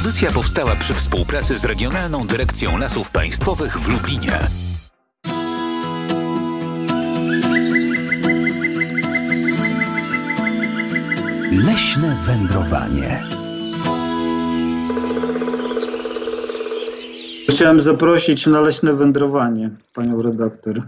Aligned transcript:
Audycja 0.00 0.32
powstała 0.32 0.76
przy 0.76 0.94
współpracy 0.94 1.58
z 1.58 1.64
Regionalną 1.64 2.26
Dyrekcją 2.26 2.78
Lasów 2.78 3.10
Państwowych 3.10 3.78
w 3.78 3.88
Lublinie. 3.88 4.38
Leśne 11.66 12.16
wędrowanie. 12.26 13.22
Chciałem 17.48 17.80
zaprosić 17.80 18.46
na 18.46 18.60
leśne 18.60 18.94
wędrowanie 18.94 19.70
panią 19.94 20.22
redaktor. 20.22 20.82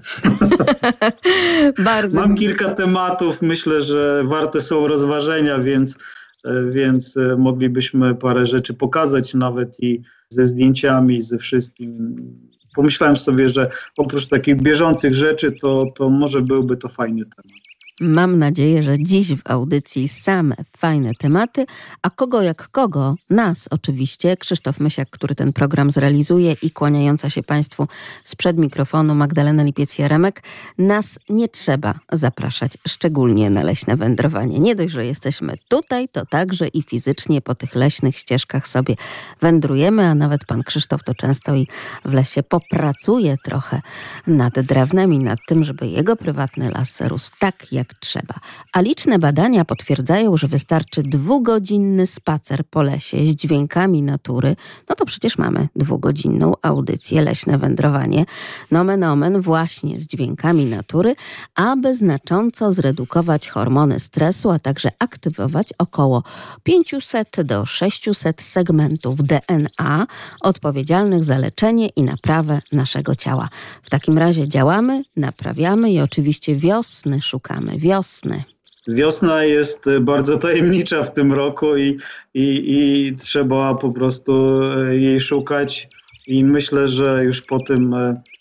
Bardzo. 1.85 2.21
Mam 2.21 2.35
kilka 2.35 2.69
tematów, 2.75 3.43
myślę, 3.43 3.83
że 3.83 4.23
warte 4.25 4.61
są 4.61 4.89
rozważenia, 4.89 5.59
więc, 5.59 5.97
więc 6.71 7.19
moglibyśmy 7.39 8.15
parę 8.15 8.47
rzeczy 8.47 8.75
pokazać 8.75 9.35
nawet 9.35 9.81
i 9.81 10.03
ze 10.29 10.47
zdjęciami, 10.47 11.23
ze 11.23 11.39
wszystkim. 11.39 12.17
Pomyślałem 12.75 13.17
sobie, 13.17 13.49
że 13.49 13.71
oprócz 13.97 14.27
takich 14.27 14.63
bieżących 14.63 15.15
rzeczy, 15.15 15.53
to, 15.53 15.87
to 15.95 16.11
może 16.11 16.43
byłby 16.43 16.77
to 16.77 16.89
fajny 16.89 17.25
temat. 17.25 17.72
Mam 18.03 18.39
nadzieję, 18.39 18.83
że 18.83 18.99
dziś 18.99 19.35
w 19.35 19.41
audycji 19.45 20.09
same 20.09 20.55
fajne 20.77 21.15
tematy, 21.15 21.67
a 22.03 22.11
kogo 22.11 22.43
jak 22.43 22.69
kogo, 22.69 23.15
nas 23.31 23.69
oczywiście, 23.71 24.37
Krzysztof 24.37 24.81
Mysiak, 24.81 25.11
który 25.11 25.35
ten 25.35 25.53
program 25.53 25.91
zrealizuje 25.91 26.57
i 26.63 26.71
kłaniająca 26.71 27.31
się 27.31 27.43
Państwu 27.43 27.89
sprzed 28.25 28.59
mikrofonu 28.59 29.15
Magdalena 29.15 29.65
Lipiec-Jaremek, 29.65 30.33
nas 30.79 31.19
nie 31.29 31.49
trzeba 31.49 31.95
zapraszać, 32.13 32.73
szczególnie 32.89 33.51
na 33.51 33.63
leśne 33.63 33.97
wędrowanie. 33.97 34.61
Nie 34.61 34.75
dość, 34.75 34.93
że 34.93 35.07
jesteśmy 35.07 35.55
tutaj, 35.69 36.09
to 36.09 36.27
także 36.27 36.69
i 36.69 36.83
fizycznie 36.83 37.41
po 37.41 37.55
tych 37.55 37.75
leśnych 37.75 38.19
ścieżkach 38.19 38.69
sobie 38.69 38.95
wędrujemy, 39.41 40.07
a 40.07 40.15
nawet 40.15 40.45
Pan 40.45 40.63
Krzysztof 40.63 41.05
to 41.05 41.15
często 41.15 41.55
i 41.55 41.67
w 42.05 42.13
lesie 42.13 42.43
popracuje 42.43 43.37
trochę 43.45 43.81
nad 44.27 44.61
drewnem 44.61 45.13
i 45.13 45.19
nad 45.19 45.39
tym, 45.49 45.65
żeby 45.65 45.87
jego 45.87 46.17
prywatny 46.17 46.71
las 46.71 47.01
rósł 47.01 47.31
tak, 47.39 47.73
jak 47.73 47.92
trzeba. 48.01 48.35
A 48.73 48.81
liczne 48.81 49.19
badania 49.19 49.65
potwierdzają, 49.65 50.37
że 50.37 50.49
wystarczy 50.49 51.03
dwugodzinny 51.03 52.07
spacer 52.07 52.65
po 52.71 52.83
lesie 52.83 53.27
z 53.27 53.35
dźwiękami 53.35 54.03
natury, 54.03 54.57
no 54.89 54.95
to 54.95 55.05
przecież 55.05 55.39
mamy 55.39 55.69
dwugodzinną 55.77 56.53
audycję 56.63 57.23
Leśne 57.23 57.59
Wędrowanie. 57.59 58.25
Nomen 58.71 59.05
omen 59.05 59.41
właśnie 59.41 60.01
z 60.01 60.07
dźwiękami 60.07 60.67
natury, 60.67 61.15
aby 61.55 61.95
znacząco 61.95 62.71
zredukować 62.71 63.49
hormony 63.49 64.01
stresu, 64.01 64.51
a 64.51 64.59
także 64.59 64.91
aktywować 64.99 65.69
około 65.79 66.23
500 66.63 67.43
do 67.45 67.67
600 67.67 68.43
segmentów 68.43 69.23
DNA 69.23 70.07
odpowiedzialnych 70.41 71.25
za 71.25 71.39
leczenie 71.39 71.89
i 71.89 72.03
naprawę 72.03 72.61
naszego 72.73 73.17
ciała. 73.17 73.49
W 73.83 73.91
takim 73.91 74.19
razie 74.19 74.49
działamy, 74.49 75.03
naprawiamy 75.17 75.91
i 75.91 76.01
oczywiście 76.01 76.57
wiosny 76.57 77.23
szukamy 77.23 77.72
wiosny. 77.79 78.45
Wiosna 78.89 79.45
jest 79.45 79.85
bardzo 80.01 80.37
tajemnicza 80.37 81.03
w 81.03 81.13
tym 81.15 81.33
roku 81.33 81.77
i, 81.77 81.97
i, 82.35 82.65
i 82.67 83.15
trzeba 83.15 83.75
po 83.75 83.93
prostu 83.93 84.61
jej 84.91 85.21
szukać. 85.21 85.89
I 86.27 86.45
myślę, 86.45 86.89
że 86.89 87.25
już 87.25 87.43
po 87.43 87.61
tym 87.61 87.95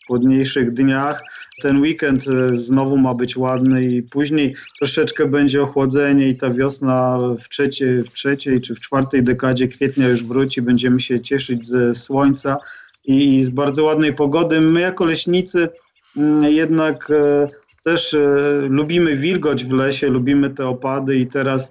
chłodniejszych 0.07 0.73
dniach 0.73 1.23
ten 1.61 1.81
weekend 1.81 2.23
znowu 2.53 2.97
ma 2.97 3.13
być 3.13 3.37
ładny 3.37 3.85
i 3.85 4.03
później 4.03 4.55
troszeczkę 4.79 5.27
będzie 5.27 5.61
ochłodzenie 5.63 6.27
i 6.27 6.37
ta 6.37 6.49
wiosna 6.49 7.19
w 7.39 7.49
trzeciej, 7.49 8.03
w 8.03 8.11
trzeciej 8.11 8.61
czy 8.61 8.75
w 8.75 8.79
czwartej 8.79 9.23
dekadzie 9.23 9.67
kwietnia 9.67 10.07
już 10.07 10.23
wróci. 10.23 10.61
Będziemy 10.61 10.99
się 10.99 11.19
cieszyć 11.19 11.65
ze 11.65 11.95
słońca 11.95 12.57
i 13.05 13.43
z 13.43 13.49
bardzo 13.49 13.83
ładnej 13.83 14.13
pogody. 14.13 14.61
My 14.61 14.81
jako 14.81 15.05
leśnicy 15.05 15.69
jednak 16.41 17.11
też 17.83 18.15
lubimy 18.69 19.17
wilgoć 19.17 19.65
w 19.65 19.73
lesie, 19.73 20.07
lubimy 20.07 20.49
te 20.49 20.67
opady 20.67 21.15
i 21.15 21.27
teraz 21.27 21.69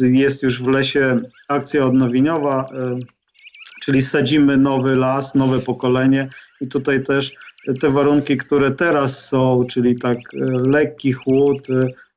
jest 0.00 0.42
już 0.42 0.62
w 0.62 0.66
lesie 0.66 1.20
akcja 1.48 1.86
odnowieniowa, 1.86 2.68
czyli 3.82 4.02
sadzimy 4.02 4.56
nowy 4.56 4.96
las, 4.96 5.34
nowe 5.34 5.60
pokolenie 5.60 6.28
i 6.60 6.68
tutaj 6.68 7.02
też 7.02 7.32
te 7.80 7.90
warunki, 7.90 8.36
które 8.36 8.70
teraz 8.70 9.28
są, 9.28 9.64
czyli 9.70 9.98
tak 9.98 10.18
lekki 10.66 11.12
chłód, 11.12 11.68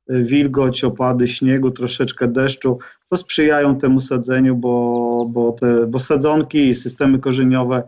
wilgoć, 0.09 0.83
opady 0.83 1.27
śniegu, 1.27 1.71
troszeczkę 1.71 2.27
deszczu, 2.27 2.77
to 3.09 3.17
sprzyjają 3.17 3.77
temu 3.77 3.99
sadzeniu, 3.99 4.55
bo, 4.55 5.25
bo, 5.29 5.51
te, 5.51 5.87
bo 5.87 5.99
sadzonki 5.99 6.69
i 6.69 6.75
systemy 6.75 7.19
korzeniowe 7.19 7.83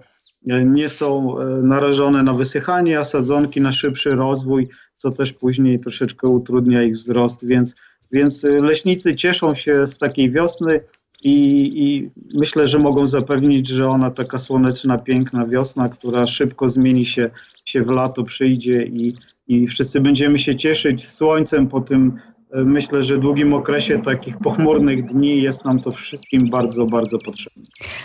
nie 0.66 0.90
są 0.90 1.36
narażone 1.64 2.24
na 2.24 2.34
wysychanie, 2.34 3.00
a 3.00 3.04
sadzonki 3.04 3.62
na 3.62 3.72
szybszy 3.72 4.10
rozwój, 4.10 4.68
co 4.96 5.12
też 5.12 5.34
później 5.34 5.80
troszeczkę 5.80 6.28
utrudnia 6.28 6.84
ich 6.84 6.94
wzrost, 6.94 7.48
więc, 7.48 7.76
więc 8.12 8.44
leśnicy 8.44 9.16
cieszą 9.16 9.56
się 9.56 9.88
z 9.88 9.98
takiej 9.98 10.32
wiosny 10.32 10.82
i, 11.24 11.72
i 11.84 12.10
myślę, 12.38 12.68
że 12.68 12.80
mogą 12.80 13.08
zapewnić, 13.08 13.68
że 13.68 13.88
ona 13.88 14.10
taka 14.10 14.38
słoneczna, 14.38 14.98
piękna 14.98 15.46
wiosna, 15.46 15.90
która 15.90 16.28
szybko 16.28 16.68
zmieni 16.68 17.06
się, 17.06 17.30
się 17.66 17.84
w 17.84 17.90
lato, 17.90 18.24
przyjdzie 18.24 18.84
i, 18.84 19.14
i 19.48 19.68
wszyscy 19.68 20.02
będziemy 20.02 20.40
się 20.40 20.56
cieszyć 20.56 21.08
słońcem 21.08 21.68
po 21.68 21.82
tym 21.82 22.14
myślę, 22.54 23.04
że 23.04 23.18
długim 23.18 23.54
okresie 23.54 24.00
takich 24.00 24.38
pochmurnych 24.38 25.06
dni 25.06 25.42
jest 25.42 25.66
nam 25.66 25.80
to 25.80 25.92
wszystkim 25.92 26.50
bardzo, 26.50 26.86
bardzo 26.86 27.20
potrzebne. 27.20 27.64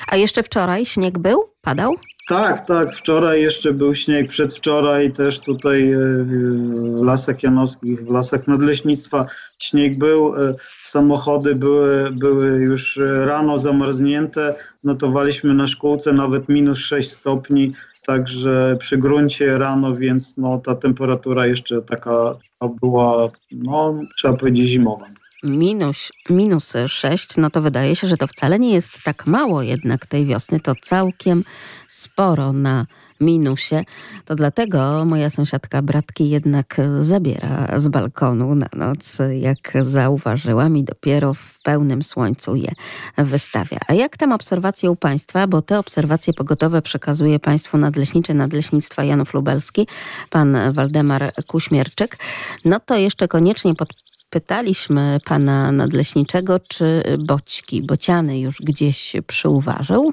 A 0.08 0.16
jeszcze 0.16 0.42
wczoraj 0.42 0.86
śnieg 0.86 1.18
był? 1.18 1.44
Padał? 1.62 1.94
Tak, 2.28 2.66
tak. 2.66 2.92
Wczoraj 2.92 3.42
jeszcze 3.42 3.72
był 3.72 3.94
śnieg, 3.94 4.28
przedwczoraj 4.28 5.12
też 5.12 5.40
tutaj 5.40 5.94
w 6.24 7.02
Lasach 7.02 7.42
Janowskich, 7.42 8.04
w 8.04 8.10
Lasach 8.10 8.48
Nadleśnictwa 8.48 9.26
śnieg 9.58 9.98
był. 9.98 10.34
Samochody 10.82 11.54
były, 11.54 12.10
były 12.10 12.46
już 12.46 13.00
rano 13.24 13.58
zamarznięte. 13.58 14.54
Notowaliśmy 14.84 15.54
na 15.54 15.66
szkółce 15.66 16.12
nawet 16.12 16.48
minus 16.48 16.78
6 16.78 17.10
stopni, 17.10 17.72
także 18.06 18.76
przy 18.78 18.98
gruncie 18.98 19.58
rano, 19.58 19.96
więc 19.96 20.36
no, 20.36 20.58
ta 20.58 20.74
temperatura 20.74 21.46
jeszcze 21.46 21.82
taka 21.82 22.36
była, 22.80 23.30
no 23.52 23.94
trzeba 24.16 24.36
powiedzieć, 24.36 24.66
zimowa 24.68 25.06
minus, 25.44 26.12
minus 26.30 26.72
6, 26.86 27.36
no 27.36 27.50
to 27.50 27.62
wydaje 27.62 27.96
się, 27.96 28.06
że 28.06 28.16
to 28.16 28.26
wcale 28.26 28.58
nie 28.58 28.74
jest 28.74 28.90
tak 29.04 29.26
mało 29.26 29.62
jednak 29.62 30.06
tej 30.06 30.26
wiosny. 30.26 30.60
To 30.60 30.74
całkiem 30.82 31.44
sporo 31.88 32.52
na 32.52 32.86
minusie. 33.20 33.84
To 34.24 34.34
dlatego 34.34 35.04
moja 35.04 35.30
sąsiadka 35.30 35.82
bratki 35.82 36.30
jednak 36.30 36.76
zabiera 37.00 37.68
z 37.76 37.88
balkonu 37.88 38.54
na 38.54 38.68
noc, 38.72 39.18
jak 39.40 39.72
zauważyłam, 39.82 40.76
i 40.76 40.84
dopiero 40.84 41.34
w 41.34 41.62
pełnym 41.62 42.02
słońcu 42.02 42.56
je 42.56 42.72
wystawia. 43.18 43.78
A 43.88 43.94
jak 43.94 44.16
tam 44.16 44.32
obserwacje 44.32 44.90
u 44.90 44.96
Państwa? 44.96 45.46
Bo 45.46 45.62
te 45.62 45.78
obserwacje 45.78 46.32
pogotowe 46.32 46.82
przekazuje 46.82 47.38
Państwu 47.38 47.78
nadleśniczy 47.78 48.34
Nadleśnictwa 48.34 49.04
Janów 49.04 49.34
Lubelski, 49.34 49.86
pan 50.30 50.56
Waldemar 50.72 51.32
Kuśmierczyk. 51.46 52.16
No 52.64 52.80
to 52.80 52.96
jeszcze 52.96 53.28
koniecznie 53.28 53.74
pod 53.74 53.88
pytaliśmy 54.34 55.18
pana 55.24 55.72
nadleśniczego, 55.72 56.60
czy 56.68 57.02
boćki, 57.18 57.82
bociany 57.82 58.40
już 58.40 58.62
gdzieś 58.62 59.12
przyuważył? 59.26 60.12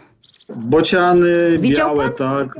Bociany 0.56 1.58
Widział 1.60 1.96
białe, 1.96 2.10
pan? 2.10 2.18
tak. 2.18 2.56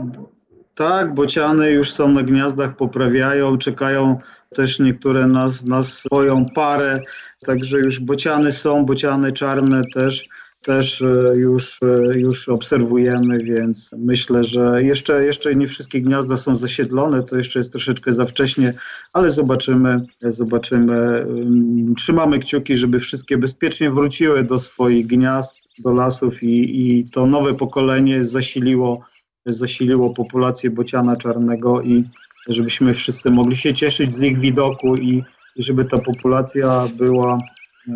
Tak, 0.76 1.14
bociany 1.14 1.72
już 1.72 1.92
są 1.94 2.12
na 2.12 2.24
gniazdach, 2.24 2.76
poprawiają, 2.76 3.58
czekają 3.58 4.18
też 4.56 4.80
niektóre 4.80 5.28
na, 5.28 5.48
na 5.66 5.84
swoją 5.84 6.46
parę, 6.56 7.00
także 7.46 7.78
już 7.78 8.00
bociany 8.00 8.52
są, 8.52 8.86
bociany 8.86 9.32
czarne 9.32 9.82
też 9.94 10.28
też 10.62 11.02
e, 11.02 11.36
już, 11.36 11.80
e, 11.84 12.20
już 12.20 12.50
obserwujemy, 12.50 13.38
więc 13.40 13.96
myślę, 13.98 14.44
że 14.44 14.84
jeszcze, 14.84 15.26
jeszcze 15.26 15.56
nie 15.56 15.68
wszystkie 15.68 16.02
gniazda 16.02 16.38
są 16.38 16.56
zasiedlone, 16.56 17.24
to 17.24 17.38
jeszcze 17.38 17.60
jest 17.60 17.72
troszeczkę 17.72 18.14
za 18.14 18.26
wcześnie, 18.26 18.74
ale 19.14 19.32
zobaczymy, 19.32 20.06
zobaczymy. 20.22 20.94
Mm, 20.94 21.96
trzymamy 21.96 22.40
kciuki, 22.40 22.78
żeby 22.78 23.00
wszystkie 23.00 23.38
bezpiecznie 23.38 23.92
wróciły 23.92 24.44
do 24.44 24.58
swoich 24.58 25.08
gniazd, 25.08 25.56
do 25.80 25.94
lasów 25.94 26.44
i, 26.44 26.82
i 26.82 27.06
to 27.10 27.26
nowe 27.26 27.54
pokolenie 27.54 28.24
zasiliło, 28.24 29.02
zasiliło 29.46 30.14
populację 30.14 30.70
bociana 30.70 31.16
czarnego 31.16 31.82
i 31.82 32.04
żebyśmy 32.48 32.94
wszyscy 32.94 33.32
mogli 33.32 33.56
się 33.56 33.74
cieszyć 33.74 34.16
z 34.16 34.22
ich 34.22 34.40
widoku 34.40 34.96
i, 34.96 35.24
i 35.56 35.64
żeby 35.64 35.86
ta 35.86 35.98
populacja 35.98 36.88
była, 36.98 37.40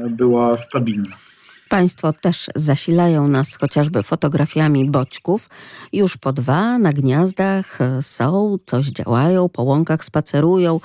była 0.10 0.58
stabilna. 0.58 1.25
Państwo 1.70 2.14
też 2.14 2.50
zasilają 2.56 3.28
nas 3.28 3.56
chociażby 3.56 4.04
fotografiami 4.04 4.90
boćków. 4.90 5.50
Już 5.94 6.18
po 6.18 6.34
dwa 6.34 6.78
na 6.78 6.94
gniazdach 6.94 7.80
są, 8.02 8.58
coś 8.66 8.88
działają, 8.88 9.50
po 9.50 9.64
łąkach 9.64 10.06
spacerują, 10.06 10.80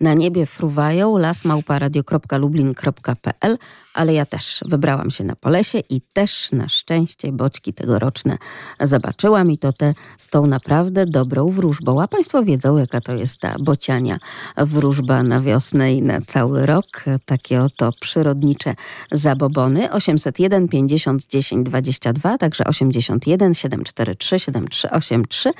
na 0.00 0.14
niebie 0.14 0.46
fruwają, 0.46 1.18
lasmałparadio.lublin.pl, 1.18 3.58
ale 3.96 4.14
ja 4.14 4.26
też 4.26 4.60
wybrałam 4.68 5.10
się 5.10 5.24
na 5.24 5.36
Polesie 5.36 5.78
i 5.90 6.00
też 6.12 6.52
na 6.52 6.68
szczęście 6.68 7.32
boczki 7.32 7.72
tegoroczne 7.72 8.38
zobaczyłam 8.80 9.50
i 9.50 9.58
to 9.58 9.72
te 9.72 9.94
z 10.18 10.28
tą 10.28 10.46
naprawdę 10.46 11.06
dobrą 11.06 11.50
wróżbą. 11.50 12.02
A 12.02 12.08
Państwo 12.08 12.42
wiedzą, 12.42 12.76
jaka 12.76 13.00
to 13.00 13.14
jest 13.14 13.40
ta 13.40 13.54
bociania 13.58 14.18
wróżba 14.56 15.22
na 15.22 15.40
wiosnę 15.40 15.92
i 15.92 16.02
na 16.02 16.20
cały 16.20 16.66
rok. 16.66 17.04
Takie 17.24 17.62
oto 17.62 17.92
przyrodnicze 18.00 18.74
zabobony. 19.12 19.92
801 19.92 20.68
50 20.68 21.26
10 21.26 21.66
22, 21.66 22.38
także 22.38 22.64
81 22.64 23.54
743 23.54 24.38
7383 24.38 25.52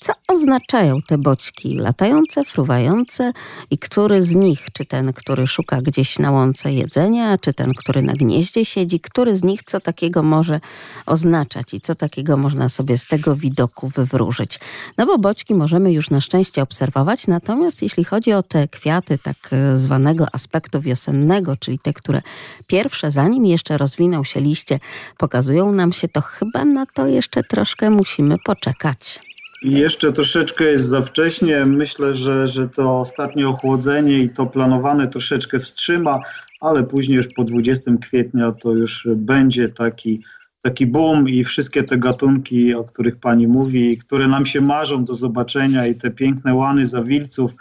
co 0.00 0.12
oznaczają 0.28 1.02
te 1.02 1.18
boćki 1.18 1.76
latające, 1.76 2.44
fruwające? 2.44 3.32
I 3.70 3.78
który 3.78 4.22
z 4.22 4.34
nich, 4.34 4.66
czy 4.72 4.84
ten, 4.84 5.12
który 5.12 5.46
szuka 5.46 5.82
gdzieś 5.82 6.18
na 6.18 6.30
łące 6.30 6.72
jedzenia, 6.72 7.38
czy 7.38 7.54
ten, 7.54 7.74
który 7.74 8.02
na 8.02 8.12
gnieździe 8.12 8.64
siedzi, 8.64 9.00
który 9.00 9.36
z 9.36 9.42
nich 9.42 9.62
co 9.62 9.80
takiego 9.80 10.22
może 10.22 10.60
oznaczać 11.06 11.74
i 11.74 11.80
co 11.80 11.94
takiego 11.94 12.36
można 12.36 12.68
sobie 12.68 12.98
z 12.98 13.06
tego 13.06 13.36
widoku 13.36 13.88
wywróżyć. 13.88 14.60
No 14.98 15.06
bo 15.06 15.18
boćki 15.18 15.54
możemy 15.54 15.92
już 15.92 16.10
na 16.10 16.20
szczęście 16.20 16.62
obserwować, 16.62 17.26
natomiast 17.26 17.82
jeśli 17.82 18.04
chodzi 18.04 18.32
o 18.32 18.42
te 18.42 18.68
kwiaty 18.68 19.18
tak 19.18 19.50
zwanego 19.74 20.26
aspektu 20.32 20.80
wiosennego, 20.80 21.56
czyli 21.56 21.78
te, 21.78 21.92
które 21.92 22.22
pierwsze, 22.66 23.10
zanim 23.10 23.46
jeszcze 23.46 23.78
rozwinął 23.78 24.24
się 24.24 24.40
liście, 24.40 24.78
pokazują 25.18 25.72
nam 25.72 25.92
się, 25.92 26.08
to 26.08 26.20
chyba 26.20 26.64
na 26.64 26.86
to 26.86 27.06
jeszcze 27.06 27.42
troszkę 27.42 27.90
musimy 27.90 28.36
poczekać. 28.44 29.20
Jeszcze 29.62 30.12
troszeczkę 30.12 30.64
jest 30.64 30.84
za 30.84 31.02
wcześnie. 31.02 31.66
Myślę, 31.66 32.14
że, 32.14 32.46
że 32.46 32.68
to 32.68 32.98
ostatnie 32.98 33.48
ochłodzenie 33.48 34.18
i 34.18 34.28
to 34.28 34.46
planowane 34.46 35.06
troszeczkę 35.08 35.58
wstrzyma, 35.58 36.20
ale 36.60 36.84
później 36.84 37.16
już 37.16 37.28
po 37.28 37.44
20 37.44 37.90
kwietnia 38.02 38.52
to 38.52 38.72
już 38.72 39.08
będzie 39.16 39.68
taki, 39.68 40.22
taki 40.62 40.86
boom 40.86 41.28
i 41.28 41.44
wszystkie 41.44 41.82
te 41.82 41.98
gatunki, 41.98 42.74
o 42.74 42.84
których 42.84 43.16
pani 43.16 43.46
mówi, 43.46 43.98
które 43.98 44.28
nam 44.28 44.46
się 44.46 44.60
marzą 44.60 45.04
do 45.04 45.14
zobaczenia 45.14 45.86
i 45.86 45.94
te 45.94 46.10
piękne 46.10 46.54
łany 46.54 46.86
zawilców, 46.86 47.52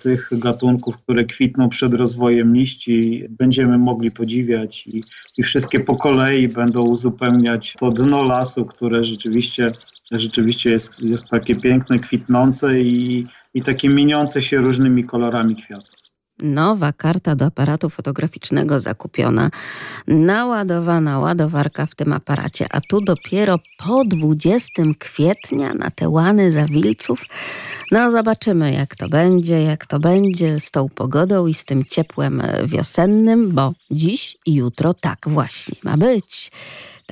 tych 0.00 0.28
gatunków, 0.32 0.98
które 0.98 1.24
kwitną 1.24 1.68
przed 1.68 1.94
rozwojem 1.94 2.54
liści, 2.54 3.26
będziemy 3.30 3.78
mogli 3.78 4.10
podziwiać 4.10 4.86
i, 4.86 5.04
i 5.38 5.42
wszystkie 5.42 5.80
po 5.80 5.96
kolei 5.96 6.48
będą 6.48 6.82
uzupełniać 6.82 7.74
to 7.78 7.90
dno 7.90 8.22
lasu, 8.22 8.64
które 8.64 9.04
rzeczywiście 9.04 9.72
rzeczywiście 10.10 10.70
jest, 10.70 11.02
jest 11.02 11.28
takie 11.28 11.56
piękne, 11.56 11.98
kwitnące 11.98 12.80
i, 12.80 13.24
i 13.54 13.62
takie 13.62 13.88
mieniące 13.88 14.42
się 14.42 14.58
różnymi 14.58 15.04
kolorami 15.04 15.56
kwiatów. 15.56 16.01
Nowa 16.42 16.92
karta 16.92 17.34
do 17.36 17.44
aparatu 17.44 17.90
fotograficznego 17.90 18.80
zakupiona, 18.80 19.50
naładowana 20.06 21.18
ładowarka 21.18 21.86
w 21.86 21.94
tym 21.94 22.12
aparacie, 22.12 22.66
a 22.70 22.80
tu 22.80 23.00
dopiero 23.00 23.58
po 23.78 24.04
20 24.04 24.82
kwietnia 24.98 25.74
na 25.74 25.90
te 25.90 26.08
łany 26.08 26.52
zawilców. 26.52 27.24
No 27.90 28.10
zobaczymy 28.10 28.72
jak 28.72 28.96
to 28.96 29.08
będzie, 29.08 29.62
jak 29.62 29.86
to 29.86 30.00
będzie 30.00 30.60
z 30.60 30.70
tą 30.70 30.88
pogodą 30.88 31.46
i 31.46 31.54
z 31.54 31.64
tym 31.64 31.84
ciepłem 31.84 32.42
wiosennym, 32.64 33.50
bo 33.50 33.72
dziś 33.90 34.36
i 34.46 34.54
jutro 34.54 34.94
tak 34.94 35.18
właśnie 35.26 35.74
ma 35.82 35.96
być. 35.96 36.50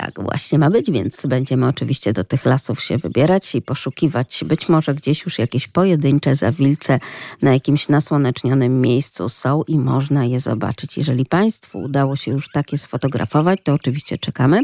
Tak 0.00 0.22
właśnie 0.22 0.58
ma 0.58 0.70
być, 0.70 0.90
więc 0.90 1.26
będziemy 1.26 1.66
oczywiście 1.66 2.12
do 2.12 2.24
tych 2.24 2.44
lasów 2.44 2.82
się 2.82 2.98
wybierać 2.98 3.54
i 3.54 3.62
poszukiwać 3.62 4.44
być 4.46 4.68
może 4.68 4.94
gdzieś 4.94 5.24
już 5.24 5.38
jakieś 5.38 5.68
pojedyncze 5.68 6.36
zawilce 6.36 6.98
na 7.42 7.52
jakimś 7.52 7.88
nasłonecznionym 7.88 8.80
miejscu 8.80 9.28
są 9.28 9.62
i 9.62 9.78
można 9.78 10.24
je 10.24 10.40
zobaczyć. 10.40 10.96
Jeżeli 10.96 11.26
Państwu 11.26 11.78
udało 11.78 12.16
się 12.16 12.30
już 12.30 12.48
takie 12.52 12.78
sfotografować, 12.78 13.58
to 13.64 13.72
oczywiście 13.72 14.18
czekamy. 14.18 14.62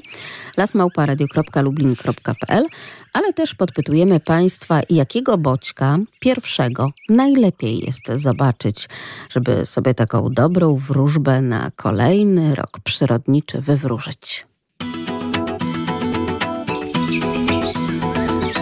lasmałparadio.lublin.pl 0.56 2.66
ale 3.12 3.32
też 3.32 3.54
podpytujemy 3.54 4.20
Państwa, 4.20 4.80
jakiego 4.90 5.38
boćka 5.38 5.98
pierwszego 6.20 6.90
najlepiej 7.08 7.78
jest 7.78 8.22
zobaczyć, 8.22 8.88
żeby 9.30 9.66
sobie 9.66 9.94
taką 9.94 10.30
dobrą 10.30 10.76
wróżbę 10.76 11.40
na 11.40 11.70
kolejny 11.76 12.54
rok 12.54 12.80
przyrodniczy 12.84 13.60
wywróżyć. 13.60 14.46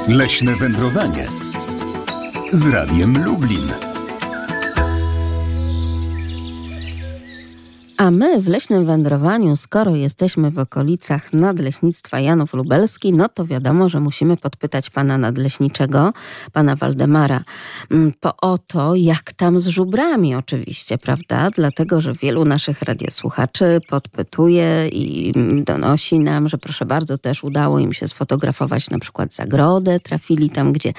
Leśne 0.09 0.55
wędrowanie 0.55 1.27
z 2.53 2.67
Radiem 2.67 3.25
Lublin. 3.25 3.94
A 7.97 8.11
my 8.11 8.41
w 8.43 8.49
leśnym 8.49 8.87
wędrowaniu, 8.87 9.57
skoro 9.57 9.97
jesteśmy 9.97 10.51
w 10.51 10.59
okolicach 10.59 11.33
nadleśnictwa 11.33 12.21
Janów 12.21 12.55
Lubelski, 12.55 13.13
no 13.13 13.29
to 13.29 13.47
wiadomo, 13.47 13.89
że 13.89 14.01
musimy 14.01 14.37
podpytać 14.37 14.91
pana 14.91 15.19
nadleśniczego, 15.19 16.13
pana 16.53 16.77
Waldemara, 16.77 17.45
mm, 17.91 18.13
po 18.21 18.37
o 18.37 18.59
to, 18.59 18.95
jak 18.95 19.33
tam 19.33 19.59
z 19.59 19.67
żubrami 19.67 20.35
oczywiście, 20.35 20.99
prawda? 20.99 21.51
Dlatego, 21.51 22.01
że 22.01 22.15
wielu 22.15 22.45
naszych 22.45 22.83
radiosłuchaczy 22.83 23.81
podpytuje 23.89 24.89
i 24.89 25.33
donosi 25.65 26.19
nam, 26.19 26.49
że 26.49 26.59
proszę 26.59 26.85
bardzo, 26.87 27.19
też 27.19 27.45
udało 27.45 27.79
im 27.79 27.93
się 27.93 28.09
sfotografować 28.09 28.91
na 28.91 28.99
przykład 28.99 29.35
zagrodę, 29.35 30.01
trafili 30.01 30.51
tam, 30.51 30.73
gdzie 30.73 30.93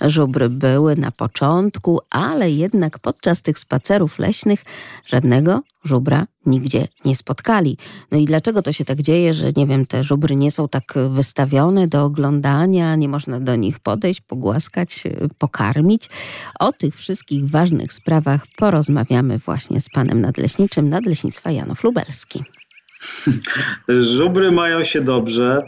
żubry 0.00 0.48
były 0.48 0.96
na 0.96 1.10
początku, 1.10 2.00
ale 2.10 2.50
jednak 2.50 2.98
podczas 2.98 3.42
tych 3.42 3.58
spacerów 3.58 4.18
leśnych 4.18 4.64
żadnego 5.06 5.62
żubra 5.88 6.26
nigdzie 6.46 6.88
nie 7.04 7.16
spotkali. 7.16 7.76
No 8.12 8.18
i 8.18 8.24
dlaczego 8.24 8.62
to 8.62 8.72
się 8.72 8.84
tak 8.84 9.02
dzieje, 9.02 9.34
że 9.34 9.48
nie 9.56 9.66
wiem, 9.66 9.86
te 9.86 10.04
żubry 10.04 10.36
nie 10.36 10.50
są 10.50 10.68
tak 10.68 10.94
wystawione 11.10 11.88
do 11.88 12.04
oglądania, 12.04 12.96
nie 12.96 13.08
można 13.08 13.40
do 13.40 13.56
nich 13.56 13.80
podejść, 13.80 14.20
pogłaskać, 14.20 15.02
pokarmić? 15.38 16.08
O 16.60 16.72
tych 16.72 16.96
wszystkich 16.96 17.50
ważnych 17.50 17.92
sprawach 17.92 18.46
porozmawiamy 18.56 19.38
właśnie 19.38 19.80
z 19.80 19.88
panem 19.90 20.20
nadleśniczym 20.20 20.88
Nadleśnictwa 20.88 21.50
Janów 21.50 21.84
Lubelski. 21.84 22.44
Żubry 23.88 24.52
mają 24.52 24.84
się 24.84 25.00
dobrze. 25.00 25.62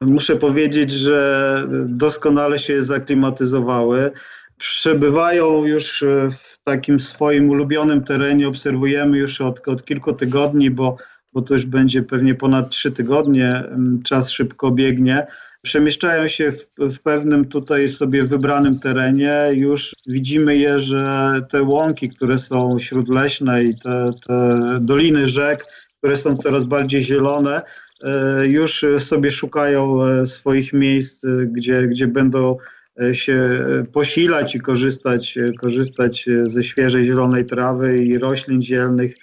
Muszę 0.00 0.36
powiedzieć, 0.36 0.92
że 0.92 1.66
doskonale 1.88 2.58
się 2.58 2.82
zaklimatyzowały. 2.82 4.10
Przebywają 4.60 5.64
już 5.64 6.04
w 6.30 6.62
takim 6.64 7.00
swoim 7.00 7.50
ulubionym 7.50 8.04
terenie 8.04 8.48
obserwujemy 8.48 9.18
już 9.18 9.40
od, 9.40 9.68
od 9.68 9.84
kilku 9.84 10.12
tygodni, 10.12 10.70
bo, 10.70 10.96
bo 11.32 11.42
to 11.42 11.54
już 11.54 11.66
będzie 11.66 12.02
pewnie 12.02 12.34
ponad 12.34 12.70
trzy 12.70 12.90
tygodnie, 12.90 13.64
czas 14.04 14.30
szybko 14.30 14.70
biegnie. 14.70 15.26
Przemieszczają 15.62 16.28
się 16.28 16.52
w, 16.52 16.66
w, 16.78 17.02
pewnym 17.02 17.44
tutaj 17.44 17.88
sobie 17.88 18.24
wybranym 18.24 18.78
terenie. 18.78 19.48
Już 19.52 19.96
widzimy 20.06 20.56
je, 20.56 20.78
że 20.78 21.32
te 21.50 21.62
łąki, 21.62 22.08
które 22.08 22.38
są 22.38 22.78
śródleśne 22.78 23.64
i 23.64 23.78
te, 23.78 24.10
te 24.26 24.60
doliny 24.80 25.28
rzek, 25.28 25.66
które 25.98 26.16
są 26.16 26.36
coraz 26.36 26.64
bardziej 26.64 27.02
zielone, 27.02 27.62
e, 28.04 28.46
już 28.46 28.84
sobie 28.98 29.30
szukają 29.30 30.04
e, 30.04 30.26
swoich 30.26 30.72
miejsc, 30.72 31.24
e, 31.24 31.28
gdzie, 31.46 31.82
gdzie 31.82 32.06
będą 32.06 32.56
E, 32.56 32.79
się 33.12 33.34
e, 33.34 33.84
posilać 33.92 34.54
i 34.54 34.60
korzystać, 34.60 35.38
e, 35.38 35.52
korzystać 35.52 36.28
ze 36.42 36.62
świeżej 36.62 37.04
zielonej 37.04 37.46
trawy 37.46 38.04
i 38.04 38.18
roślin 38.18 38.62
zielnych 38.62 39.16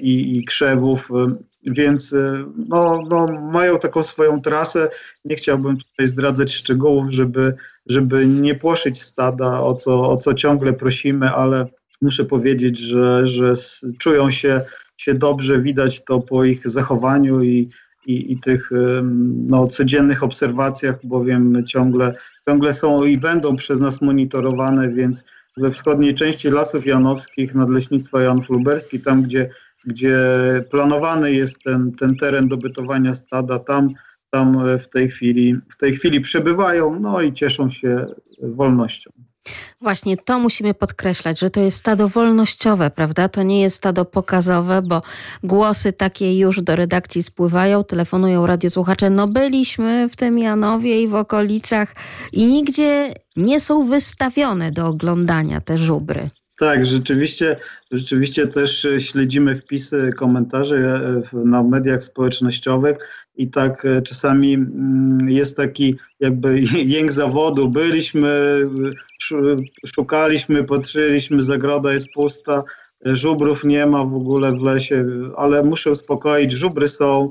i, 0.00 0.38
i 0.38 0.44
krzewów, 0.44 1.08
więc 1.66 2.14
no, 2.68 3.02
no, 3.10 3.26
mają 3.52 3.78
taką 3.78 4.02
swoją 4.02 4.40
trasę. 4.40 4.88
Nie 5.24 5.36
chciałbym 5.36 5.76
tutaj 5.76 6.06
zdradzać 6.06 6.54
szczegółów, 6.54 7.10
żeby, 7.10 7.54
żeby 7.86 8.26
nie 8.26 8.54
płoszyć 8.54 9.02
stada, 9.02 9.60
o 9.60 9.74
co, 9.74 10.10
o 10.10 10.16
co 10.16 10.34
ciągle 10.34 10.72
prosimy, 10.72 11.30
ale 11.30 11.66
muszę 12.02 12.24
powiedzieć, 12.24 12.78
że, 12.78 13.26
że 13.26 13.52
czują 13.98 14.30
się, 14.30 14.60
się 14.96 15.14
dobrze, 15.14 15.60
widać 15.60 16.04
to 16.04 16.20
po 16.20 16.44
ich 16.44 16.68
zachowaniu 16.68 17.42
i, 17.42 17.70
i, 18.06 18.32
i 18.32 18.40
tych 18.40 18.70
no, 19.46 19.66
codziennych 19.66 20.22
obserwacjach, 20.22 21.06
bowiem 21.06 21.64
ciągle, 21.66 22.14
ciągle 22.48 22.72
są 22.72 23.04
i 23.04 23.18
będą 23.18 23.56
przez 23.56 23.80
nas 23.80 24.00
monitorowane, 24.00 24.88
więc 24.88 25.24
we 25.56 25.70
wschodniej 25.70 26.14
części 26.14 26.50
Lasów 26.50 26.86
Janowskich, 26.86 27.54
Nadleśnictwa 27.54 28.22
Janów 28.22 28.48
Lubelski, 28.48 29.00
tam 29.00 29.22
gdzie, 29.22 29.50
gdzie 29.86 30.18
planowany 30.70 31.32
jest 31.32 31.62
ten, 31.64 31.92
ten 31.92 32.16
teren 32.16 32.48
dobytowania 32.48 33.14
stada, 33.14 33.58
tam, 33.58 33.88
tam 34.30 34.78
w 34.78 34.88
tej 34.88 35.08
chwili, 35.08 35.54
w 35.70 35.76
tej 35.76 35.96
chwili 35.96 36.20
przebywają, 36.20 37.00
no 37.00 37.20
i 37.20 37.32
cieszą 37.32 37.68
się 37.68 38.00
wolnością. 38.42 39.10
Właśnie 39.82 40.16
to 40.16 40.38
musimy 40.38 40.74
podkreślać, 40.74 41.38
że 41.38 41.50
to 41.50 41.60
jest 41.60 41.76
stado 41.76 42.08
wolnościowe, 42.08 42.90
prawda? 42.90 43.28
To 43.28 43.42
nie 43.42 43.60
jest 43.60 43.76
stado 43.76 44.04
pokazowe, 44.04 44.80
bo 44.82 45.02
głosy 45.42 45.92
takie 45.92 46.38
już 46.38 46.62
do 46.62 46.76
redakcji 46.76 47.22
spływają, 47.22 47.84
telefonują 47.84 48.46
radiosłuchacze. 48.46 49.10
No 49.10 49.28
byliśmy 49.28 50.08
w 50.08 50.16
tym 50.16 50.38
Janowie 50.38 51.02
i 51.02 51.08
w 51.08 51.14
okolicach 51.14 51.94
i 52.32 52.46
nigdzie 52.46 53.14
nie 53.36 53.60
są 53.60 53.86
wystawione 53.86 54.70
do 54.70 54.86
oglądania 54.86 55.60
te 55.60 55.78
żubry. 55.78 56.30
Tak, 56.58 56.86
rzeczywiście, 56.86 57.56
rzeczywiście 57.90 58.46
też 58.46 58.86
śledzimy 58.98 59.54
wpisy, 59.54 60.10
komentarze 60.16 61.00
na 61.32 61.62
mediach 61.62 62.02
społecznościowych 62.02 62.96
i 63.36 63.50
tak 63.50 63.84
e, 63.84 64.02
czasami 64.02 64.54
mm, 64.54 65.18
jest 65.28 65.56
taki 65.56 65.96
jakby 66.20 66.60
jęk 66.96 67.12
zawodu. 67.12 67.68
Byliśmy, 67.68 68.60
szukaliśmy, 69.86 70.64
patrzyliśmy, 70.64 71.42
zagroda 71.42 71.92
jest 71.92 72.08
pusta, 72.14 72.62
żubrów 73.04 73.64
nie 73.64 73.86
ma 73.86 74.04
w 74.04 74.14
ogóle 74.14 74.52
w 74.52 74.62
lesie, 74.62 75.06
ale 75.36 75.62
muszę 75.62 75.90
uspokoić, 75.90 76.52
żubry 76.52 76.88
są 76.88 77.30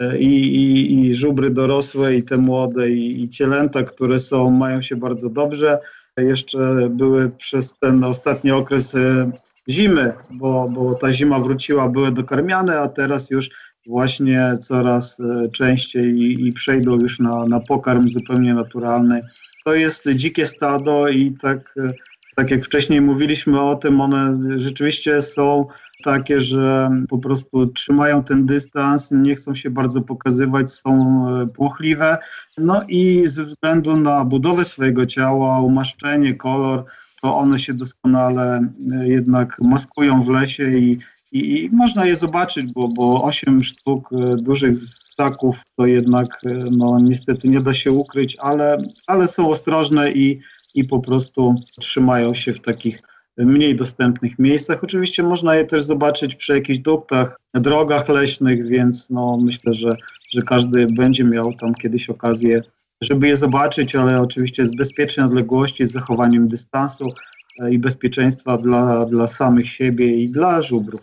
e, 0.00 0.18
i, 0.18 0.54
i, 0.54 1.00
i 1.00 1.14
żubry 1.14 1.50
dorosłe 1.50 2.16
i 2.16 2.22
te 2.22 2.36
młode 2.36 2.90
i, 2.90 3.22
i 3.22 3.28
cielęta, 3.28 3.82
które 3.82 4.18
są, 4.18 4.50
mają 4.50 4.80
się 4.80 4.96
bardzo 4.96 5.30
dobrze 5.30 5.78
jeszcze 6.16 6.88
były 6.90 7.30
przez 7.30 7.74
ten 7.78 8.04
ostatni 8.04 8.50
okres 8.50 8.94
e, 8.94 9.30
zimy, 9.68 10.12
bo, 10.30 10.68
bo 10.68 10.94
ta 10.94 11.12
zima 11.12 11.38
wróciła, 11.38 11.88
były 11.88 12.12
dokarmiane, 12.12 12.78
a 12.80 12.88
teraz 12.88 13.30
już 13.30 13.50
właśnie 13.86 14.56
coraz 14.60 15.20
e, 15.20 15.48
częściej 15.48 16.18
i, 16.18 16.48
i 16.48 16.52
przejdą 16.52 17.00
już 17.00 17.18
na, 17.18 17.46
na 17.46 17.60
pokarm 17.60 18.08
zupełnie 18.08 18.54
naturalny. 18.54 19.22
To 19.64 19.74
jest 19.74 20.08
dzikie 20.08 20.46
stado 20.46 21.08
i 21.08 21.32
tak, 21.32 21.74
e, 21.76 21.92
tak 22.36 22.50
jak 22.50 22.64
wcześniej 22.64 23.00
mówiliśmy 23.00 23.60
o 23.60 23.76
tym, 23.76 24.00
one 24.00 24.38
rzeczywiście 24.56 25.20
są 25.20 25.66
takie, 26.00 26.40
że 26.40 26.90
po 27.08 27.18
prostu 27.18 27.66
trzymają 27.66 28.24
ten 28.24 28.46
dystans, 28.46 29.10
nie 29.12 29.34
chcą 29.34 29.54
się 29.54 29.70
bardzo 29.70 30.00
pokazywać, 30.00 30.72
są 30.72 30.90
e, 30.92 31.46
płochliwe. 31.46 32.18
No 32.58 32.82
i 32.88 33.22
ze 33.26 33.44
względu 33.44 33.96
na 33.96 34.24
budowę 34.24 34.64
swojego 34.64 35.06
ciała, 35.06 35.60
umaszczenie, 35.60 36.34
kolor, 36.34 36.84
to 37.22 37.36
one 37.36 37.58
się 37.58 37.74
doskonale 37.74 38.72
e, 38.92 39.08
jednak 39.08 39.56
maskują 39.60 40.22
w 40.22 40.28
lesie 40.28 40.78
i, 40.78 40.98
i, 41.32 41.64
i 41.64 41.70
można 41.70 42.06
je 42.06 42.16
zobaczyć, 42.16 42.72
bo, 42.72 42.88
bo 42.88 43.22
8 43.22 43.62
sztuk 43.62 44.10
e, 44.12 44.36
dużych 44.36 44.76
ssaków 44.76 45.56
to 45.76 45.86
jednak 45.86 46.40
no, 46.70 46.98
niestety 47.02 47.48
nie 47.48 47.60
da 47.60 47.74
się 47.74 47.92
ukryć, 47.92 48.36
ale, 48.40 48.78
ale 49.06 49.28
są 49.28 49.50
ostrożne 49.50 50.12
i, 50.12 50.40
i 50.74 50.84
po 50.84 51.00
prostu 51.00 51.54
trzymają 51.80 52.34
się 52.34 52.54
w 52.54 52.60
takich 52.60 53.02
mniej 53.38 53.76
dostępnych 53.76 54.38
miejscach. 54.38 54.84
Oczywiście 54.84 55.22
można 55.22 55.56
je 55.56 55.64
też 55.64 55.82
zobaczyć 55.82 56.34
przy 56.34 56.54
jakichś 56.54 56.78
duktach, 56.78 57.40
drogach 57.54 58.08
leśnych, 58.08 58.66
więc 58.66 59.10
no, 59.10 59.38
myślę, 59.42 59.74
że, 59.74 59.96
że 60.30 60.42
każdy 60.42 60.86
będzie 60.86 61.24
miał 61.24 61.52
tam 61.52 61.74
kiedyś 61.74 62.10
okazję, 62.10 62.62
żeby 63.00 63.28
je 63.28 63.36
zobaczyć, 63.36 63.96
ale 63.96 64.20
oczywiście 64.20 64.64
z 64.64 64.74
bezpiecznej 64.74 65.26
odległości, 65.26 65.84
z 65.84 65.92
zachowaniem 65.92 66.48
dystansu 66.48 67.12
e, 67.60 67.72
i 67.72 67.78
bezpieczeństwa 67.78 68.58
dla, 68.58 69.06
dla 69.06 69.26
samych 69.26 69.68
siebie 69.68 70.16
i 70.16 70.28
dla 70.28 70.62
żubrów. 70.62 71.00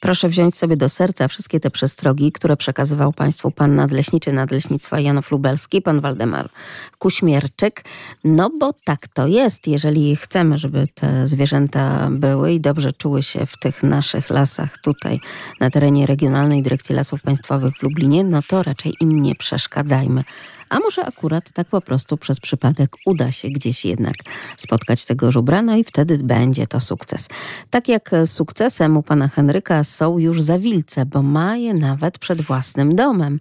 Proszę 0.00 0.28
wziąć 0.28 0.56
sobie 0.56 0.76
do 0.76 0.88
serca 0.88 1.28
wszystkie 1.28 1.60
te 1.60 1.70
przestrogi, 1.70 2.32
które 2.32 2.56
przekazywał 2.56 3.12
Państwu 3.12 3.50
pan 3.50 3.74
nadleśniczy 3.74 4.32
Nadleśnictwa 4.32 5.00
Janów 5.00 5.30
Lubelski, 5.30 5.82
pan 5.82 6.00
Waldemar 6.00 6.50
Kuśmierczyk. 6.98 7.84
No 8.24 8.50
bo 8.60 8.72
tak 8.84 9.08
to 9.08 9.26
jest. 9.26 9.66
Jeżeli 9.66 10.16
chcemy, 10.16 10.58
żeby 10.58 10.86
te 10.94 11.28
zwierzęta 11.28 12.08
były 12.10 12.52
i 12.52 12.60
dobrze 12.60 12.92
czuły 12.92 13.22
się 13.22 13.46
w 13.46 13.58
tych 13.58 13.82
naszych 13.82 14.30
lasach 14.30 14.78
tutaj 14.78 15.20
na 15.60 15.70
terenie 15.70 16.06
Regionalnej 16.06 16.62
Dyrekcji 16.62 16.94
Lasów 16.94 17.22
Państwowych 17.22 17.74
w 17.76 17.82
Lublinie, 17.82 18.24
no 18.24 18.40
to 18.48 18.62
raczej 18.62 18.94
im 19.00 19.22
nie 19.22 19.34
przeszkadzajmy. 19.34 20.24
A 20.70 20.78
może 20.78 21.04
akurat 21.04 21.52
tak 21.52 21.68
po 21.68 21.80
prostu 21.80 22.16
przez 22.16 22.40
przypadek 22.40 22.96
uda 23.06 23.32
się 23.32 23.48
gdzieś 23.48 23.84
jednak 23.84 24.14
spotkać 24.56 25.04
tego 25.04 25.32
żubra, 25.32 25.62
no 25.62 25.76
i 25.76 25.84
wtedy 25.84 26.18
będzie 26.18 26.66
to 26.66 26.80
sukces. 26.80 27.28
Tak 27.70 27.88
jak 27.88 28.10
sukcesem 28.26 28.96
u 28.96 29.02
pana 29.02 29.28
Henryka 29.28 29.84
są 29.84 30.18
już 30.18 30.42
zawilce, 30.42 31.06
bo 31.06 31.22
ma 31.22 31.56
je 31.56 31.74
nawet 31.74 32.18
przed 32.18 32.42
własnym 32.42 32.94
domem. 32.94 33.40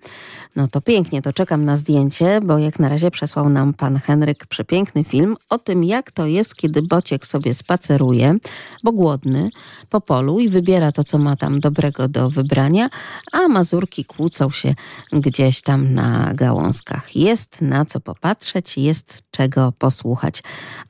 No 0.56 0.68
to 0.68 0.82
pięknie, 0.82 1.22
to 1.22 1.34
czekam 1.34 1.66
na 1.66 1.78
zdjęcie, 1.78 2.40
bo 2.42 2.58
jak 2.58 2.80
na 2.80 2.90
razie 2.90 3.12
przesłał 3.12 3.50
nam 3.50 3.74
pan 3.74 4.00
Henryk 4.00 4.46
przepiękny 4.46 5.04
film 5.04 5.36
o 5.50 5.58
tym, 5.58 5.84
jak 5.84 6.12
to 6.12 6.26
jest, 6.26 6.56
kiedy 6.56 6.82
bociek 6.82 7.26
sobie 7.26 7.54
spaceruje, 7.54 8.36
bo 8.84 8.92
głodny, 8.92 9.50
po 9.90 10.02
polu 10.02 10.40
i 10.40 10.50
wybiera 10.50 10.92
to, 10.92 11.04
co 11.04 11.18
ma 11.18 11.36
tam 11.36 11.60
dobrego 11.60 12.08
do 12.08 12.30
wybrania, 12.30 12.90
a 13.32 13.48
mazurki 13.48 14.06
kłócą 14.06 14.52
się 14.52 14.74
gdzieś 15.12 15.62
tam 15.62 15.94
na 15.94 16.32
gałązkach. 16.34 17.16
Jest 17.18 17.62
na 17.62 17.86
co 17.86 18.00
popatrzeć, 18.00 18.78
jest 18.78 19.20
czego 19.32 19.74
posłuchać. 19.80 20.44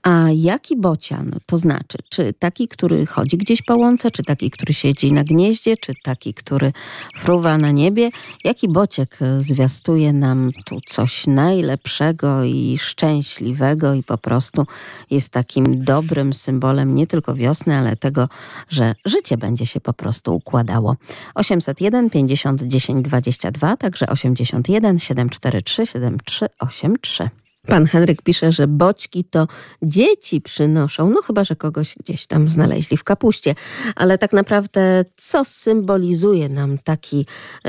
A 0.03 0.27
jaki 0.33 0.77
bocian 0.77 1.31
to 1.45 1.57
znaczy? 1.57 1.97
Czy 2.09 2.33
taki, 2.33 2.67
który 2.67 3.05
chodzi 3.05 3.37
gdzieś 3.37 3.61
po 3.61 3.75
łące, 3.77 4.11
czy 4.11 4.23
taki, 4.23 4.51
który 4.51 4.73
siedzi 4.73 5.13
na 5.13 5.23
gnieździe, 5.23 5.77
czy 5.77 5.93
taki, 6.03 6.33
który 6.33 6.73
fruwa 7.15 7.57
na 7.57 7.71
niebie? 7.71 8.09
Jaki 8.43 8.69
bociek 8.69 9.19
zwiastuje 9.39 10.13
nam 10.13 10.51
tu 10.65 10.81
coś 10.87 11.27
najlepszego 11.27 12.43
i 12.43 12.77
szczęśliwego 12.77 13.93
i 13.93 14.03
po 14.03 14.17
prostu 14.17 14.65
jest 15.11 15.29
takim 15.29 15.83
dobrym 15.83 16.33
symbolem 16.33 16.95
nie 16.95 17.07
tylko 17.07 17.35
wiosny, 17.35 17.75
ale 17.75 17.95
tego, 17.95 18.29
że 18.69 18.95
życie 19.05 19.37
będzie 19.37 19.65
się 19.65 19.79
po 19.79 19.93
prostu 19.93 20.35
układało. 20.35 20.95
801 21.35 22.09
50 22.09 22.63
10 22.63 23.05
22, 23.05 23.77
także 23.77 24.07
81 24.07 24.99
743 24.99 25.85
7383. 26.25 27.29
Pan 27.67 27.85
Henryk 27.85 28.21
pisze, 28.21 28.51
że 28.51 28.67
boćki 28.67 29.23
to 29.23 29.47
dzieci 29.81 30.41
przynoszą, 30.41 31.09
no 31.09 31.21
chyba, 31.21 31.43
że 31.43 31.55
kogoś 31.55 31.95
gdzieś 31.95 32.27
tam 32.27 32.47
znaleźli 32.47 32.97
w 32.97 33.03
kapuście. 33.03 33.55
Ale 33.95 34.17
tak 34.17 34.33
naprawdę, 34.33 35.05
co 35.15 35.43
symbolizuje 35.43 36.49
nam 36.49 36.77
taki 36.77 37.25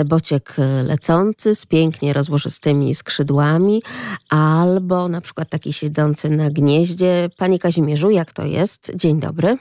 bociek 0.06 0.56
lecący 0.88 1.54
z 1.54 1.66
pięknie 1.66 2.12
rozłożystymi 2.12 2.94
skrzydłami, 2.94 3.82
albo 4.30 5.08
na 5.08 5.20
przykład 5.20 5.48
taki 5.48 5.72
siedzący 5.72 6.30
na 6.30 6.50
gnieździe? 6.50 7.28
Panie 7.36 7.58
Kazimierzu, 7.58 8.10
jak 8.10 8.32
to 8.32 8.44
jest? 8.44 8.92
Dzień 8.96 9.20
dobry. 9.20 9.56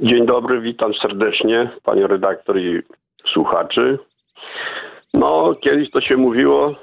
Dzień 0.00 0.26
dobry, 0.26 0.60
witam 0.60 0.92
serdecznie, 1.02 1.70
panią 1.82 2.06
redaktor 2.06 2.58
i 2.58 2.82
słuchaczy. 3.32 3.98
No, 5.14 5.54
kiedyś 5.64 5.90
to 5.90 6.00
się 6.00 6.16
mówiło, 6.16 6.74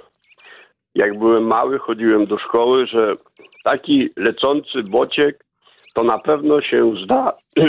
jak 0.96 1.20
byłem 1.20 1.44
mały, 1.44 1.80
chodziłem 1.80 2.26
do 2.26 2.38
szkoły, 2.38 2.88
że 2.88 3.16
taki 3.64 4.10
lecący 4.18 4.84
bociek 4.84 5.46
to 5.94 6.04
na 6.04 6.20
pewno 6.20 6.62
się 6.62 6.94
zda 7.04 7.34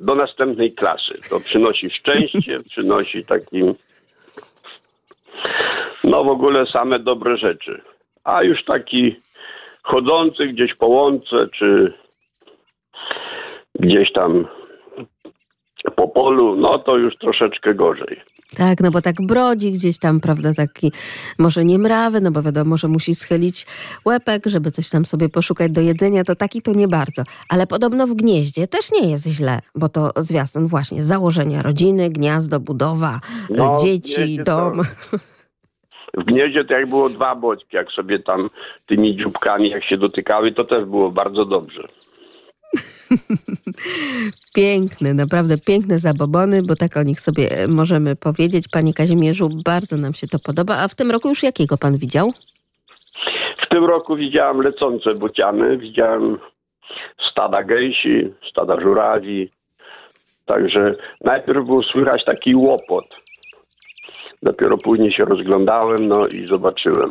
do 0.00 0.14
następnej 0.14 0.72
klasy. 0.72 1.30
To 1.30 1.40
przynosi 1.40 1.90
szczęście, 1.90 2.58
przynosi 2.70 3.24
takim 3.24 3.74
no 6.04 6.24
w 6.24 6.28
ogóle 6.28 6.66
same 6.66 6.98
dobre 6.98 7.36
rzeczy. 7.36 7.82
A 8.24 8.42
już 8.42 8.64
taki 8.64 9.16
chodzący 9.82 10.46
gdzieś 10.46 10.74
po 10.74 10.86
łące, 10.86 11.48
czy 11.54 11.92
gdzieś 13.74 14.12
tam 14.12 14.46
po 15.96 16.08
polu, 16.08 16.56
no 16.56 16.78
to 16.78 16.96
już 16.96 17.16
troszeczkę 17.16 17.74
gorzej. 17.74 18.20
Tak, 18.54 18.80
no 18.80 18.90
bo 18.90 19.00
tak 19.02 19.16
brodzi 19.26 19.72
gdzieś 19.72 19.98
tam, 19.98 20.20
prawda, 20.20 20.54
taki 20.54 20.92
może 21.38 21.64
nie 21.64 21.78
mrawy, 21.78 22.20
no 22.20 22.30
bo 22.30 22.42
wiadomo, 22.42 22.76
że 22.76 22.88
musi 22.88 23.14
schylić 23.14 23.66
łepek, 24.04 24.46
żeby 24.46 24.70
coś 24.70 24.90
tam 24.90 25.04
sobie 25.04 25.28
poszukać 25.28 25.72
do 25.72 25.80
jedzenia, 25.80 26.24
to 26.24 26.36
taki 26.36 26.62
to 26.62 26.72
nie 26.72 26.88
bardzo. 26.88 27.22
Ale 27.48 27.66
podobno 27.66 28.06
w 28.06 28.14
gnieździe 28.14 28.66
też 28.66 28.92
nie 28.92 29.10
jest 29.10 29.26
źle, 29.26 29.60
bo 29.74 29.88
to 29.88 30.10
zwiastun 30.16 30.66
właśnie 30.66 31.04
założenia 31.04 31.62
rodziny, 31.62 32.10
gniazdo, 32.10 32.60
budowa, 32.60 33.20
no, 33.50 33.76
dzieci, 33.82 34.38
dom. 34.44 34.76
To... 35.10 35.18
W 36.16 36.24
gnieździe 36.24 36.64
to 36.64 36.74
jak 36.74 36.88
było 36.88 37.08
dwa 37.08 37.34
boćki, 37.34 37.76
jak 37.76 37.92
sobie 37.92 38.18
tam 38.18 38.48
tymi 38.86 39.16
dzióbkami 39.16 39.70
jak 39.70 39.84
się 39.84 39.96
dotykały, 39.98 40.52
to 40.52 40.64
też 40.64 40.84
było 40.84 41.10
bardzo 41.10 41.44
dobrze. 41.44 41.88
piękne, 44.54 45.14
naprawdę 45.14 45.58
piękne 45.58 45.98
zabobony, 45.98 46.62
bo 46.62 46.76
tak 46.76 46.96
o 46.96 47.02
nich 47.02 47.20
sobie 47.20 47.66
możemy 47.68 48.16
powiedzieć. 48.16 48.68
Panie 48.68 48.94
Kazimierzu, 48.94 49.48
bardzo 49.64 49.96
nam 49.96 50.14
się 50.14 50.28
to 50.28 50.38
podoba. 50.38 50.76
A 50.76 50.88
w 50.88 50.94
tym 50.94 51.10
roku 51.10 51.28
już 51.28 51.42
jakiego 51.42 51.78
pan 51.78 51.96
widział? 51.96 52.32
W 53.62 53.68
tym 53.68 53.84
roku 53.84 54.16
widziałem 54.16 54.60
lecące 54.60 55.14
bociany, 55.14 55.78
widziałem 55.78 56.38
stada 57.30 57.62
gęsi, 57.62 58.30
stada 58.50 58.80
żurawi. 58.80 59.50
Także 60.46 60.94
najpierw 61.20 61.66
był 61.66 61.82
słychać 61.82 62.24
taki 62.24 62.54
łopot. 62.54 63.04
Dopiero 64.42 64.78
później 64.78 65.12
się 65.12 65.24
rozglądałem, 65.24 66.08
no 66.08 66.26
i 66.26 66.46
zobaczyłem. 66.46 67.10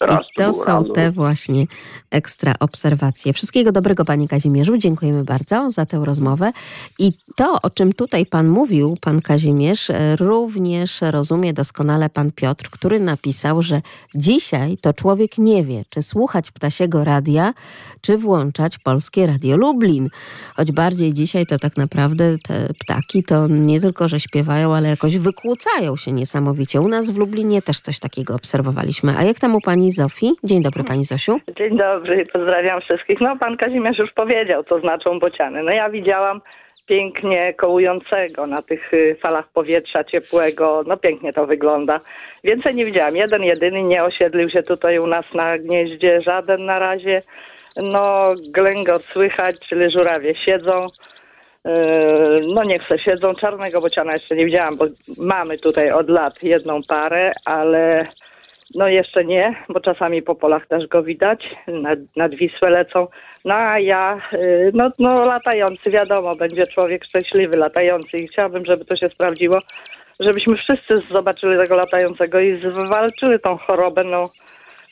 Raz 0.00 0.26
I 0.26 0.34
to 0.36 0.52
są 0.52 0.72
rano. 0.72 0.94
te 0.94 1.10
właśnie 1.10 1.66
ekstra 2.10 2.54
obserwacje. 2.60 3.32
Wszystkiego 3.32 3.72
dobrego, 3.72 4.04
panie 4.04 4.28
Kazimierzu. 4.28 4.78
Dziękujemy 4.78 5.24
bardzo 5.24 5.70
za 5.70 5.86
tę 5.86 6.02
rozmowę. 6.04 6.52
I 6.98 7.12
to, 7.36 7.62
o 7.62 7.70
czym 7.70 7.92
tutaj 7.92 8.26
pan 8.26 8.48
mówił, 8.48 8.96
pan 9.00 9.20
Kazimierz, 9.22 9.90
e, 9.90 10.16
również 10.16 11.00
rozumie 11.00 11.52
doskonale 11.52 12.10
pan 12.10 12.30
Piotr, 12.32 12.70
który 12.70 13.00
napisał, 13.00 13.62
że 13.62 13.82
dzisiaj 14.14 14.78
to 14.78 14.92
człowiek 14.92 15.38
nie 15.38 15.64
wie, 15.64 15.82
czy 15.90 16.02
słuchać 16.02 16.50
ptasiego 16.50 17.04
radia, 17.04 17.54
czy 18.00 18.18
włączać 18.18 18.78
polskie 18.78 19.26
Radio 19.26 19.56
Lublin. 19.56 20.08
Choć 20.56 20.72
bardziej 20.72 21.12
dzisiaj 21.12 21.46
to 21.46 21.58
tak 21.58 21.76
naprawdę 21.76 22.38
te 22.38 22.68
ptaki 22.78 23.24
to 23.24 23.48
nie 23.48 23.80
tylko, 23.80 24.08
że 24.08 24.20
śpiewają, 24.20 24.74
ale 24.74 24.88
jakoś 24.88 25.18
wykłócają 25.18 25.96
się 25.96 26.12
niesamowicie. 26.12 26.80
U 26.80 26.88
nas 26.88 27.10
w 27.10 27.16
Lublinie 27.16 27.62
też 27.62 27.80
coś 27.80 27.98
takiego 27.98 28.34
obserwowaliśmy. 28.34 29.16
A 29.16 29.22
jak 29.24 29.38
tam 29.38 29.54
u 29.54 29.60
pani 29.60 29.89
Zofii? 29.90 30.32
Dzień 30.44 30.62
dobry 30.62 30.84
pani 30.84 31.04
Zosiu. 31.04 31.40
Dzień 31.58 31.76
dobry, 31.76 32.24
pozdrawiam 32.32 32.80
wszystkich. 32.80 33.20
No, 33.20 33.36
pan 33.36 33.56
Kazimierz 33.56 33.98
już 33.98 34.12
powiedział, 34.12 34.64
co 34.64 34.78
znaczą 34.78 35.18
bociany. 35.18 35.62
No 35.62 35.70
ja 35.72 35.90
widziałam 35.90 36.40
pięknie 36.86 37.54
kołującego 37.54 38.46
na 38.46 38.62
tych 38.62 38.94
y, 38.94 39.16
falach 39.22 39.48
powietrza 39.48 40.04
ciepłego. 40.04 40.82
No 40.86 40.96
pięknie 40.96 41.32
to 41.32 41.46
wygląda. 41.46 42.00
Więcej 42.44 42.74
nie 42.74 42.84
widziałam. 42.84 43.16
Jeden, 43.16 43.42
jedyny 43.42 43.82
nie 43.82 44.02
osiedlił 44.04 44.50
się 44.50 44.62
tutaj 44.62 44.98
u 44.98 45.06
nas 45.06 45.34
na 45.34 45.58
gnieździe. 45.58 46.20
Żaden 46.20 46.64
na 46.64 46.78
razie. 46.78 47.20
No, 47.76 48.34
glęgot 48.50 49.04
słychać, 49.04 49.56
czyli 49.68 49.90
żurawie 49.90 50.34
siedzą. 50.34 50.86
Yy, 51.64 51.72
No 52.54 52.64
niech 52.64 52.82
se 52.82 52.98
siedzą. 52.98 53.34
Czarnego 53.34 53.80
bociana 53.80 54.12
jeszcze 54.12 54.36
nie 54.36 54.44
widziałam, 54.44 54.76
bo 54.76 54.84
mamy 55.18 55.58
tutaj 55.58 55.90
od 55.90 56.10
lat 56.10 56.42
jedną 56.42 56.80
parę, 56.88 57.32
ale 57.44 58.06
no 58.74 58.88
jeszcze 58.88 59.24
nie, 59.24 59.54
bo 59.68 59.80
czasami 59.80 60.22
po 60.22 60.34
polach 60.34 60.66
też 60.66 60.86
go 60.86 61.02
widać, 61.02 61.56
nad, 61.82 61.98
nad 62.16 62.34
Wisłę 62.34 62.70
lecą. 62.70 63.06
No 63.44 63.54
a 63.54 63.78
ja, 63.78 64.20
y, 64.32 64.70
no, 64.74 64.90
no 64.98 65.24
latający, 65.24 65.90
wiadomo, 65.90 66.36
będzie 66.36 66.66
człowiek 66.66 67.04
szczęśliwy, 67.04 67.56
latający. 67.56 68.18
I 68.18 68.28
chciałabym, 68.28 68.64
żeby 68.64 68.84
to 68.84 68.96
się 68.96 69.08
sprawdziło, 69.08 69.58
żebyśmy 70.20 70.56
wszyscy 70.56 70.98
zobaczyli 70.98 71.56
tego 71.56 71.76
latającego 71.76 72.40
i 72.40 72.60
zwalczyli 72.60 73.40
tą 73.40 73.56
chorobę, 73.56 74.04
no 74.04 74.30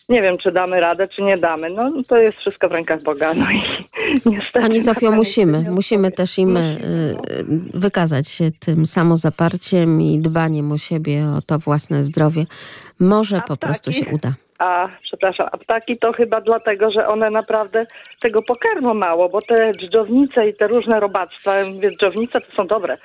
nie 0.09 0.23
wiem, 0.23 0.39
czy 0.39 0.53
damy 0.53 0.81
radę, 0.81 1.09
czy 1.09 1.23
nie 1.23 1.39
damy. 1.39 1.71
No 1.71 1.93
to 2.09 2.17
jest 2.17 2.39
wszystko 2.39 2.69
w 2.69 2.73
rękach 2.73 3.03
Boga, 3.03 3.35
no 3.35 3.45
i 3.51 3.63
niestety... 4.31 4.61
Pani 4.61 4.81
Zofio, 4.81 5.13
musimy, 5.13 5.71
musimy 5.71 6.13
też 6.13 6.39
im 6.39 6.57
y, 6.57 6.61
Musimy, 6.61 7.17
no. 7.49 7.77
y, 7.77 7.81
wykazać 7.81 8.29
się 8.29 8.51
tym 8.61 8.87
samozaparciem 8.87 10.03
i 10.03 10.19
dbaniem 10.19 10.73
o 10.73 10.79
siebie, 10.79 11.25
o 11.39 11.43
to 11.43 11.59
własne 11.59 12.05
zdrowie. 12.05 12.45
Może 13.01 13.37
A 13.37 13.41
po 13.41 13.57
prostu 13.57 13.93
się 13.93 14.03
ptaki? 14.03 14.15
uda. 14.17 14.33
A, 14.59 14.89
przepraszam, 15.03 15.49
a 15.53 15.59
ptaki 15.59 15.99
to 15.99 16.13
chyba 16.13 16.41
dlatego, 16.41 16.91
że 16.91 17.09
one 17.09 17.31
naprawdę 17.31 17.87
tego 18.21 18.43
pokarmu 18.43 18.95
mało, 18.95 19.29
bo 19.29 19.43
te 19.43 19.73
dżdżownice 19.73 20.49
i 20.49 20.55
te 20.55 20.69
różne 20.69 21.01
robactwa, 21.01 21.53
dżdżownice 21.65 22.41
to 22.41 22.53
są 22.53 22.67
dobre. 22.67 22.97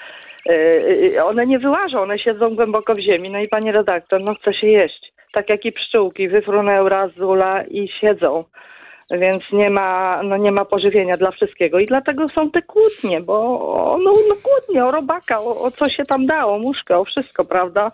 Yy, 0.45 1.24
one 1.24 1.45
nie 1.48 1.60
wyłażą, 1.60 2.01
one 2.01 2.19
siedzą 2.19 2.55
głęboko 2.55 2.95
w 2.95 3.00
ziemi. 3.00 3.29
No 3.29 3.39
i 3.39 3.48
pani 3.48 3.72
redaktor, 3.72 4.22
no 4.22 4.33
chce 4.36 4.53
się 4.53 4.67
jeść. 4.67 5.12
Tak 5.33 5.49
jak 5.49 5.65
i 5.65 5.71
pszczółki, 5.71 6.29
wyfrunęły 6.29 6.89
raz 6.89 7.11
z 7.15 7.21
ula 7.21 7.63
i 7.63 7.87
siedzą. 7.87 8.43
Więc 9.11 9.51
nie 9.51 9.69
ma, 9.69 10.21
no 10.23 10.37
nie 10.37 10.51
ma 10.51 10.65
pożywienia 10.65 11.17
dla 11.17 11.31
wszystkiego. 11.31 11.79
I 11.79 11.85
dlatego 11.85 12.29
są 12.29 12.51
te 12.51 12.61
kłótnie, 12.61 13.21
bo 13.21 13.33
no, 14.03 14.13
no 14.29 14.35
kłótnie 14.43 14.85
o 14.85 14.91
robaka, 14.91 15.41
o, 15.41 15.61
o 15.61 15.71
co 15.71 15.89
się 15.89 16.03
tam 16.03 16.25
dało, 16.25 16.59
muszkę, 16.59 16.97
o 16.97 17.05
wszystko, 17.05 17.45
prawda? 17.45 17.87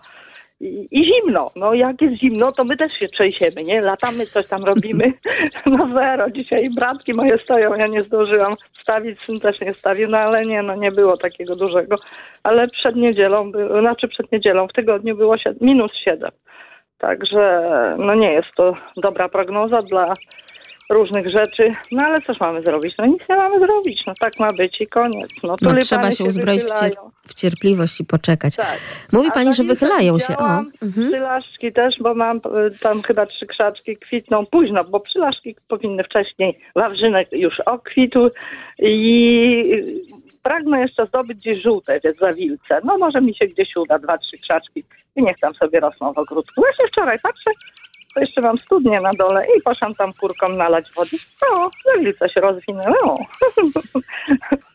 I, 0.60 0.88
I 0.90 1.04
zimno. 1.04 1.50
No 1.56 1.74
jak 1.74 2.02
jest 2.02 2.16
zimno, 2.22 2.52
to 2.52 2.64
my 2.64 2.76
też 2.76 2.92
się 2.92 3.08
trzęsiemy, 3.08 3.62
nie? 3.64 3.80
Latamy, 3.80 4.26
coś 4.26 4.48
tam 4.48 4.64
robimy. 4.64 5.12
No 5.66 5.88
zero. 5.94 6.30
Dzisiaj 6.30 6.70
bratki 6.76 7.14
moje 7.14 7.38
stoją, 7.38 7.74
ja 7.74 7.86
nie 7.86 8.02
zdążyłam 8.02 8.54
stawić, 8.72 9.20
syn 9.20 9.40
też 9.40 9.60
nie 9.60 9.72
stawił, 9.72 10.08
no 10.08 10.18
ale 10.18 10.46
nie, 10.46 10.62
no 10.62 10.74
nie 10.74 10.90
było 10.90 11.16
takiego 11.16 11.56
dużego. 11.56 11.96
Ale 12.42 12.68
przed 12.68 12.96
niedzielą, 12.96 13.52
by, 13.52 13.68
znaczy 13.80 14.08
przed 14.08 14.32
niedzielą 14.32 14.68
w 14.68 14.72
tygodniu 14.72 15.16
było 15.16 15.36
minus 15.60 15.92
7. 16.04 16.30
Także 17.00 17.70
no 17.98 18.14
nie 18.14 18.32
jest 18.32 18.48
to 18.56 18.76
dobra 18.96 19.28
prognoza 19.28 19.82
dla 19.82 20.14
różnych 20.90 21.30
rzeczy. 21.30 21.74
No 21.92 22.02
ale 22.02 22.20
cóż 22.20 22.40
mamy 22.40 22.62
zrobić? 22.62 22.96
No 22.98 23.06
nic 23.06 23.28
nie 23.28 23.36
mamy 23.36 23.58
zrobić. 23.58 24.06
No 24.06 24.12
tak 24.20 24.38
ma 24.38 24.52
być 24.52 24.80
i 24.80 24.86
koniec. 24.86 25.30
No, 25.42 25.56
No, 25.62 25.74
trzeba 25.80 26.10
się 26.10 26.24
uzbroić 26.24 26.62
w, 26.62 26.68
cier- 26.68 26.96
w 27.22 27.34
cierpliwość 27.34 28.00
i 28.00 28.04
poczekać. 28.04 28.56
Tak. 28.56 28.78
Mówi 29.12 29.28
A 29.28 29.32
pani, 29.32 29.54
że 29.54 29.64
wychylają 29.64 30.18
się. 30.18 30.36
O, 30.36 30.48
mhm. 30.82 31.08
Przylaszki 31.08 31.72
też, 31.72 31.94
bo 32.00 32.14
mam 32.14 32.40
tam 32.80 33.02
chyba 33.02 33.26
trzy 33.26 33.46
krzaczki 33.46 33.96
kwitną 33.96 34.46
późno, 34.46 34.84
bo 34.84 35.00
przylaszki 35.00 35.54
powinny 35.68 36.04
wcześniej. 36.04 36.58
Wawrzynek 36.74 37.28
już 37.32 37.60
okwitł 37.60 38.30
i 38.78 40.09
pragnę 40.42 40.80
jeszcze 40.80 41.06
zdobyć 41.06 41.38
gdzieś 41.38 41.62
żółte 41.62 42.00
te 42.00 42.12
zawilce. 42.12 42.80
No 42.84 42.98
może 42.98 43.20
mi 43.20 43.34
się 43.34 43.46
gdzieś 43.46 43.76
uda, 43.76 43.98
dwa, 43.98 44.18
trzy 44.18 44.38
krzaczki 44.38 44.82
i 45.16 45.22
niech 45.22 45.38
tam 45.38 45.54
sobie 45.54 45.80
rosną 45.80 46.12
w 46.12 46.18
ogródku. 46.18 46.60
Właśnie 46.60 46.88
wczoraj 46.88 47.18
patrzę, 47.18 47.50
to 48.14 48.20
jeszcze 48.20 48.40
mam 48.40 48.58
studnię 48.58 49.00
na 49.00 49.10
dole 49.12 49.46
i 49.58 49.62
poszłam 49.62 49.94
tam 49.94 50.12
kurkom 50.12 50.56
nalać 50.56 50.92
wody. 50.96 51.16
O, 51.50 51.70
zawilce 51.84 52.28
się 52.28 52.40
rozwinęły. 52.40 53.18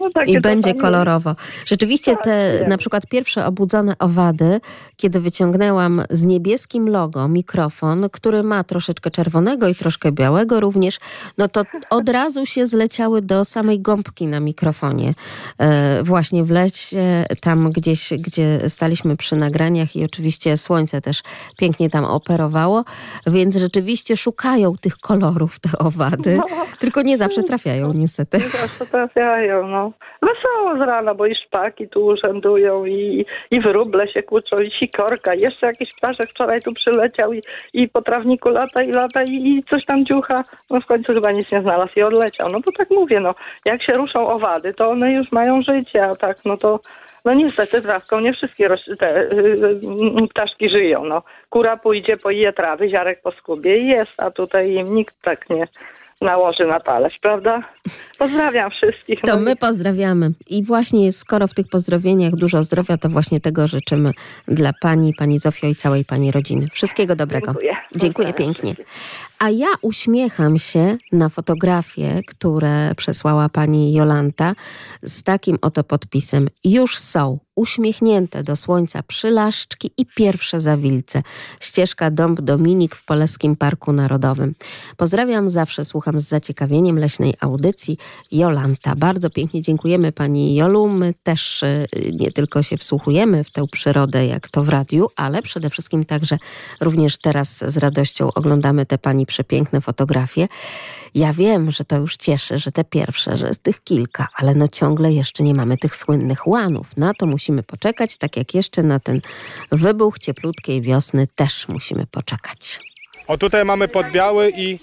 No, 0.00 0.22
I 0.26 0.40
będzie 0.40 0.74
kolorowo. 0.74 1.36
Rzeczywiście 1.66 2.14
Tak, 2.14 2.24
te 2.24 2.64
na 2.68 2.78
przykład 2.78 3.06
pierwsze 3.06 3.46
obudzone 3.46 3.98
owady, 3.98 4.60
kiedy 4.96 5.20
wyciągnęłam 5.20 6.02
z 6.10 6.24
niebieskim 6.24 6.88
logo 6.88 7.28
mikrofon, 7.28 8.08
który 8.12 8.42
ma 8.42 8.64
troszeczkę 8.64 9.10
czerwonego 9.10 9.68
i 9.68 9.74
troszkę 9.74 10.12
białego 10.12 10.60
również, 10.60 10.98
no 11.38 11.48
to 11.48 11.62
od 11.90 12.08
razu 12.08 12.46
się 12.46 12.66
zleciały 12.66 13.22
do 13.22 13.44
samej 13.44 13.80
gąbki 13.80 14.26
na 14.26 14.40
mikrofonie. 14.40 15.14
E, 15.58 16.02
właśnie 16.02 16.44
w 16.44 16.50
lesie, 16.50 17.24
tam 17.40 17.72
gdzieś, 17.72 18.10
gdzie 18.18 18.60
staliśmy 18.70 19.16
przy 19.16 19.36
nagraniach 19.36 19.96
i 19.96 20.04
oczywiście 20.04 20.56
słońce 20.56 21.00
też 21.00 21.22
pięknie 21.58 21.90
tam 21.90 22.04
operowało, 22.04 22.84
więc 23.26 23.56
rzeczywiście 23.56 24.16
szukają 24.16 24.76
tych 24.80 24.98
kolorów 24.98 25.58
te 25.60 25.78
owady, 25.78 26.36
No. 26.36 26.46
tylko 26.78 27.02
nie 27.02 27.16
zawsze 27.16 27.42
trafiają 27.42 27.92
niestety. 27.92 28.38
Nie 28.38 28.60
zawsze 28.60 28.86
trafiają, 28.86 29.43
no. 29.46 29.92
Wesoło 30.22 30.76
z 30.76 30.88
rana, 30.88 31.14
bo 31.14 31.26
i 31.26 31.34
szpaki 31.34 31.88
tu 31.88 32.06
urzędują 32.06 32.84
i, 32.84 33.26
i 33.50 33.60
wróble 33.60 34.08
się 34.08 34.22
kłóczą 34.22 34.60
i 34.60 34.70
sikorka. 34.70 35.34
Jeszcze 35.34 35.66
jakiś 35.66 35.94
ptaszek 35.94 36.30
wczoraj 36.30 36.62
tu 36.62 36.72
przyleciał 36.72 37.32
i, 37.32 37.42
i 37.74 37.88
po 37.88 38.02
trawniku 38.02 38.48
lata 38.48 38.82
i 38.82 38.92
lata 38.92 39.22
i, 39.22 39.48
i 39.48 39.64
coś 39.70 39.84
tam 39.84 40.04
dziucha. 40.04 40.44
No 40.70 40.80
w 40.80 40.86
końcu 40.86 41.14
chyba 41.14 41.32
nic 41.32 41.52
nie 41.52 41.62
znalazł 41.62 41.92
i 41.96 42.02
odleciał. 42.02 42.48
No 42.48 42.60
bo 42.60 42.72
tak 42.72 42.90
mówię, 42.90 43.20
no. 43.20 43.34
Jak 43.64 43.82
się 43.82 43.92
ruszą 43.92 44.28
owady, 44.28 44.74
to 44.74 44.90
one 44.90 45.12
już 45.12 45.32
mają 45.32 45.62
życie, 45.62 46.04
a 46.06 46.14
tak, 46.16 46.36
no 46.44 46.56
to 46.56 46.80
no 47.24 47.34
niestety 47.34 47.82
trawką 47.82 48.20
nie 48.20 48.32
wszystkie 48.32 48.68
te 48.98 49.20
y, 49.20 49.26
y, 50.22 50.28
ptaszki 50.30 50.70
żyją, 50.70 51.04
no. 51.04 51.22
Kura 51.50 51.76
pójdzie, 51.76 52.16
poje 52.16 52.52
trawy, 52.52 52.88
ziarek 52.88 53.22
po 53.22 53.32
skubie 53.32 53.78
i 53.78 53.86
jest, 53.86 54.12
a 54.16 54.30
tutaj 54.30 54.72
im 54.72 54.94
nikt 54.94 55.14
tak 55.22 55.50
nie 55.50 55.66
nałoży 56.24 56.66
na 56.66 56.80
talerz, 56.80 57.18
prawda? 57.18 57.62
Pozdrawiam 58.18 58.70
wszystkich. 58.70 59.20
To 59.20 59.34
No 59.34 59.40
my 59.40 59.56
pozdrawiamy. 59.56 60.32
I 60.46 60.64
właśnie 60.64 61.12
skoro 61.12 61.46
w 61.46 61.54
tych 61.54 61.68
pozdrowieniach 61.68 62.34
dużo 62.34 62.62
zdrowia, 62.62 62.98
to 62.98 63.08
właśnie 63.08 63.40
tego 63.40 63.68
życzymy 63.68 64.12
dla 64.48 64.70
pani, 64.80 65.14
pani 65.18 65.38
Zofio 65.38 65.66
i 65.66 65.74
całej 65.74 66.04
pani 66.04 66.32
rodziny. 66.32 66.68
Wszystkiego 66.72 67.16
dobrego. 67.16 67.46
Dziękuję. 67.46 67.76
Dziękuję 67.96 68.32
pięknie. 68.32 68.74
A 69.38 69.50
ja 69.50 69.66
uśmiecham 69.82 70.58
się 70.58 70.96
na 71.12 71.28
fotografie, 71.28 72.20
które 72.26 72.94
przesłała 72.94 73.48
pani 73.48 73.92
Jolanta 73.92 74.54
z 75.02 75.22
takim 75.22 75.58
oto 75.62 75.84
podpisem. 75.84 76.48
Już 76.64 76.98
są 76.98 77.38
uśmiechnięte 77.56 78.44
do 78.44 78.56
słońca 78.56 79.02
przylaszczki 79.02 79.90
i 79.96 80.06
pierwsze 80.06 80.60
zawilce. 80.60 81.22
Ścieżka 81.60 82.10
Dąb 82.10 82.40
Dominik 82.40 82.94
w 82.94 83.04
Polskim 83.04 83.56
Parku 83.56 83.92
Narodowym. 83.92 84.54
Pozdrawiam, 84.96 85.48
zawsze 85.48 85.84
słucham 85.84 86.20
z 86.20 86.28
zaciekawieniem 86.28 86.98
leśnej 86.98 87.34
audycji. 87.40 87.98
Jolanta, 88.32 88.94
bardzo 88.96 89.30
pięknie 89.30 89.62
dziękujemy 89.62 90.12
pani 90.12 90.54
Jolu. 90.54 90.88
My 90.88 91.14
też 91.22 91.62
y, 91.62 91.86
nie 92.12 92.32
tylko 92.32 92.62
się 92.62 92.76
wsłuchujemy 92.76 93.44
w 93.44 93.50
tę 93.50 93.66
przyrodę, 93.72 94.26
jak 94.26 94.48
to 94.48 94.64
w 94.64 94.68
radiu, 94.68 95.08
ale 95.16 95.42
przede 95.42 95.70
wszystkim 95.70 96.04
także 96.04 96.38
również 96.80 97.16
teraz 97.18 97.64
z 97.66 97.76
radością 97.76 98.32
oglądamy 98.32 98.86
te 98.86 98.98
pani 98.98 99.26
przepiękne 99.26 99.80
fotografie. 99.80 100.48
Ja 101.14 101.32
wiem, 101.32 101.70
że 101.70 101.84
to 101.84 101.96
już 101.96 102.16
cieszy, 102.16 102.58
że 102.58 102.72
te 102.72 102.84
pierwsze, 102.84 103.36
że 103.36 103.50
tych 103.62 103.84
kilka, 103.84 104.28
ale 104.36 104.54
no 104.54 104.68
ciągle 104.68 105.12
jeszcze 105.12 105.42
nie 105.42 105.54
mamy 105.54 105.78
tych 105.78 105.96
słynnych 105.96 106.46
łanów. 106.46 106.96
Na 106.96 107.14
to 107.14 107.26
musimy 107.26 107.62
poczekać, 107.62 108.16
tak 108.16 108.36
jak 108.36 108.54
jeszcze 108.54 108.82
na 108.82 109.00
ten 109.00 109.20
wybuch 109.72 110.18
cieplutkiej 110.18 110.82
wiosny 110.82 111.26
też 111.34 111.68
musimy 111.68 112.06
poczekać. 112.06 112.80
O 113.26 113.38
tutaj 113.38 113.64
mamy 113.64 113.88
podbiały 113.88 114.52
i 114.56 114.78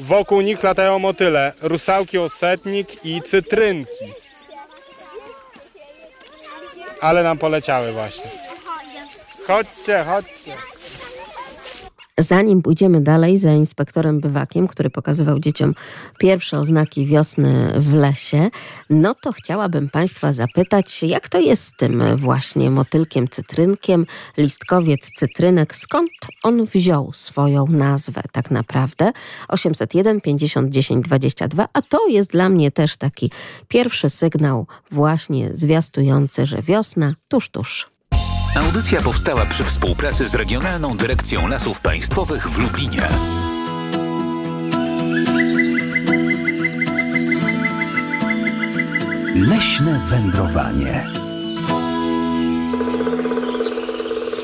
wokół 0.00 0.40
nich 0.40 0.62
latają 0.62 0.98
motyle. 0.98 1.52
Rusałki, 1.60 2.18
osetnik 2.18 3.04
i 3.04 3.22
cytrynki. 3.22 4.04
Ale 7.00 7.22
nam 7.22 7.38
poleciały 7.38 7.92
właśnie. 7.92 8.30
Chodźcie, 9.46 10.04
chodźcie. 10.04 10.71
Zanim 12.18 12.62
pójdziemy 12.62 13.00
dalej 13.00 13.38
za 13.38 13.52
inspektorem 13.52 14.20
Bywakiem, 14.20 14.68
który 14.68 14.90
pokazywał 14.90 15.40
dzieciom 15.40 15.74
pierwsze 16.18 16.58
oznaki 16.58 17.06
wiosny 17.06 17.72
w 17.76 17.94
lesie, 17.94 18.50
no 18.90 19.14
to 19.14 19.32
chciałabym 19.32 19.88
Państwa 19.88 20.32
zapytać, 20.32 21.02
jak 21.02 21.28
to 21.28 21.40
jest 21.40 21.64
z 21.64 21.72
tym 21.76 22.16
właśnie 22.16 22.70
motylkiem 22.70 23.28
cytrynkiem, 23.28 24.06
listkowiec 24.36 25.10
cytrynek, 25.16 25.76
skąd 25.76 26.10
on 26.42 26.66
wziął 26.66 27.12
swoją 27.12 27.66
nazwę 27.66 28.22
tak 28.32 28.50
naprawdę? 28.50 29.12
801 29.48 30.20
50 30.20 30.70
10 30.70 31.04
22, 31.04 31.68
a 31.72 31.82
to 31.82 32.08
jest 32.08 32.30
dla 32.30 32.48
mnie 32.48 32.70
też 32.70 32.96
taki 32.96 33.30
pierwszy 33.68 34.10
sygnał 34.10 34.66
właśnie 34.90 35.50
zwiastujący, 35.56 36.46
że 36.46 36.62
wiosna 36.62 37.14
tuż, 37.28 37.50
tuż. 37.50 37.91
Audycja 38.54 39.02
powstała 39.02 39.46
przy 39.46 39.64
współpracy 39.64 40.28
z 40.28 40.34
Regionalną 40.34 40.96
Dyrekcją 40.96 41.48
Lasów 41.48 41.80
Państwowych 41.80 42.50
w 42.50 42.58
Lublinie. 42.58 43.08
Leśne 49.34 50.00
wędrowanie. 50.08 51.06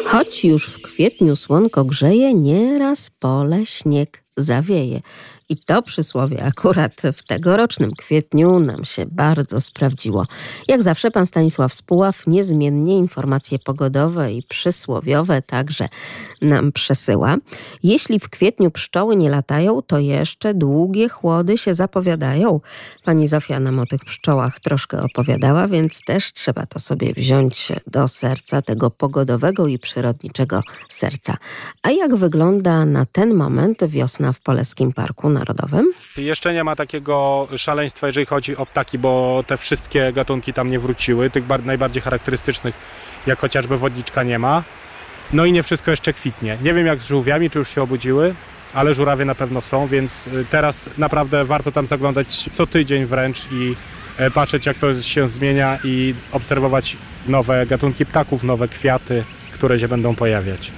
Choć 0.07 0.45
już 0.45 0.67
w 0.67 0.83
kwietniu 0.83 1.37
słonko 1.37 1.85
grzeje, 1.85 2.35
nieraz 2.35 3.11
pole 3.11 3.67
śnieg 3.67 4.25
zawieje. 4.37 5.01
I 5.51 5.57
to 5.57 5.83
przysłowie 5.83 6.45
akurat 6.45 7.03
w 7.13 7.23
tegorocznym 7.27 7.93
kwietniu 7.93 8.61
nam 8.61 8.85
się 8.85 9.07
bardzo 9.07 9.61
sprawdziło. 9.61 10.27
Jak 10.69 10.83
zawsze 10.83 11.11
pan 11.11 11.27
Stanisław 11.27 11.75
Spuław 11.75 12.27
niezmiennie 12.27 12.97
informacje 12.99 13.59
pogodowe 13.59 14.33
i 14.33 14.43
przysłowiowe 14.43 15.43
także 15.43 15.89
nam 16.43 16.73
przesyła. 16.73 17.37
Jeśli 17.83 18.21
w 18.21 18.29
kwietniu 18.29 18.71
pszczoły 18.71 19.17
nie 19.17 19.31
latają, 19.31 19.83
to 19.83 19.99
jeszcze 19.99 20.55
długie 20.55 21.09
chłody 21.09 21.59
się 21.59 21.75
zapowiadają. 21.75 22.61
Pani 23.05 23.29
Zofia 23.29 23.61
nam 23.61 23.79
o 23.79 23.87
tych 23.87 24.05
pszczołach 24.05 24.61
troszkę 24.61 25.03
opowiadała, 25.03 25.69
więc 25.69 26.01
też 26.07 26.33
trzeba 26.33 26.67
to 26.67 26.79
sobie 26.79 27.13
wziąć 27.13 27.73
do 27.87 28.09
serca, 28.09 28.63
tego 28.63 28.91
pogodowego 28.91 29.67
i 29.67 29.79
przyrodniczego 29.79 30.63
serca. 30.89 31.37
A 31.83 31.91
jak 31.91 32.17
wygląda 32.17 32.85
na 32.85 33.07
ten 33.07 33.35
moment 33.35 33.85
wiosna 33.87 34.33
w 34.33 34.41
Polskim 34.41 34.93
Parku 34.93 35.29
Narodowym? 35.39 35.93
Jeszcze 36.17 36.55
nie 36.55 36.65
ma 36.65 36.77
takiego 36.77 37.49
szaleństwa, 37.57 38.07
jeżeli 38.07 38.27
chodzi 38.27 38.57
o 38.57 38.67
ptaki, 38.67 38.99
bo 38.99 39.45
te 39.47 39.57
wszystkie 39.57 40.13
gatunki 40.13 40.53
tam 40.53 40.71
nie 40.71 40.79
wróciły. 40.79 41.31
Tych 41.31 41.45
najbardziej 41.65 42.03
charakterystycznych, 42.03 42.75
jak 43.27 43.39
chociażby 43.39 43.79
wodniczka, 43.79 44.23
nie 44.23 44.39
ma. 44.39 44.63
No 45.33 45.45
i 45.45 45.53
nie 45.53 45.63
wszystko 45.63 45.91
jeszcze 45.91 46.13
kwitnie. 46.13 46.59
Nie 46.63 46.75
wiem 46.75 46.87
jak 46.87 47.01
z 47.03 47.07
żółwiami, 47.07 47.51
czy 47.51 47.59
już 47.59 47.69
się 47.69 47.83
obudziły, 47.83 48.35
ale 48.75 48.95
żurawie 48.95 49.25
na 49.25 49.35
pewno 49.35 49.63
są, 49.63 49.87
więc 49.87 50.27
y, 50.27 50.47
teraz 50.51 50.91
naprawdę 50.99 51.45
warto 51.45 51.73
tam 51.73 51.87
zaglądać 51.87 52.51
co 52.53 52.67
tydzień 52.67 53.07
wręcz 53.07 53.39
i 53.53 53.77
e, 54.19 54.31
patrzeć 54.31 54.67
jak 54.67 54.79
to 54.79 55.03
się 55.03 55.29
zmienia 55.29 55.79
i 55.85 56.15
obserwować 56.33 56.97
nowe 57.27 57.67
gatunki 57.67 58.07
ptaków, 58.07 58.45
nowe 58.45 58.69
kwiaty, 58.69 59.25
które 59.53 59.79
się 59.79 59.89
będą 59.89 60.15
pojawiać. 60.15 60.73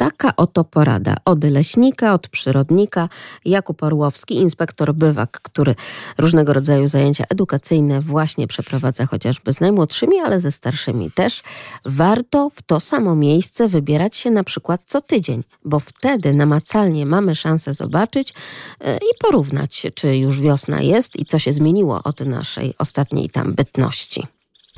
Taka 0.00 0.36
oto 0.36 0.64
porada 0.64 1.16
od 1.24 1.44
leśnika, 1.44 2.14
od 2.14 2.28
przyrodnika. 2.28 3.08
Jakub 3.44 3.82
Orłowski, 3.82 4.34
inspektor 4.34 4.94
bywak, 4.94 5.30
który 5.30 5.74
różnego 6.18 6.52
rodzaju 6.52 6.88
zajęcia 6.88 7.24
edukacyjne 7.30 8.00
właśnie 8.00 8.46
przeprowadza 8.46 9.06
chociażby 9.06 9.52
z 9.52 9.60
najmłodszymi, 9.60 10.20
ale 10.20 10.40
ze 10.40 10.52
starszymi 10.52 11.10
też. 11.10 11.42
Warto 11.84 12.50
w 12.50 12.62
to 12.62 12.80
samo 12.80 13.14
miejsce 13.14 13.68
wybierać 13.68 14.16
się 14.16 14.30
na 14.30 14.44
przykład 14.44 14.80
co 14.86 15.00
tydzień, 15.00 15.42
bo 15.64 15.80
wtedy 15.80 16.34
namacalnie 16.34 17.06
mamy 17.06 17.34
szansę 17.34 17.74
zobaczyć 17.74 18.34
e, 18.80 18.96
i 18.96 19.18
porównać, 19.20 19.86
czy 19.94 20.16
już 20.16 20.40
wiosna 20.40 20.80
jest 20.80 21.18
i 21.18 21.24
co 21.24 21.38
się 21.38 21.52
zmieniło 21.52 22.02
od 22.04 22.20
naszej 22.20 22.74
ostatniej 22.78 23.30
tam 23.30 23.52
bytności. 23.54 24.26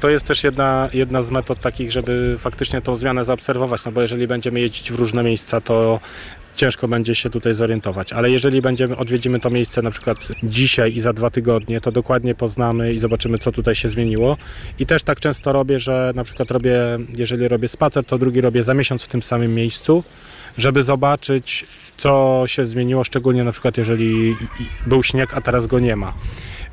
To 0.02 0.10
jest 0.10 0.24
też 0.24 0.44
jedna, 0.44 0.88
jedna 0.92 1.22
z 1.22 1.30
metod 1.30 1.60
takich, 1.60 1.92
żeby 1.92 2.36
faktycznie 2.38 2.80
tą 2.80 2.96
zmianę 2.96 3.24
zaobserwować, 3.24 3.84
no 3.84 3.92
bo 3.92 4.02
jeżeli 4.02 4.26
będziemy 4.26 4.60
jeździć 4.60 4.92
w 4.92 4.94
różne 4.94 5.22
miejsca, 5.22 5.60
to 5.60 6.00
ciężko 6.56 6.88
będzie 6.88 7.14
się 7.14 7.30
tutaj 7.30 7.54
zorientować. 7.54 8.12
Ale 8.12 8.30
jeżeli 8.30 8.62
będziemy, 8.62 8.96
odwiedzimy 8.96 9.40
to 9.40 9.50
miejsce 9.50 9.82
na 9.82 9.90
przykład 9.90 10.18
dzisiaj 10.42 10.94
i 10.94 11.00
za 11.00 11.12
dwa 11.12 11.30
tygodnie, 11.30 11.80
to 11.80 11.92
dokładnie 11.92 12.34
poznamy 12.34 12.92
i 12.92 12.98
zobaczymy, 12.98 13.38
co 13.38 13.52
tutaj 13.52 13.74
się 13.74 13.88
zmieniło. 13.88 14.36
I 14.78 14.86
też 14.86 15.02
tak 15.02 15.20
często 15.20 15.52
robię, 15.52 15.78
że 15.78 16.12
na 16.14 16.24
przykład 16.24 16.50
robię, 16.50 16.78
jeżeli 17.16 17.48
robię 17.48 17.68
spacer, 17.68 18.04
to 18.04 18.18
drugi 18.18 18.40
robię 18.40 18.62
za 18.62 18.74
miesiąc 18.74 19.02
w 19.02 19.08
tym 19.08 19.22
samym 19.22 19.54
miejscu, 19.54 20.04
żeby 20.58 20.82
zobaczyć, 20.82 21.66
co 21.96 22.42
się 22.46 22.64
zmieniło, 22.64 23.04
szczególnie 23.04 23.44
na 23.44 23.52
przykład 23.52 23.78
jeżeli 23.78 24.36
był 24.86 25.02
śnieg, 25.02 25.34
a 25.34 25.40
teraz 25.40 25.66
go 25.66 25.80
nie 25.80 25.96
ma. 25.96 26.12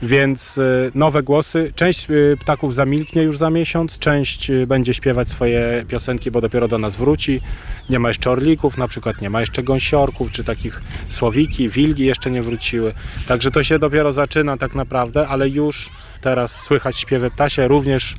Więc 0.02 0.58
y, 0.58 0.92
nowe 0.96 1.24
głosy. 1.24 1.74
Część 1.76 2.10
y, 2.10 2.38
ptaków 2.40 2.76
zamilknie 2.76 3.24
już 3.24 3.38
za 3.38 3.50
miesiąc, 3.50 4.00
część 4.00 4.50
y, 4.50 4.68
będzie 4.68 4.94
śpiewać 4.94 5.28
swoje 5.28 5.86
piosenki, 5.88 6.32
bo 6.32 6.42
dopiero 6.42 6.68
do 6.68 6.78
nas 6.78 6.98
wróci. 6.98 7.42
Nie 7.90 8.00
ma 8.00 8.08
jeszcze 8.08 8.32
orlików, 8.32 8.78
na 8.78 8.88
przykład 8.88 9.22
nie 9.22 9.30
ma 9.30 9.40
jeszcze 9.40 9.64
gąsiorków, 9.64 10.32
czy 10.32 10.44
takich 10.44 10.82
słowiki, 11.08 11.70
wilgi 11.70 12.06
jeszcze 12.06 12.32
nie 12.32 12.44
wróciły. 12.44 12.94
Także 13.28 13.52
to 13.52 13.64
się 13.64 13.80
dopiero 13.80 14.14
zaczyna 14.14 14.58
tak 14.58 14.76
naprawdę, 14.76 15.28
ale 15.28 15.50
już 15.50 15.90
teraz 16.22 16.62
słychać 16.62 16.98
śpiewy 16.98 17.32
ptasie, 17.32 17.68
również 17.68 18.16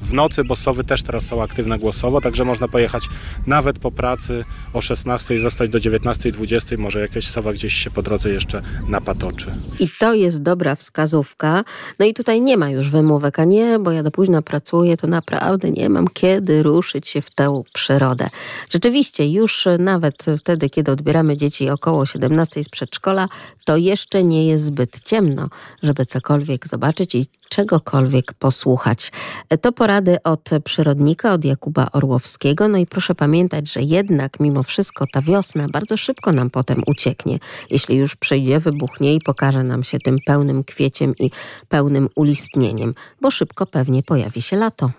w 0.00 0.12
nocy, 0.12 0.44
bo 0.44 0.56
sowy 0.56 0.84
też 0.84 1.02
teraz 1.02 1.24
są 1.24 1.42
aktywne 1.42 1.78
głosowo, 1.78 2.20
także 2.20 2.44
można 2.44 2.68
pojechać 2.68 3.08
nawet 3.46 3.78
po 3.78 3.90
pracy 3.90 4.44
o 4.72 4.80
16 4.80 5.36
i 5.36 5.38
zostać 5.38 5.70
do 5.70 5.78
19.20, 5.78 6.78
może 6.78 7.00
jakaś 7.00 7.26
sowa 7.26 7.52
gdzieś 7.52 7.74
się 7.74 7.90
po 7.90 8.02
drodze 8.02 8.30
jeszcze 8.30 8.62
napatoczy. 8.88 9.54
I 9.80 9.88
to 9.98 10.14
jest 10.14 10.42
dobra 10.42 10.74
wskazówka. 10.74 11.64
No 11.98 12.06
i 12.06 12.14
tutaj 12.14 12.40
nie 12.40 12.56
ma 12.56 12.70
już 12.70 12.90
wymówek, 12.90 13.38
a 13.38 13.44
nie, 13.44 13.78
bo 13.78 13.92
ja 13.92 14.02
do 14.02 14.10
późna 14.10 14.42
pracuję, 14.42 14.96
to 14.96 15.06
naprawdę 15.06 15.70
nie 15.70 15.88
mam 15.88 16.08
kiedy 16.08 16.62
ruszyć 16.62 17.08
się 17.08 17.22
w 17.22 17.30
tę 17.30 17.62
przyrodę. 17.72 18.28
Rzeczywiście, 18.70 19.28
już 19.28 19.68
nawet 19.78 20.26
wtedy, 20.38 20.70
kiedy 20.70 20.92
odbieramy 20.92 21.36
dzieci 21.36 21.70
około 21.70 22.06
17 22.06 22.64
z 22.64 22.68
przedszkola, 22.68 23.28
to 23.64 23.76
jeszcze 23.76 24.24
nie 24.24 24.46
jest 24.46 24.64
zbyt 24.64 25.00
ciemno, 25.00 25.48
żeby 25.82 26.06
cokolwiek 26.06 26.68
zobaczyć 26.68 27.14
i 27.14 27.26
czegokolwiek 27.48 28.32
posłuchać. 28.32 29.12
To 29.60 29.72
porady 29.72 30.22
od 30.22 30.50
przyrodnika, 30.64 31.32
od 31.32 31.44
Jakuba 31.44 31.88
Orłowskiego. 31.92 32.68
No 32.68 32.78
i 32.78 32.86
proszę 32.86 33.14
pamiętać, 33.14 33.72
że 33.72 33.82
jednak 33.82 34.40
mimo 34.40 34.62
wszystko 34.62 35.04
ta 35.12 35.22
wiosna 35.22 35.68
bardzo 35.68 35.96
szybko 35.96 36.32
nam 36.32 36.50
potem 36.50 36.82
ucieknie. 36.86 37.38
Jeśli 37.70 37.96
już 37.96 38.16
przyjdzie, 38.16 38.60
wybuchnie 38.60 39.14
i 39.14 39.20
pokaże 39.20 39.64
nam 39.64 39.82
się 39.82 39.98
tym 39.98 40.18
pełnym 40.26 40.64
kwieciem 40.64 41.14
i 41.18 41.30
pełnym 41.68 42.08
ulistnieniem, 42.14 42.94
bo 43.20 43.30
szybko 43.30 43.66
pewnie 43.66 44.02
pojawi 44.02 44.42
się 44.42 44.56
lato. 44.56 44.90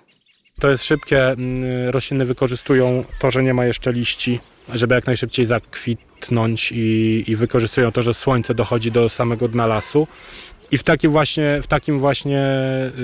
To 0.59 0.69
jest 0.69 0.83
szybkie. 0.83 1.35
Rośliny 1.87 2.25
wykorzystują 2.25 3.03
to, 3.19 3.31
że 3.31 3.43
nie 3.43 3.53
ma 3.53 3.65
jeszcze 3.65 3.93
liści, 3.93 4.39
żeby 4.73 4.95
jak 4.95 5.07
najszybciej 5.07 5.45
zakwitnąć 5.45 6.71
i, 6.71 7.23
i 7.27 7.35
wykorzystują 7.35 7.91
to, 7.91 8.01
że 8.01 8.13
słońce 8.13 8.55
dochodzi 8.55 8.91
do 8.91 9.09
samego 9.09 9.47
dna 9.47 9.67
lasu. 9.67 10.07
I 10.71 10.77
w, 10.77 10.83
takim 10.83 11.11
właśnie, 11.11 11.59
w 11.63 11.67
takim 11.67 11.99
właśnie, 11.99 12.41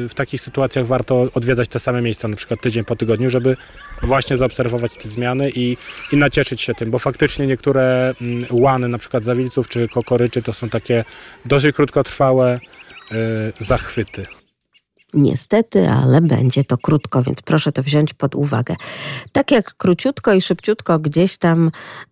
w 0.10 0.14
takich 0.16 0.42
sytuacjach 0.42 0.86
warto 0.86 1.28
odwiedzać 1.34 1.70
te 1.70 1.80
same 1.80 2.02
miejsca, 2.02 2.28
na 2.28 2.36
przykład 2.36 2.62
tydzień 2.62 2.86
po 2.86 2.96
tygodniu, 2.96 3.30
żeby 3.30 3.58
właśnie 4.04 4.38
zaobserwować 4.38 4.96
te 4.96 5.10
zmiany 5.10 5.52
i, 5.56 5.78
i 6.12 6.18
nacieszyć 6.18 6.62
się 6.62 6.74
tym, 6.74 6.92
bo 6.92 7.00
faktycznie 7.00 7.48
niektóre 7.48 8.14
mm, 8.22 8.46
łany, 8.52 8.88
na 8.88 8.98
przykład 8.98 9.24
zawilców 9.24 9.70
czy 9.70 9.90
kokoryczy, 9.90 10.42
to 10.42 10.54
są 10.54 10.70
takie 10.70 11.04
dosyć 11.46 11.76
krótkotrwałe 11.76 12.60
yy, 13.12 13.18
zachwyty. 13.60 14.26
Niestety, 15.14 15.90
ale 15.90 16.22
będzie 16.22 16.64
to 16.64 16.78
krótko, 16.78 17.24
więc 17.24 17.42
proszę 17.42 17.72
to 17.72 17.84
wziąć 17.84 18.14
pod 18.14 18.36
uwagę. 18.36 18.76
Tak 19.32 19.52
jak 19.52 19.74
króciutko 19.74 20.34
i 20.34 20.42
szybciutko 20.42 21.00
gdzieś 21.00 21.38
tam 21.38 21.70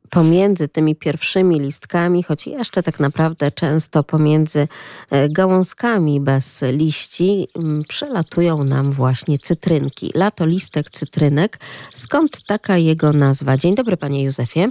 pomiędzy 0.09 0.67
tymi 0.67 0.95
pierwszymi 0.95 1.59
listkami, 1.59 2.23
choć 2.23 2.47
jeszcze 2.47 2.83
tak 2.83 2.99
naprawdę 2.99 3.51
często 3.51 4.03
pomiędzy 4.03 4.67
e, 5.11 5.29
gałązkami 5.29 6.21
bez 6.21 6.63
liści, 6.71 7.47
przelatują 7.87 8.63
nam 8.63 8.91
właśnie 8.91 9.37
cytrynki. 9.39 10.11
Lato 10.15 10.45
listek 10.45 10.89
cytrynek. 10.89 11.57
Skąd 11.91 12.45
taka 12.45 12.77
jego 12.77 13.13
nazwa? 13.13 13.57
Dzień 13.57 13.75
dobry, 13.75 13.97
panie 13.97 14.23
Józefie. 14.23 14.67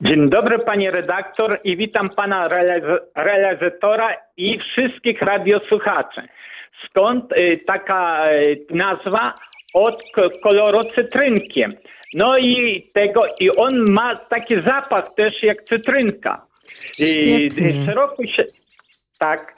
Dzień 0.00 0.30
dobry 0.30 0.58
panie 0.58 0.90
redaktor 0.90 1.60
i 1.64 1.76
witam 1.76 2.10
pana 2.10 2.48
realizatora 3.16 4.08
i 4.36 4.58
wszystkich 4.58 5.22
radiosłuchaczy. 5.22 6.22
Stąd 6.90 7.36
y, 7.36 7.58
taka 7.66 8.32
y, 8.32 8.66
nazwa 8.70 9.32
od 9.74 10.02
koloru 10.42 10.84
cytrynkiem. 10.84 11.74
No 12.14 12.38
i 12.38 12.82
tego, 12.92 13.22
i 13.40 13.50
on 13.50 13.90
ma 13.90 14.16
taki 14.16 14.60
zapach 14.60 15.14
też 15.14 15.42
jak 15.42 15.62
cytrynka. 15.62 16.46
I, 16.98 17.48
szeroko 17.86 18.26
się, 18.26 18.44
tak. 19.18 19.54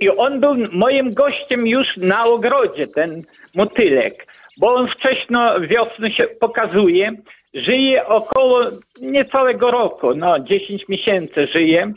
I 0.00 0.08
on 0.08 0.40
był 0.40 0.54
moim 0.72 1.14
gościem 1.14 1.66
już 1.66 1.86
na 1.96 2.24
ogrodzie, 2.24 2.86
ten 2.86 3.22
motylek. 3.54 4.26
bo 4.60 4.74
on 4.74 4.88
wcześno 4.88 5.60
wiosny 5.60 6.12
się 6.12 6.24
pokazuje, 6.40 7.12
żyje 7.54 8.06
około 8.06 8.60
niecałego 9.00 9.70
roku, 9.70 10.14
no 10.14 10.40
10 10.40 10.88
miesięcy 10.88 11.46
żyje. 11.46 11.92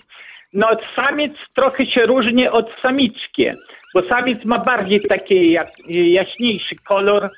No 0.53 0.67
samiec 0.95 1.33
trochę 1.55 1.85
się 1.85 2.01
różni 2.01 2.47
od 2.47 2.71
samiczki, 2.81 3.45
bo 3.93 4.01
samiec 4.03 4.45
ma 4.45 4.59
bardziej 4.59 5.01
taki 5.01 5.57
jaśniejszy 5.87 6.75
kolor, 6.75 7.29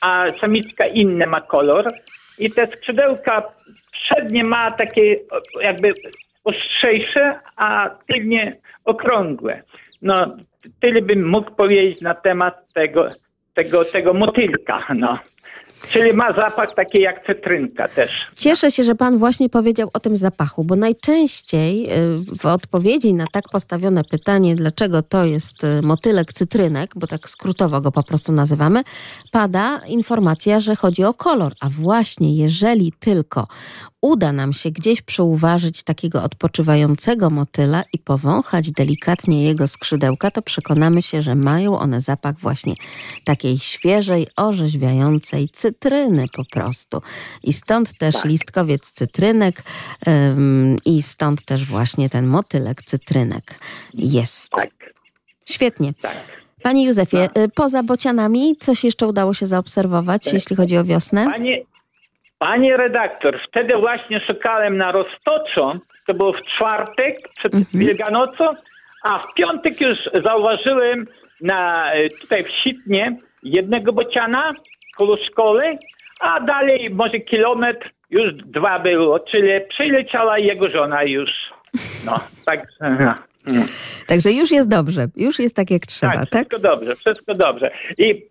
a 0.00 0.32
samiczka 0.32 0.86
inny 0.86 1.26
ma 1.26 1.40
kolor. 1.40 1.92
I 2.38 2.50
te 2.50 2.66
skrzydełka 2.66 3.42
przednie 3.92 4.44
ma 4.44 4.70
takie 4.70 5.16
jakby 5.60 5.92
ostrzejsze, 6.44 7.40
a 7.56 7.90
tylnie 8.06 8.56
okrągłe. 8.84 9.62
No, 10.02 10.36
tyle 10.80 11.02
bym 11.02 11.28
mógł 11.28 11.56
powiedzieć 11.56 12.00
na 12.00 12.14
temat 12.14 12.72
tego, 12.72 13.04
tego, 13.54 13.84
tego 13.84 14.14
motylka. 14.14 14.86
No. 14.94 15.18
Czyli 15.88 16.12
ma 16.12 16.32
zapach 16.32 16.74
taki 16.74 17.00
jak 17.00 17.26
cytrynka 17.26 17.88
też. 17.88 18.26
Cieszę 18.36 18.70
się, 18.70 18.84
że 18.84 18.94
pan 18.94 19.18
właśnie 19.18 19.48
powiedział 19.48 19.90
o 19.94 20.00
tym 20.00 20.16
zapachu, 20.16 20.64
bo 20.64 20.76
najczęściej 20.76 21.92
y, 21.92 22.18
w 22.40 22.46
odpowiedzi 22.46 23.14
na 23.14 23.24
tak 23.32 23.44
postawione 23.52 24.04
pytanie, 24.04 24.56
dlaczego 24.56 25.02
to 25.02 25.24
jest 25.24 25.64
y, 25.64 25.82
motylek 25.82 26.32
cytrynek, 26.32 26.92
bo 26.96 27.06
tak 27.06 27.28
skrótowo 27.28 27.80
go 27.80 27.92
po 27.92 28.02
prostu 28.02 28.32
nazywamy, 28.32 28.82
pada 29.32 29.80
informacja, 29.88 30.60
że 30.60 30.76
chodzi 30.76 31.04
o 31.04 31.14
kolor. 31.14 31.52
A 31.60 31.68
właśnie, 31.68 32.36
jeżeli 32.36 32.92
tylko 33.00 33.46
uda 34.00 34.32
nam 34.32 34.52
się 34.52 34.70
gdzieś 34.70 35.02
przeuważyć 35.02 35.82
takiego 35.82 36.22
odpoczywającego 36.22 37.30
motyla 37.30 37.84
i 37.92 37.98
powąchać 37.98 38.70
delikatnie 38.70 39.44
jego 39.44 39.68
skrzydełka, 39.68 40.30
to 40.30 40.42
przekonamy 40.42 41.02
się, 41.02 41.22
że 41.22 41.34
mają 41.34 41.78
one 41.78 42.00
zapach 42.00 42.38
właśnie 42.40 42.74
takiej 43.24 43.58
świeżej, 43.58 44.26
orzeźwiającej 44.36 45.48
cytryny 45.48 46.26
po 46.32 46.44
prostu. 46.44 47.02
I 47.42 47.52
stąd 47.52 47.98
też 47.98 48.14
tak. 48.14 48.24
listkowiec 48.24 48.90
cytrynek 48.90 49.62
ym, 50.08 50.76
i 50.84 51.02
stąd 51.02 51.44
też 51.44 51.64
właśnie 51.64 52.08
ten 52.08 52.26
motylek 52.26 52.82
cytrynek 52.82 53.60
jest. 53.94 54.50
Tak. 54.50 54.70
Świetnie. 55.44 55.94
Tak. 56.00 56.16
Panie 56.62 56.86
Józefie, 56.86 57.16
tak. 57.16 57.38
Y, 57.38 57.48
poza 57.48 57.82
bocianami 57.82 58.56
coś 58.56 58.84
jeszcze 58.84 59.06
udało 59.06 59.34
się 59.34 59.46
zaobserwować, 59.46 60.24
tak. 60.24 60.34
jeśli 60.34 60.56
chodzi 60.56 60.76
o 60.76 60.84
wiosnę? 60.84 61.24
Panie, 61.24 61.64
Panie 62.38 62.76
redaktor, 62.76 63.40
wtedy 63.48 63.76
właśnie 63.76 64.20
szukałem 64.20 64.76
na 64.76 64.92
Roztoczu, 64.92 65.80
to 66.06 66.14
było 66.14 66.32
w 66.32 66.42
czwartek 66.42 67.28
przed 67.38 67.54
mhm. 67.54 67.96
A 69.02 69.18
w 69.18 69.34
piątek 69.34 69.80
już 69.80 70.10
zauważyłem 70.24 71.06
na, 71.40 71.92
e, 71.92 72.10
tutaj 72.10 72.44
w 72.44 72.50
Sitnie 72.50 73.16
jednego 73.42 73.92
bociana 73.92 74.52
koło 74.96 75.16
szkoły, 75.16 75.78
a 76.20 76.40
dalej 76.40 76.90
może 76.90 77.20
kilometr 77.20 77.90
już 78.10 78.34
dwa 78.34 78.78
było, 78.78 79.20
czyli 79.20 79.48
przyleciała 79.68 80.38
jego 80.38 80.68
żona 80.68 81.02
już. 81.02 81.30
No, 82.06 82.20
tak. 82.46 82.60
Także 84.06 84.32
już 84.32 84.50
jest 84.50 84.68
dobrze, 84.68 85.06
już 85.16 85.38
jest 85.38 85.56
tak 85.56 85.70
jak 85.70 85.86
trzeba, 85.86 86.12
tak? 86.12 86.28
Wszystko 86.28 86.58
tak? 86.58 86.60
dobrze, 86.60 86.96
wszystko 86.96 87.34
dobrze. 87.34 87.70
I 87.98 88.24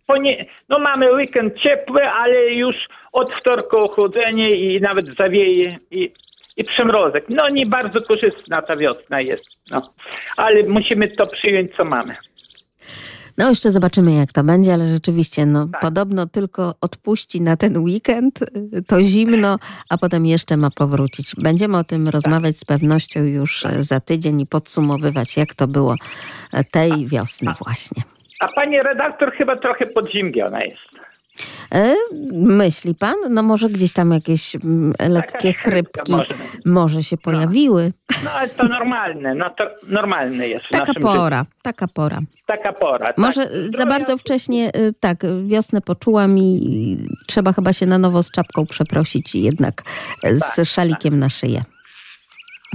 no 0.70 0.80
mamy 0.80 1.14
weekend 1.14 1.54
ciepły, 1.60 2.02
ale 2.04 2.54
już 2.54 2.76
od 3.12 3.34
wtorku 3.34 3.78
ochłodzenie 3.78 4.50
i 4.50 4.82
nawet 4.82 5.06
zawieje 5.18 5.76
i, 5.92 6.12
i 6.58 6.64
przymrozek. 6.64 7.26
No 7.30 7.50
nie 7.50 7.66
bardzo 7.66 8.02
korzystna 8.02 8.62
ta 8.62 8.76
wiosna 8.76 9.22
jest, 9.22 9.46
no. 9.72 9.82
Ale 10.38 10.64
musimy 10.64 11.08
to 11.08 11.28
przyjąć, 11.28 11.72
co 11.78 11.86
mamy. 11.86 12.16
No 13.38 13.50
jeszcze 13.50 13.72
zobaczymy, 13.72 14.14
jak 14.14 14.32
to 14.34 14.44
będzie, 14.44 14.74
ale 14.74 14.88
rzeczywiście, 14.88 15.46
no 15.46 15.68
tak. 15.68 15.82
podobno 15.82 16.26
tylko 16.26 16.74
odpuści 16.82 17.42
na 17.42 17.58
ten 17.58 17.78
weekend, 17.78 18.40
to 18.88 19.04
zimno, 19.04 19.60
a 19.90 19.98
potem 19.98 20.26
jeszcze 20.26 20.58
ma 20.58 20.70
powrócić. 20.72 21.36
Będziemy 21.36 21.78
o 21.78 21.84
tym 21.84 22.06
tak. 22.06 22.14
rozmawiać 22.14 22.58
z 22.58 22.66
pewnością 22.66 23.24
już 23.24 23.62
tak. 23.62 23.84
za 23.84 24.00
tydzień 24.00 24.42
i 24.42 24.46
podsumowywać, 24.46 25.38
jak 25.38 25.54
to 25.54 25.68
było 25.68 25.96
tej 26.72 27.08
wiosny 27.08 27.52
właśnie. 27.66 28.04
A 28.40 28.48
pani 28.48 28.80
redaktor 28.80 29.32
chyba 29.32 29.56
trochę 29.56 29.86
podziębiona 29.86 30.64
jest. 30.64 30.97
E, 31.76 31.96
myśli 32.34 32.96
pan? 32.96 33.16
No 33.30 33.44
może 33.44 33.70
gdzieś 33.70 33.94
tam 33.94 34.12
jakieś 34.12 34.56
mm, 34.56 34.94
lekkie 35.10 35.54
chrypki 35.54 36.12
może. 36.12 36.34
może 36.66 37.04
się 37.04 37.16
no. 37.16 37.22
pojawiły. 37.32 37.94
No 38.24 38.32
ale 38.32 38.50
to 38.50 38.64
normalne, 38.64 39.36
no 39.36 39.50
to 39.50 39.64
normalne 39.88 40.48
jest. 40.48 40.66
Taka 40.72 40.94
pora, 40.94 41.40
życiu. 41.40 41.52
taka 41.64 41.88
pora. 41.88 42.20
Taka 42.46 42.74
pora. 42.74 43.06
Tak. 43.06 43.18
Może 43.18 43.50
za 43.78 43.86
bardzo 43.86 44.18
wcześnie, 44.18 44.72
y, 44.76 44.94
tak, 45.00 45.24
wiosnę 45.46 45.82
poczułam 45.82 46.38
i 46.38 46.98
trzeba 47.28 47.54
chyba 47.54 47.74
się 47.74 47.86
na 47.86 47.98
nowo 47.98 48.24
z 48.24 48.32
czapką 48.32 48.66
przeprosić 48.66 49.36
i 49.36 49.44
jednak 49.44 49.84
tak, 50.22 50.38
z 50.38 50.70
szalikiem 50.70 51.12
tak. 51.12 51.20
na 51.20 51.30
szyję. 51.30 51.64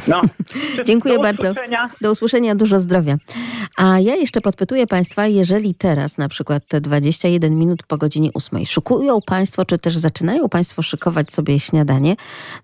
No. 0.09 0.23
Dziękuję 0.87 1.17
do 1.17 1.23
bardzo. 1.23 1.43
Usłyszenia. 1.43 1.91
Do 2.01 2.11
usłyszenia, 2.11 2.55
dużo 2.55 2.81
zdrowia. 2.81 3.17
A 3.77 3.99
ja 3.99 4.15
jeszcze 4.15 4.41
podpytuję 4.41 4.87
Państwa, 4.87 5.27
jeżeli 5.27 5.75
teraz 5.75 6.19
na 6.19 6.29
przykład 6.29 6.63
te 6.69 6.81
21 6.81 7.59
minut 7.59 7.83
po 7.83 7.97
godzinie 7.97 8.31
8 8.35 8.67
szukują 8.67 9.19
Państwo, 9.27 9.65
czy 9.65 9.79
też 9.79 9.97
zaczynają 9.97 10.49
Państwo 10.49 10.83
szykować 10.83 11.33
sobie 11.33 11.61
śniadanie, 11.61 12.17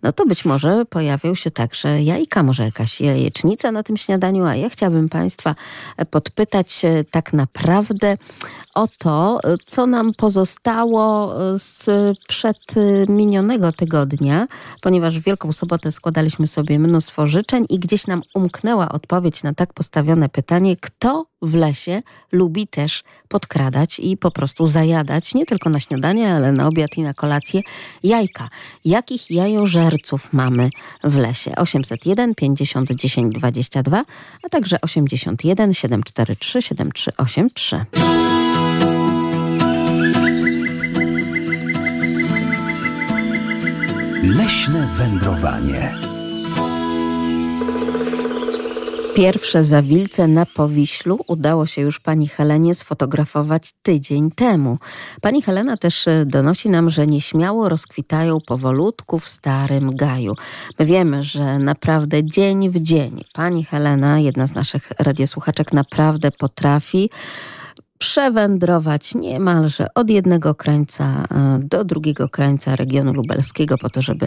no 0.02 0.12
to 0.12 0.26
być 0.26 0.44
może 0.44 0.84
pojawią 0.84 1.34
się 1.34 1.50
także 1.50 2.02
jajka, 2.02 2.42
może 2.42 2.62
jakaś 2.62 3.00
jajecznica 3.00 3.72
na 3.72 3.82
tym 3.82 3.96
śniadaniu, 3.96 4.44
a 4.44 4.56
ja 4.56 4.68
chciałabym 4.68 5.08
Państwa 5.08 5.54
podpytać 6.10 6.82
tak 7.10 7.32
naprawdę 7.32 8.16
o 8.74 8.88
to, 8.98 9.40
co 9.66 9.86
nam 9.86 10.14
pozostało 10.14 11.34
z 11.58 11.86
przed 12.28 12.58
minionego 13.08 13.72
tygodnia, 13.72 14.46
ponieważ 14.80 15.20
w 15.20 15.24
Wielką 15.24 15.52
Sobotę 15.52 15.90
składaliśmy 15.90 16.46
sobie 16.46 16.78
mnóstwo 16.78 17.17
życzeń 17.26 17.66
i 17.68 17.78
gdzieś 17.78 18.06
nam 18.06 18.22
umknęła 18.34 18.88
odpowiedź 18.88 19.42
na 19.42 19.54
tak 19.54 19.72
postawione 19.72 20.28
pytanie, 20.28 20.76
kto 20.76 21.26
w 21.42 21.54
lesie 21.54 22.02
lubi 22.32 22.66
też 22.66 23.04
podkradać 23.28 23.98
i 23.98 24.16
po 24.16 24.30
prostu 24.30 24.66
zajadać, 24.66 25.34
nie 25.34 25.46
tylko 25.46 25.70
na 25.70 25.80
śniadanie, 25.80 26.34
ale 26.34 26.52
na 26.52 26.66
obiad 26.66 26.96
i 26.96 27.02
na 27.02 27.14
kolację, 27.14 27.62
jajka. 28.02 28.48
Jakich 28.84 29.30
jajożerców 29.30 30.32
mamy 30.32 30.70
w 31.04 31.16
lesie? 31.16 31.56
801 31.56 32.34
50 32.34 32.90
10 32.92 33.34
22, 33.34 34.04
a 34.42 34.48
także 34.48 34.80
81 34.80 35.74
743 35.74 36.62
7383. 36.62 37.84
Leśne 44.22 44.88
wędrowanie. 44.96 46.07
Pierwsze 49.18 49.64
zawilce 49.64 50.28
na 50.28 50.46
Powiślu 50.46 51.18
udało 51.28 51.66
się 51.66 51.82
już 51.82 52.00
pani 52.00 52.28
Helenie 52.28 52.74
sfotografować 52.74 53.72
tydzień 53.82 54.30
temu. 54.30 54.78
Pani 55.20 55.42
Helena 55.42 55.76
też 55.76 56.08
e, 56.08 56.26
donosi 56.26 56.70
nam, 56.70 56.90
że 56.90 57.06
nieśmiało 57.06 57.68
rozkwitają 57.68 58.40
powolutku 58.40 59.18
w 59.18 59.28
starym 59.28 59.96
gaju. 59.96 60.34
My 60.78 60.86
wiemy, 60.86 61.22
że 61.22 61.58
naprawdę 61.58 62.24
dzień 62.24 62.70
w 62.70 62.80
dzień 62.80 63.24
pani 63.32 63.64
Helena, 63.64 64.20
jedna 64.20 64.46
z 64.46 64.54
naszych 64.54 64.90
radiosłuchaczek, 64.98 65.72
naprawdę 65.72 66.30
potrafi 66.30 67.10
przewędrować 67.98 69.14
niemalże 69.14 69.86
od 69.94 70.10
jednego 70.10 70.54
krańca 70.54 71.04
e, 71.04 71.58
do 71.62 71.84
drugiego 71.84 72.28
krańca 72.28 72.76
regionu 72.76 73.12
lubelskiego, 73.12 73.78
po 73.78 73.88
to, 73.88 74.02
żeby 74.02 74.26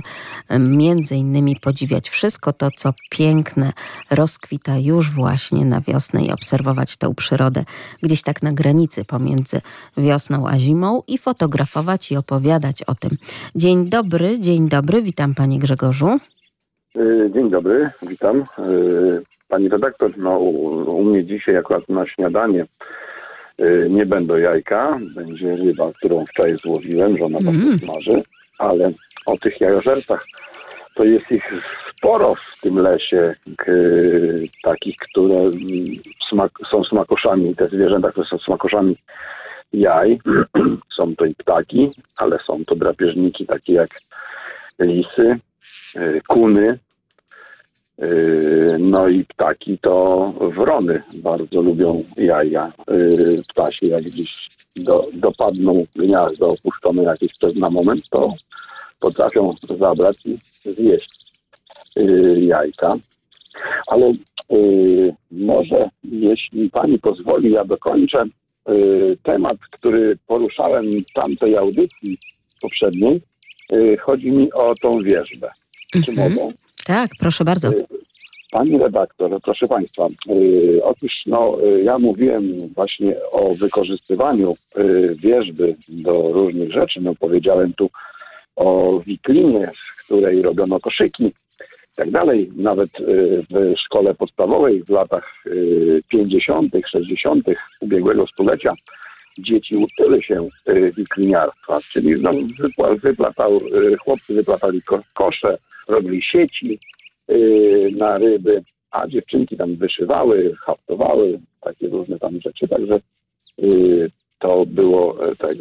e, 0.49 0.59
między 0.59 1.15
innymi 1.15 1.55
podziwiać 1.61 2.09
wszystko 2.09 2.53
to, 2.53 2.69
co 2.77 2.93
piękne 3.09 3.71
rozkwita 4.11 4.77
już 4.77 5.11
właśnie 5.11 5.65
na 5.65 5.81
wiosnę 5.81 6.23
i 6.23 6.31
obserwować 6.31 6.97
tę 6.97 7.13
przyrodę 7.15 7.63
gdzieś 8.03 8.21
tak 8.21 8.43
na 8.43 8.51
granicy 8.53 9.05
pomiędzy 9.05 9.61
wiosną 9.97 10.47
a 10.47 10.57
zimą 10.57 11.03
i 11.07 11.17
fotografować 11.17 12.11
i 12.11 12.17
opowiadać 12.17 12.83
o 12.83 12.95
tym. 12.95 13.17
Dzień 13.55 13.89
dobry, 13.89 14.39
dzień 14.39 14.69
dobry, 14.69 15.01
witam 15.01 15.35
panie 15.35 15.59
Grzegorzu. 15.59 16.07
E, 16.95 17.31
dzień 17.33 17.49
dobry, 17.49 17.89
witam. 18.01 18.45
Pani 19.49 19.69
redaktor, 19.69 20.17
no, 20.17 20.39
u 20.39 21.03
mnie 21.03 21.25
dzisiaj 21.25 21.57
akurat 21.57 21.89
na 21.89 22.07
śniadanie 22.07 22.65
nie 23.89 24.05
będą 24.05 24.37
jajka, 24.37 24.99
będzie 25.15 25.55
ryba, 25.55 25.91
którą 25.93 26.25
wczoraj 26.25 26.57
złowiłem, 26.57 27.17
żona 27.17 27.39
mm. 27.39 27.55
bardzo 27.55 27.85
smaży, 27.85 28.23
ale 28.57 28.91
o 29.25 29.37
tych 29.37 29.61
jajożercach 29.61 30.25
to 30.95 31.03
jest 31.03 31.31
ich 31.31 31.53
sporo 31.97 32.35
w 32.35 32.61
tym 32.61 32.79
lesie, 32.79 33.35
takich, 34.63 34.97
które 34.97 35.51
smak, 36.29 36.51
są 36.71 36.83
smakoszami, 36.83 37.55
te 37.55 37.67
zwierzęta, 37.67 38.11
które 38.11 38.27
są 38.27 38.37
smakoszami 38.37 38.97
jaj. 39.73 40.19
są 40.97 41.15
to 41.15 41.25
i 41.25 41.35
ptaki, 41.35 41.85
ale 42.17 42.39
są 42.47 42.65
to 42.65 42.75
drapieżniki 42.75 43.45
takie 43.45 43.73
jak 43.73 43.89
lisy, 44.79 45.39
y, 45.95 46.21
kuny, 46.27 46.79
No 48.79 49.07
i 49.07 49.25
ptaki 49.25 49.77
to 49.77 50.33
wrony 50.55 51.01
bardzo 51.15 51.61
lubią 51.61 52.03
jaja 52.17 52.71
yy, 52.87 53.41
ptasie. 53.49 53.87
Jak 53.87 54.03
gdzieś 54.03 54.49
do, 54.75 55.07
dopadną 55.13 55.85
gniazdo 55.95 56.47
opuszczone 56.47 57.03
jakieś 57.03 57.37
przez 57.37 57.55
na 57.55 57.69
moment, 57.69 58.09
to 58.09 58.33
potrafią 58.99 59.53
zabrać 59.79 60.25
i 60.25 60.37
zjeść 60.63 61.33
yy, 61.95 62.41
jajka. 62.41 62.95
Ale 63.87 64.13
yy, 64.49 65.13
może, 65.31 65.89
jeśli 66.03 66.69
pani 66.69 66.99
pozwoli, 66.99 67.51
ja 67.51 67.65
dokończę 67.65 68.23
yy, 68.67 69.17
temat, 69.23 69.57
który 69.71 70.17
poruszałem 70.27 70.85
w 70.85 71.13
tamtej 71.13 71.57
audycji 71.57 72.17
poprzedniej. 72.61 73.21
Yy, 73.69 73.97
chodzi 73.97 74.31
mi 74.31 74.53
o 74.53 74.73
tą 74.81 75.03
wierzbę. 75.03 75.51
Czy 75.91 76.11
Mhm. 76.11 76.33
mogę? 76.33 76.53
Tak, 76.85 77.09
proszę 77.19 77.43
bardzo. 77.43 77.71
Pani 78.51 78.77
redaktor, 78.77 79.41
proszę 79.41 79.67
Państwa, 79.67 80.07
yy, 80.27 80.81
otóż 80.83 81.11
no, 81.25 81.57
yy, 81.63 81.83
ja 81.83 81.99
mówiłem 81.99 82.67
właśnie 82.75 83.15
o 83.31 83.55
wykorzystywaniu 83.55 84.55
yy, 84.77 85.15
wierzby 85.15 85.75
do 85.89 86.31
różnych 86.31 86.71
rzeczy. 86.71 87.01
No, 87.01 87.15
powiedziałem 87.15 87.73
tu 87.73 87.89
o 88.55 88.99
wiklinie, 89.05 89.71
z 89.75 90.05
której 90.05 90.41
robiono 90.41 90.79
koszyki 90.79 91.25
i 91.25 91.95
tak 91.95 92.11
dalej. 92.11 92.51
Nawet 92.55 92.99
yy, 92.99 93.43
w 93.49 93.79
szkole 93.79 94.13
podstawowej 94.13 94.83
w 94.83 94.89
latach 94.89 95.33
yy, 95.45 96.01
50., 96.07 96.73
60. 96.91 97.45
ubiegłego 97.79 98.27
stulecia 98.27 98.73
dzieci 99.37 99.77
uczyły 99.77 100.23
się 100.23 100.47
wikliniarstwa, 100.97 101.79
czyli 101.91 102.21
no, 102.21 102.31
wypła, 102.59 102.95
wyplatał, 102.95 103.61
chłopcy 104.03 104.33
wyplatali 104.33 104.81
ko- 104.81 105.03
kosze, 105.13 105.57
robili 105.91 106.21
sieci, 106.21 106.79
yy, 107.27 107.91
na 107.97 108.17
ryby, 108.17 108.63
a 108.91 109.07
dziewczynki 109.07 109.57
tam 109.57 109.75
wyszywały, 109.75 110.55
haftowały, 110.65 111.39
takie 111.61 111.87
różne 111.87 112.19
tam 112.19 112.41
rzeczy, 112.41 112.67
także 112.67 112.99
yy, 113.57 114.09
to 114.39 114.65
było 114.65 115.15
tak, 115.37 115.57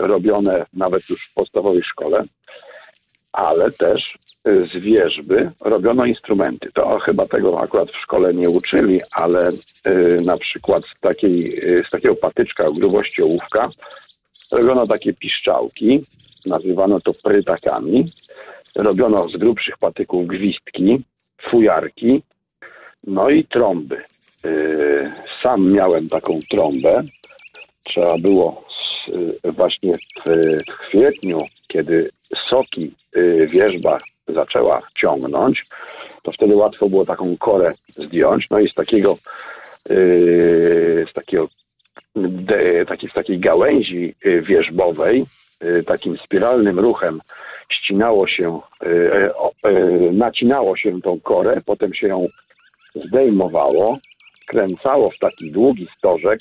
robione 0.00 0.66
nawet 0.72 1.08
już 1.08 1.28
w 1.28 1.34
podstawowej 1.34 1.82
szkole, 1.82 2.22
ale 3.32 3.70
też 3.70 4.18
e, 4.44 4.50
z 4.66 4.82
wierzby 4.82 5.50
robiono 5.60 6.04
instrumenty. 6.04 6.70
To 6.74 6.98
chyba 6.98 7.26
tego 7.26 7.60
akurat 7.60 7.90
w 7.90 7.96
szkole 7.96 8.34
nie 8.34 8.50
uczyli, 8.50 9.00
ale 9.12 9.50
na 10.24 10.36
przykład 10.36 10.84
z, 10.86 11.00
takiej, 11.00 11.60
z 11.86 11.90
takiego 11.90 12.14
patyczka 12.14 12.70
grubości 12.70 13.22
ołówka 13.22 13.68
robiono 14.52 14.86
takie 14.86 15.12
piszczałki, 15.12 16.00
nazywano 16.46 17.00
to 17.00 17.12
prytakami, 17.14 18.06
robiono 18.76 19.28
z 19.28 19.36
grubszych 19.36 19.78
patyków 19.78 20.26
gwizdki, 20.26 21.02
fujarki, 21.50 22.22
no 23.06 23.30
i 23.30 23.44
trąby. 23.44 24.02
Yy, 24.44 25.12
Sam 25.42 25.72
miałem 25.72 26.08
taką 26.08 26.38
trąbę. 26.50 27.02
Trzeba 27.84 28.18
było 28.18 28.64
yy, 29.08 29.52
właśnie 29.52 29.94
w, 29.98 30.56
kwietniu, 30.78 31.40
kiedy 31.68 32.10
soki 32.48 32.94
yy, 33.14 33.46
wierzba 33.46 33.98
zaczęła 34.28 34.82
ciągnąć, 34.94 35.66
to 36.22 36.32
wtedy 36.32 36.56
łatwo 36.56 36.88
było 36.88 37.06
taką 37.06 37.36
korę 37.36 37.72
zdjąć. 37.96 38.50
No 38.50 38.60
i 38.60 38.68
z 38.68 38.74
takiego, 38.74 39.16
z 41.10 41.12
takiego 41.12 41.48
z 43.10 43.14
takiej 43.14 43.38
gałęzi 43.38 44.14
wierzbowej, 44.42 45.26
takim 45.86 46.18
spiralnym 46.18 46.78
ruchem 46.78 47.20
ścinało 47.70 48.26
się, 48.26 48.60
yy, 48.82 49.34
o, 49.34 49.52
yy, 49.64 50.12
nacinało 50.12 50.76
się 50.76 51.00
tą 51.00 51.20
korę, 51.20 51.60
potem 51.66 51.94
się 51.94 52.08
ją 52.08 52.26
zdejmowało, 52.94 53.98
kręcało 54.46 55.10
w 55.10 55.18
taki 55.18 55.52
długi 55.52 55.88
stożek 55.98 56.40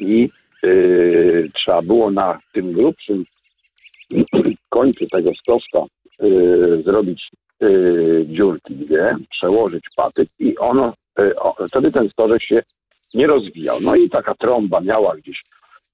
i 0.00 0.28
yy, 0.62 1.48
trzeba 1.54 1.82
było 1.82 2.10
na 2.10 2.38
tym 2.52 2.72
grubszym 2.72 3.24
końcu 4.68 5.06
tego 5.06 5.30
stożka 5.34 5.78
zrobić 6.84 7.30
dziurki 8.24 8.74
dwie, 8.74 9.16
przełożyć 9.30 9.84
patyk 9.96 10.28
i 10.38 10.58
ono, 10.58 10.92
wtedy 11.68 11.90
ten 11.90 12.08
stożek 12.08 12.42
się 12.42 12.62
nie 13.14 13.26
rozwijał. 13.26 13.78
No 13.80 13.94
i 13.94 14.10
taka 14.10 14.34
trąba 14.34 14.80
miała 14.80 15.16
gdzieś 15.16 15.44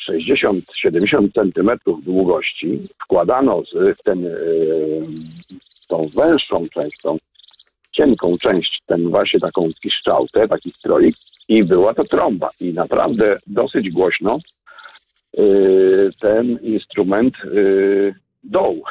60-70 0.08 1.32
centymetrów 1.34 2.04
długości. 2.04 2.78
Wkładano 3.04 3.62
z, 3.64 4.02
ten, 4.02 4.22
yy, 4.22 5.06
tą 5.88 6.06
węższą 6.16 6.62
część, 6.74 6.98
tą 7.02 7.18
cienką 7.92 8.38
część, 8.38 8.82
ten 8.86 9.10
właśnie 9.10 9.40
taką 9.40 9.68
piszczałkę, 9.82 10.48
taki 10.48 10.70
stroik 10.70 11.16
i 11.48 11.64
była 11.64 11.94
to 11.94 12.04
trąba. 12.04 12.50
I 12.60 12.72
naprawdę 12.72 13.36
dosyć 13.46 13.90
głośno 13.90 14.38
yy, 15.38 16.10
ten 16.20 16.58
instrument 16.62 17.34
yy, 18.44 18.50
doł. 18.50 18.82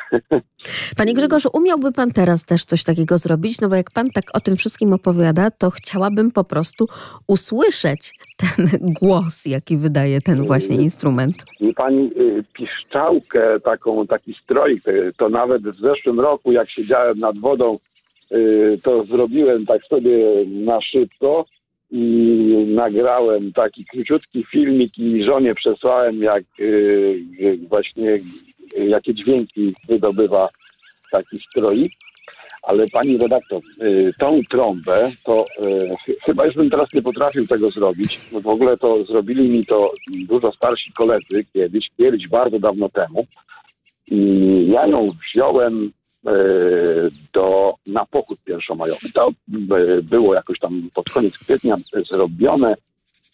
Panie 0.97 1.13
Grzegorzu, 1.13 1.49
umiałby 1.53 1.91
pan 1.91 2.12
teraz 2.12 2.45
też 2.45 2.65
coś 2.65 2.83
takiego 2.83 3.17
zrobić? 3.17 3.62
No 3.62 3.69
bo 3.69 3.75
jak 3.75 3.91
pan 3.91 4.10
tak 4.10 4.23
o 4.33 4.39
tym 4.39 4.55
wszystkim 4.55 4.93
opowiada, 4.93 5.51
to 5.51 5.69
chciałabym 5.69 6.31
po 6.31 6.43
prostu 6.43 6.88
usłyszeć 7.27 8.12
ten 8.38 8.67
głos, 9.01 9.45
jaki 9.45 9.77
wydaje 9.77 10.21
ten 10.21 10.43
właśnie 10.43 10.75
instrument. 10.75 11.36
I 11.60 11.73
pani 11.73 12.12
y, 12.17 12.43
piszczałkę, 12.53 13.60
taką, 13.60 14.07
taki 14.07 14.33
stroik, 14.43 14.88
y, 14.88 15.13
to 15.17 15.29
nawet 15.29 15.63
w 15.63 15.79
zeszłym 15.81 16.19
roku, 16.19 16.51
jak 16.51 16.69
siedziałem 16.69 17.19
nad 17.19 17.38
wodą, 17.38 17.77
y, 18.31 18.79
to 18.83 19.03
zrobiłem 19.05 19.65
tak 19.65 19.83
sobie 19.83 20.45
na 20.45 20.81
szybko 20.81 21.45
i 21.91 22.73
nagrałem 22.75 23.53
taki 23.53 23.86
króciutki 23.86 24.43
filmik 24.43 24.97
i 24.97 25.23
żonie 25.23 25.55
przesłałem, 25.55 26.21
jak 26.23 26.43
właśnie 27.69 28.19
jakie 28.85 29.13
dźwięki 29.13 29.73
wydobywa 29.87 30.49
taki 31.11 31.39
stroik. 31.49 31.91
Ale 32.63 32.87
pani 32.87 33.17
redaktor, 33.17 33.61
y, 33.81 34.11
tą 34.19 34.39
trąbę, 34.49 35.11
to 35.23 35.45
y, 35.61 35.95
ch- 35.95 36.23
chyba 36.25 36.45
już 36.45 36.55
bym 36.55 36.69
teraz 36.69 36.93
nie 36.93 37.01
potrafił 37.01 37.47
tego 37.47 37.69
zrobić. 37.71 38.31
No 38.31 38.41
w 38.41 38.47
ogóle 38.47 38.77
to 38.77 39.03
zrobili 39.03 39.49
mi 39.49 39.65
to 39.65 39.93
dużo 40.27 40.51
starsi 40.51 40.91
koledzy 40.93 41.45
kiedyś, 41.53 41.87
kiedyś 41.97 42.27
bardzo 42.27 42.59
dawno 42.59 42.89
temu. 42.89 43.25
I 44.07 44.17
ja 44.71 44.87
ją 44.87 45.01
wziąłem 45.27 45.83
y, 45.83 46.31
do, 47.33 47.73
na 47.87 48.05
pochód 48.05 48.39
pierwszomajowy. 48.45 49.11
To 49.13 49.29
było 50.03 50.33
jakoś 50.35 50.59
tam 50.59 50.89
pod 50.95 51.09
koniec 51.09 51.37
kwietnia 51.37 51.75
zrobione, 52.09 52.75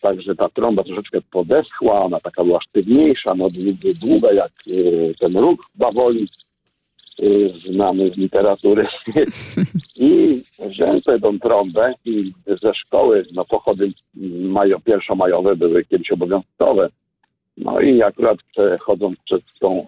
także 0.04 0.36
ta 0.36 0.50
trąba 0.50 0.84
troszeczkę 0.84 1.22
podeschła, 1.32 2.06
ona 2.06 2.20
taka 2.20 2.44
była 2.44 2.62
sztywniejsza, 2.62 3.36
no 3.36 3.46
dłu- 3.46 4.00
długa 4.00 4.34
jak 4.34 4.52
y, 4.68 5.13
ten 5.20 5.38
róg 5.38 5.70
bawoli 5.76 6.28
y, 7.24 7.50
znany 7.50 8.12
z 8.12 8.18
literatury. 8.18 8.86
I 10.00 10.39
sobie 11.04 11.20
tą 11.22 11.39
trąbę 11.39 11.94
i 12.06 12.32
ze 12.48 12.74
szkoły, 12.74 13.24
no 13.36 13.46
pochody 13.46 13.89
majo, 14.42 14.80
pierwszomajowe 14.80 15.56
były 15.56 15.86
kiedyś 15.86 16.12
obowiązkowe. 16.12 16.89
No 17.58 17.80
i 17.80 18.02
akurat 18.02 18.38
przechodząc 18.52 19.18
przed 19.26 19.44
tą, 19.60 19.86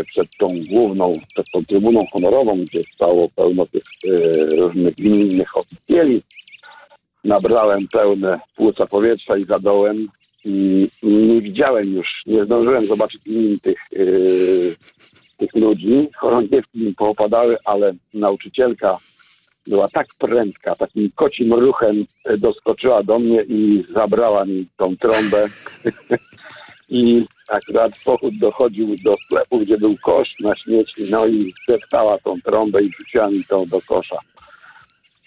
y, 0.00 0.04
przed 0.04 0.28
tą 0.38 0.54
główną, 0.70 1.18
przed 1.34 1.46
tą 1.52 1.64
trybuną 1.64 2.06
honorową, 2.12 2.64
gdzie 2.64 2.82
stało 2.94 3.28
pełno 3.36 3.66
tych 3.66 3.84
różnych 4.58 4.98
innych 4.98 5.56
oficjeli, 5.56 6.22
nabrałem 7.24 7.88
pełne 7.88 8.40
płuca 8.56 8.86
powietrza 8.86 9.36
i 9.36 9.44
zadołem 9.44 10.08
i 10.44 10.88
nie 11.02 11.42
widziałem 11.42 11.94
już, 11.94 12.22
nie 12.26 12.44
zdążyłem 12.44 12.86
zobaczyć 12.86 13.20
min 13.26 13.60
tych, 13.60 13.78
yy, 13.92 14.74
tych 15.36 15.54
ludzi. 15.54 16.08
Chorągiewki 16.16 16.78
mi 16.78 16.94
poopadały, 16.94 17.56
ale 17.64 17.94
nauczycielka 18.14 18.98
była 19.66 19.88
tak 19.88 20.06
prędka, 20.18 20.74
takim 20.74 21.10
kocim 21.14 21.54
ruchem 21.54 22.04
e, 22.24 22.38
doskoczyła 22.38 23.02
do 23.02 23.18
mnie 23.18 23.42
i 23.42 23.84
zabrała 23.94 24.44
mi 24.44 24.66
tą 24.76 24.96
trąbę. 24.96 25.46
I 26.88 27.24
akurat 27.48 27.92
pochód 28.04 28.38
dochodził 28.38 28.96
do 29.04 29.16
sklepu, 29.24 29.58
gdzie 29.58 29.78
był 29.78 29.96
kosz 30.02 30.34
na 30.40 30.56
śmieci, 30.56 31.06
no 31.10 31.26
i 31.26 31.52
zdeptała 31.64 32.18
tą 32.18 32.40
trąbę 32.40 32.82
i 32.82 32.88
wrzuciła 32.88 33.30
mi 33.30 33.44
to 33.44 33.66
do 33.66 33.80
kosza. 33.80 34.16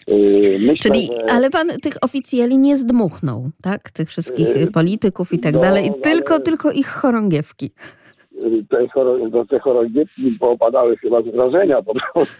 Yy, 0.07 0.59
Myślę, 0.59 0.75
Czyli, 0.91 1.07
że... 1.07 1.31
ale 1.31 1.49
pan 1.49 1.67
tych 1.81 1.93
oficjeli 2.01 2.57
nie 2.57 2.77
zdmuchnął, 2.77 3.49
tak? 3.61 3.91
Tych 3.91 4.09
wszystkich 4.09 4.47
Yy, 4.47 4.67
polityków 4.71 5.33
i 5.33 5.39
tak 5.39 5.53
no, 5.53 5.59
dalej. 5.61 5.91
Tylko, 6.03 6.33
ale- 6.33 6.43
tylko 6.43 6.71
ich 6.71 6.87
chorągiewki. 6.87 7.71
te, 8.69 8.87
choro, 8.87 9.17
no, 9.31 9.45
te 9.45 9.59
chorągiewki 9.59 10.31
poopadały 10.39 10.97
chyba 10.97 11.21
z 11.21 11.25
wrażenia 11.25 11.81
po 11.81 11.93
prostu. 11.93 12.35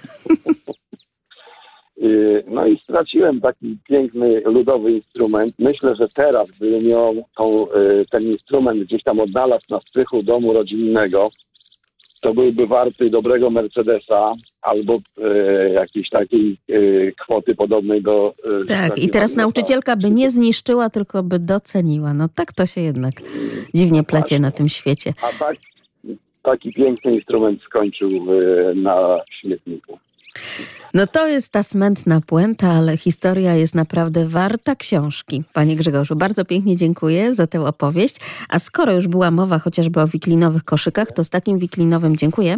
No 2.48 2.66
i 2.68 2.78
straciłem 2.78 3.42
taki 3.42 3.78
piękny 3.90 4.42
ludowy 4.46 4.92
instrument. 4.92 5.54
Myślę, 5.60 5.96
że 5.96 6.08
teraz, 6.10 6.52
gdybym 6.52 6.84
miał 6.84 7.16
tą, 7.38 7.66
ten 8.12 8.24
instrument 8.24 8.84
gdzieś 8.84 9.04
tam 9.04 9.20
odnalazł 9.20 9.66
na 9.70 9.80
strychu 9.80 10.24
domu 10.24 10.54
rodzinnego, 10.54 11.30
to 12.28 12.34
byłby 12.34 12.68
warty 12.68 13.10
dobrego 13.10 13.50
Mercedesa 13.50 14.34
albo 14.62 15.00
e, 15.18 15.70
jakiejś 15.70 16.10
takiej 16.10 16.58
e, 16.70 17.12
kwoty 17.12 17.56
podobnej 17.56 18.02
do... 18.02 18.34
E, 18.62 18.66
Tak, 18.66 18.98
i 18.98 19.10
teraz 19.10 19.36
nauczycielka 19.36 19.96
by 19.96 20.12
nie 20.12 20.30
zniszczyła, 20.30 20.90
tylko 20.90 21.24
by 21.24 21.40
doceniła. 21.40 22.14
No 22.14 22.30
tak 22.36 22.54
to 22.54 22.66
się 22.66 22.82
jednak 22.82 23.14
dziwnie 23.74 24.04
plecie 24.04 24.40
na 24.40 24.52
tym 24.52 24.70
świecie. 24.70 25.14
A 25.22 25.40
tak, 25.40 25.58
taki 26.44 26.74
piękny 26.74 27.12
instrument 27.12 27.62
skończył 27.62 28.10
e, 28.10 28.74
na 28.76 29.20
śmietniku. 29.30 30.00
No 30.94 31.08
to 31.08 31.28
jest 31.28 31.52
ta 31.52 31.64
smętna 31.64 32.22
puenta, 32.22 32.72
ale 32.72 32.98
historia 32.98 33.56
jest 33.56 33.76
naprawdę 33.76 34.26
warta 34.26 34.76
książki. 34.76 35.44
Panie 35.54 35.76
Grzegorzu, 35.76 36.16
bardzo 36.16 36.46
pięknie 36.46 36.76
dziękuję 36.76 37.34
za 37.34 37.48
tę 37.48 37.66
opowieść. 37.66 38.16
A 38.50 38.60
skoro 38.60 38.94
już 38.94 39.08
była 39.08 39.32
mowa 39.32 39.60
chociażby 39.60 40.02
o 40.02 40.08
wiklinowych 40.08 40.64
koszykach, 40.64 41.12
to 41.12 41.24
z 41.24 41.30
takim 41.30 41.60
wiklinowym, 41.60 42.18
dziękuję, 42.18 42.58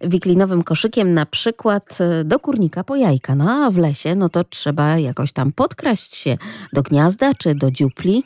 wiklinowym 0.00 0.62
koszykiem 0.62 1.14
na 1.14 1.26
przykład 1.26 1.98
e, 2.00 2.24
do 2.24 2.38
kurnika 2.38 2.84
po 2.84 2.96
jajka. 2.96 3.34
No 3.34 3.50
a 3.50 3.70
w 3.70 3.78
lesie, 3.78 4.14
no 4.14 4.28
to 4.28 4.44
trzeba 4.44 4.98
jakoś 4.98 5.32
tam 5.32 5.52
podkraść 5.52 6.16
się 6.16 6.36
do 6.72 6.82
gniazda 6.82 7.34
czy 7.34 7.54
do 7.54 7.70
dziupli. 7.70 8.24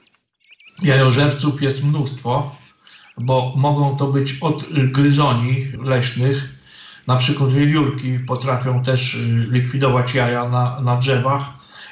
Jajożerców 0.82 1.62
jest 1.62 1.84
mnóstwo, 1.84 2.56
bo 3.18 3.52
mogą 3.56 3.96
to 3.96 4.06
być 4.06 4.38
od 4.40 4.64
gryzoni 4.72 5.72
leśnych, 5.84 6.63
na 7.06 7.16
przykład 7.16 7.52
wiewiórki 7.52 8.18
potrafią 8.18 8.82
też 8.82 9.14
y, 9.14 9.46
likwidować 9.50 10.14
jaja 10.14 10.48
na, 10.48 10.80
na 10.80 10.96
drzewach. 10.96 11.42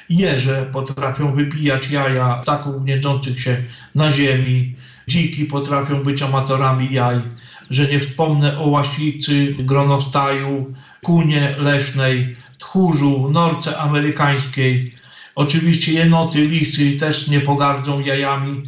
Jeże 0.09 0.65
potrafią 0.73 1.35
wypijać 1.35 1.91
jaja 1.91 2.35
ptaków 2.35 2.83
gniędzących 2.83 3.41
się 3.41 3.57
na 3.95 4.11
ziemi. 4.11 4.75
Dziki 5.07 5.45
potrafią 5.45 6.03
być 6.03 6.21
amatorami 6.21 6.93
jaj. 6.93 7.21
Że 7.69 7.87
nie 7.87 7.99
wspomnę 7.99 8.59
o 8.59 8.67
łasicy, 8.67 9.55
gronostaju, 9.59 10.73
kunie 11.03 11.55
leśnej, 11.57 12.35
tchórzu, 12.57 13.29
norce 13.31 13.77
amerykańskiej. 13.77 14.93
Oczywiście 15.35 15.93
jenoty, 15.93 16.47
lisy 16.47 16.97
też 16.99 17.27
nie 17.27 17.41
pogardzą 17.41 17.99
jajami. 17.99 18.63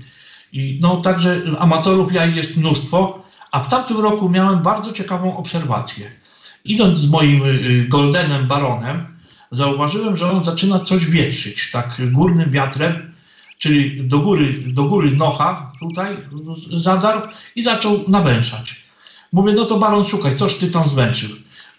I 0.54 0.78
no 0.82 0.98
także 0.98 1.42
amatorów 1.60 2.14
jaj 2.14 2.36
jest 2.36 2.58
mnóstwo. 2.58 3.26
A 3.52 3.60
w 3.60 3.70
tamtym 3.70 4.00
roku 4.00 4.30
miałem 4.30 4.60
bardzo 4.60 4.94
ciekawą 4.94 5.38
obserwację. 5.38 6.12
Idąc 6.66 7.00
z 7.00 7.10
moim 7.10 7.46
y, 7.46 7.86
Goldenem 7.88 8.48
Baronem, 8.48 9.06
zauważyłem, 9.52 10.18
że 10.18 10.32
on 10.32 10.44
zaczyna 10.44 10.80
coś 10.80 11.06
wietrzyć, 11.06 11.72
tak 11.72 12.02
górnym 12.12 12.52
wiatrem, 12.52 13.14
czyli 13.58 14.08
do 14.08 14.20
góry, 14.20 14.54
do 14.68 14.84
góry 14.84 15.12
nocha 15.12 15.72
tutaj 15.80 16.18
zadarł 16.78 17.22
i 17.56 17.64
zaczął 17.64 18.04
nawęszać. 18.08 18.86
Mówię, 19.32 19.54
no 19.54 19.66
to 19.66 19.80
Baron, 19.80 20.06
szukaj, 20.06 20.36
coś 20.38 20.56
ty 20.56 20.68
tam 20.68 20.88
zwęczył. 20.88 21.30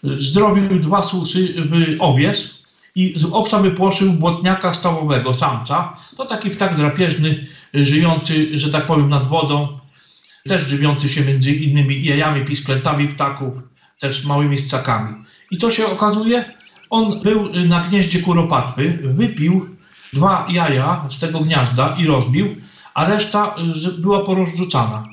Zrobił 0.03 0.79
dwa 0.79 1.03
susy 1.03 1.53
w 1.57 1.95
owies 1.99 2.63
i 2.95 3.13
z 3.15 3.25
obsa 3.25 3.59
wypłoszył 3.59 4.13
błotniaka 4.13 4.73
stałowego, 4.73 5.33
samca. 5.33 5.97
To 6.17 6.25
taki 6.25 6.49
ptak 6.49 6.75
drapieżny, 6.75 7.47
żyjący, 7.73 8.59
że 8.59 8.71
tak 8.71 8.85
powiem, 8.85 9.09
nad 9.09 9.27
wodą, 9.27 9.79
też 10.47 10.67
żywiący 10.67 11.09
się 11.09 11.25
między 11.25 11.51
innymi 11.51 12.03
jajami, 12.05 12.45
pisklętami 12.45 13.07
ptaków, 13.07 13.53
też 13.99 14.25
małymi 14.25 14.59
ssakami. 14.59 15.15
I 15.51 15.57
co 15.57 15.71
się 15.71 15.85
okazuje? 15.85 16.45
On 16.89 17.21
był 17.21 17.49
na 17.65 17.79
gnieździe 17.79 18.19
kuropatwy, 18.19 18.99
wypił 19.03 19.65
dwa 20.13 20.47
jaja 20.49 21.05
z 21.11 21.19
tego 21.19 21.39
gniazda 21.39 21.95
i 21.99 22.05
rozbił, 22.05 22.55
a 22.93 23.05
reszta 23.05 23.55
y, 23.87 24.01
była 24.01 24.25
porozrzucana. 24.25 25.03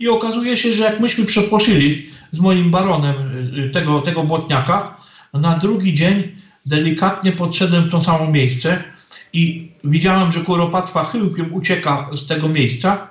I 0.00 0.08
okazuje 0.08 0.56
się, 0.56 0.74
że 0.74 0.84
jak 0.84 1.00
myśmy 1.00 1.24
przepłoszyli 1.24 2.10
z 2.32 2.40
moim 2.40 2.70
baronem 2.70 3.14
y, 3.54 3.70
tego, 3.70 4.00
tego 4.00 4.22
błotniaka, 4.22 4.96
na 5.34 5.58
drugi 5.58 5.94
dzień 5.94 6.22
delikatnie 6.66 7.32
podszedłem 7.32 7.84
w 7.84 7.90
to 7.90 8.02
samo 8.02 8.30
miejsce 8.30 8.82
i 9.32 9.72
widziałem, 9.84 10.32
że 10.32 10.40
kuropatwa 10.40 11.04
chyłkiem 11.04 11.54
ucieka 11.54 12.10
z 12.12 12.26
tego 12.26 12.48
miejsca 12.48 13.08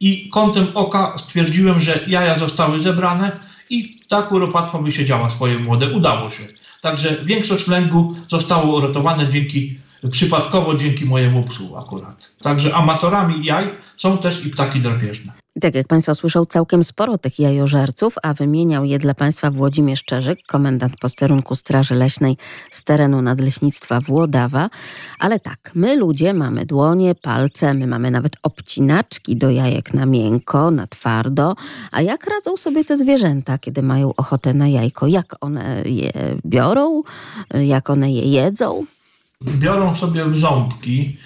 i 0.00 0.28
kątem 0.28 0.66
oka 0.74 1.18
stwierdziłem, 1.18 1.80
że 1.80 2.00
jaja 2.06 2.38
zostały 2.38 2.80
zebrane 2.80 3.32
i 3.70 4.00
ta 4.08 4.22
kuropatwa 4.22 4.78
wysiedziała 4.78 5.30
swoje 5.30 5.58
młode. 5.58 5.92
Udało 5.92 6.30
się. 6.30 6.42
Także 6.82 7.16
większość 7.24 7.68
lęgu 7.68 8.14
zostało 8.28 8.76
uratowane 8.76 9.32
dzięki, 9.32 9.78
przypadkowo 10.10 10.74
dzięki 10.74 11.04
mojemu 11.04 11.42
psu 11.42 11.76
akurat. 11.76 12.30
Także 12.42 12.74
amatorami 12.74 13.44
jaj 13.44 13.70
są 13.96 14.18
też 14.18 14.46
i 14.46 14.50
ptaki 14.50 14.80
drapieżne. 14.80 15.32
Tak 15.60 15.74
jak 15.74 15.86
Państwo 15.86 16.14
słyszą, 16.14 16.44
całkiem 16.44 16.84
sporo 16.84 17.18
tych 17.18 17.38
jajożerców, 17.38 18.14
a 18.22 18.34
wymieniał 18.34 18.84
je 18.84 18.98
dla 18.98 19.14
Państwa 19.14 19.50
Włodzimierz 19.50 20.04
Czerzyk, 20.04 20.38
komendant 20.46 20.96
posterunku 20.96 21.54
Straży 21.54 21.94
Leśnej 21.94 22.36
z 22.70 22.84
terenu 22.84 23.22
Nadleśnictwa 23.22 24.00
Włodawa. 24.00 24.70
Ale 25.18 25.40
tak, 25.40 25.70
my 25.74 25.96
ludzie 25.96 26.34
mamy 26.34 26.66
dłonie, 26.66 27.14
palce, 27.14 27.74
my 27.74 27.86
mamy 27.86 28.10
nawet 28.10 28.32
obcinaczki 28.42 29.36
do 29.36 29.50
jajek 29.50 29.94
na 29.94 30.06
miękko, 30.06 30.70
na 30.70 30.86
twardo. 30.86 31.54
A 31.92 32.02
jak 32.02 32.26
radzą 32.26 32.56
sobie 32.56 32.84
te 32.84 32.98
zwierzęta, 32.98 33.58
kiedy 33.58 33.82
mają 33.82 34.14
ochotę 34.16 34.54
na 34.54 34.68
jajko? 34.68 35.06
Jak 35.06 35.36
one 35.40 35.82
je 35.84 36.12
biorą? 36.46 37.02
Jak 37.54 37.90
one 37.90 38.12
je 38.12 38.22
jedzą? 38.22 38.84
Biorą 39.42 39.94
sobie 39.94 40.24
ząbki, 40.34 41.16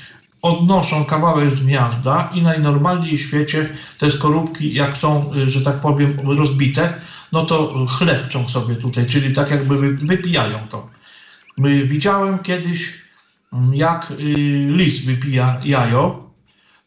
odnoszą 0.42 1.04
kawałek 1.04 1.54
z 1.54 1.64
gniazda 1.64 2.30
i 2.34 2.42
najnormalniej 2.42 3.18
w 3.18 3.20
świecie 3.20 3.70
te 3.98 4.10
skorupki, 4.10 4.74
jak 4.74 4.98
są, 4.98 5.34
y, 5.34 5.50
że 5.50 5.62
tak 5.62 5.80
powiem, 5.80 6.16
rozbite, 6.38 7.00
no 7.32 7.44
to 7.44 7.86
chlebczą 7.86 8.48
sobie 8.48 8.74
tutaj, 8.74 9.06
czyli 9.06 9.32
tak 9.32 9.50
jakby 9.50 9.76
wypijają 9.92 10.58
to. 10.70 10.86
Widziałem 11.84 12.38
kiedyś, 12.38 12.92
mm, 13.52 13.74
jak 13.74 14.10
y, 14.10 14.14
lis 14.68 15.04
wypija 15.04 15.60
jajo, 15.64 16.30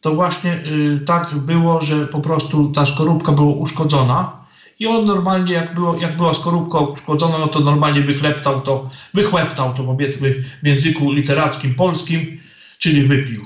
to 0.01 0.15
właśnie 0.15 0.53
y, 0.53 0.99
tak 1.05 1.35
było, 1.35 1.81
że 1.81 2.07
po 2.07 2.19
prostu 2.19 2.71
ta 2.71 2.85
skorupka 2.85 3.31
była 3.31 3.53
uszkodzona 3.53 4.43
i 4.79 4.87
on 4.87 5.05
normalnie, 5.05 5.53
jak, 5.53 5.73
było, 5.73 5.95
jak 5.95 6.17
była 6.17 6.33
skorupka 6.33 6.79
uszkodzona, 6.79 7.37
no 7.37 7.47
to 7.47 7.59
normalnie 7.59 8.01
wychleptał 8.01 8.61
to, 8.61 8.83
wychłeptał 9.13 9.73
to 9.73 9.83
powiedzmy 9.83 10.43
w 10.63 10.67
języku 10.67 11.11
literackim 11.11 11.75
polskim, 11.75 12.37
czyli 12.83 13.03
wypił. 13.03 13.45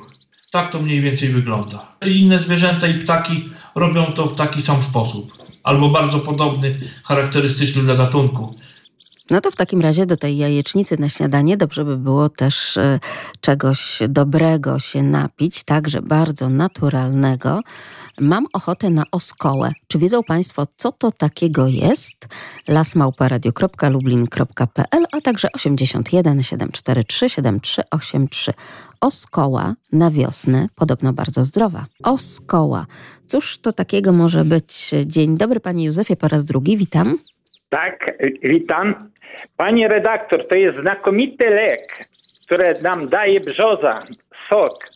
Tak 0.51 0.71
to 0.71 0.79
mniej 0.79 1.01
więcej 1.01 1.29
wygląda. 1.29 1.85
Inne 2.05 2.39
zwierzęta 2.39 2.87
i 2.87 2.93
ptaki 2.93 3.49
robią 3.75 4.05
to 4.05 4.25
w 4.25 4.35
taki 4.35 4.61
sam 4.61 4.83
sposób, 4.83 5.33
albo 5.63 5.89
bardzo 5.89 6.19
podobny, 6.19 6.79
charakterystyczny 7.03 7.83
dla 7.83 7.95
gatunku. 7.95 8.55
No 9.31 9.41
to 9.41 9.51
w 9.51 9.55
takim 9.55 9.81
razie 9.81 10.05
do 10.05 10.17
tej 10.17 10.37
jajecznicy 10.37 10.99
na 10.99 11.09
śniadanie 11.09 11.57
dobrze 11.57 11.85
by 11.85 11.97
było 11.97 12.29
też 12.29 12.77
e, 12.77 12.99
czegoś 13.41 13.99
dobrego 14.09 14.79
się 14.79 15.03
napić, 15.03 15.63
także 15.63 16.01
bardzo 16.01 16.49
naturalnego. 16.49 17.61
Mam 18.19 18.45
ochotę 18.53 18.89
na 18.89 19.03
oskołę. 19.11 19.71
Czy 19.87 19.99
wiedzą 19.99 20.23
Państwo, 20.23 20.65
co 20.77 20.91
to 20.91 21.11
takiego 21.11 21.67
jest? 21.67 22.27
lasmałparadio.lublin.pl, 22.67 25.05
a 25.11 25.21
także 25.21 25.51
81 25.51 26.43
743 26.43 27.29
7383. 27.29 28.53
Oskoła 29.01 29.75
na 29.91 30.11
wiosnę, 30.11 30.69
podobno 30.75 31.13
bardzo 31.13 31.43
zdrowa. 31.43 31.85
Oskoła. 32.03 32.85
Cóż 33.27 33.57
to 33.57 33.73
takiego 33.73 34.13
może 34.13 34.45
być? 34.45 34.91
Dzień 35.05 35.37
dobry 35.37 35.59
Panie 35.59 35.85
Józefie 35.85 36.15
po 36.15 36.27
raz 36.27 36.45
drugi, 36.45 36.77
witam. 36.77 37.17
Tak, 37.69 38.11
witam. 38.43 39.11
Panie 39.57 39.87
redaktor, 39.87 40.47
to 40.47 40.55
jest 40.55 40.81
znakomity 40.81 41.49
lek, 41.49 42.07
który 42.45 42.73
nam 42.83 43.07
daje 43.07 43.39
brzoza, 43.39 44.03
sok. 44.49 44.89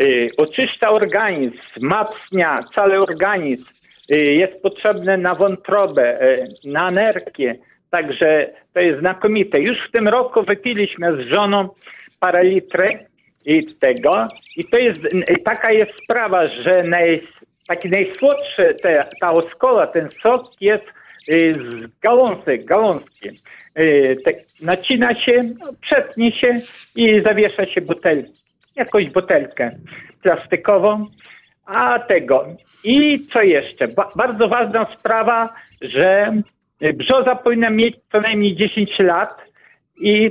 Y, 0.00 0.30
oczyszcza 0.36 0.90
organizm, 0.90 1.62
wzmacnia 1.76 2.62
cały 2.74 2.98
organizm. 2.98 3.66
Y, 4.12 4.16
jest 4.16 4.62
potrzebne 4.62 5.16
na 5.16 5.34
wątrobę, 5.34 6.22
y, 6.22 6.44
na 6.64 6.90
nerkie. 6.90 7.54
Także 7.90 8.46
to 8.72 8.80
jest 8.80 8.98
znakomite. 8.98 9.60
Już 9.60 9.78
w 9.88 9.92
tym 9.92 10.08
roku 10.08 10.42
wypiliśmy 10.42 11.16
z 11.16 11.28
żoną 11.28 11.68
parę 12.20 12.44
litrów 12.44 12.90
i 13.46 13.66
tego. 13.80 14.28
I 14.56 14.64
to 14.64 14.76
jest, 14.76 15.00
taka 15.44 15.72
jest 15.72 15.92
sprawa, 16.04 16.46
że 16.46 16.82
naj, 16.82 17.22
taki 17.68 17.90
najsłodszy, 17.90 18.74
te, 18.82 19.08
ta 19.20 19.32
oskola, 19.32 19.86
ten 19.86 20.08
sok 20.22 20.44
jest 20.60 20.84
z 21.26 22.00
gałązek, 22.00 22.64
gałązki. 22.64 23.28
Te, 24.24 24.32
nacina 24.62 25.14
się, 25.14 25.40
przetnie 25.80 26.32
się 26.32 26.60
i 26.96 27.20
zawiesza 27.20 27.66
się 27.66 27.80
butelkę 27.80 28.44
jakąś 28.76 29.10
butelkę 29.10 29.78
plastikową, 30.22 31.06
a 31.64 31.98
tego. 31.98 32.46
I 32.84 33.26
co 33.32 33.42
jeszcze? 33.42 33.88
Ba 33.88 34.10
bardzo 34.16 34.48
ważna 34.48 34.86
sprawa, 34.98 35.54
że 35.80 36.34
brzoza 36.94 37.36
powinna 37.36 37.70
mieć 37.70 37.96
co 38.12 38.20
najmniej 38.20 38.56
10 38.56 38.98
lat 38.98 39.52
i 40.00 40.30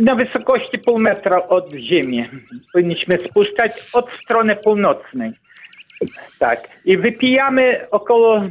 na 0.00 0.14
wysokości 0.14 0.78
pół 0.78 0.98
metra 0.98 1.48
od 1.48 1.72
ziemi 1.72 2.28
powinniśmy 2.72 3.16
spuszczać 3.16 3.72
od 3.92 4.10
strony 4.12 4.56
północnej. 4.56 5.32
Tak. 6.38 6.68
I 6.84 6.96
wypijamy 6.96 7.80
około 7.90 8.42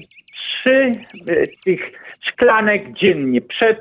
trzy 0.66 0.96
y, 1.30 1.50
tych 1.66 1.92
szklanek 2.22 2.94
dziennie 2.94 3.42
przed 3.42 3.80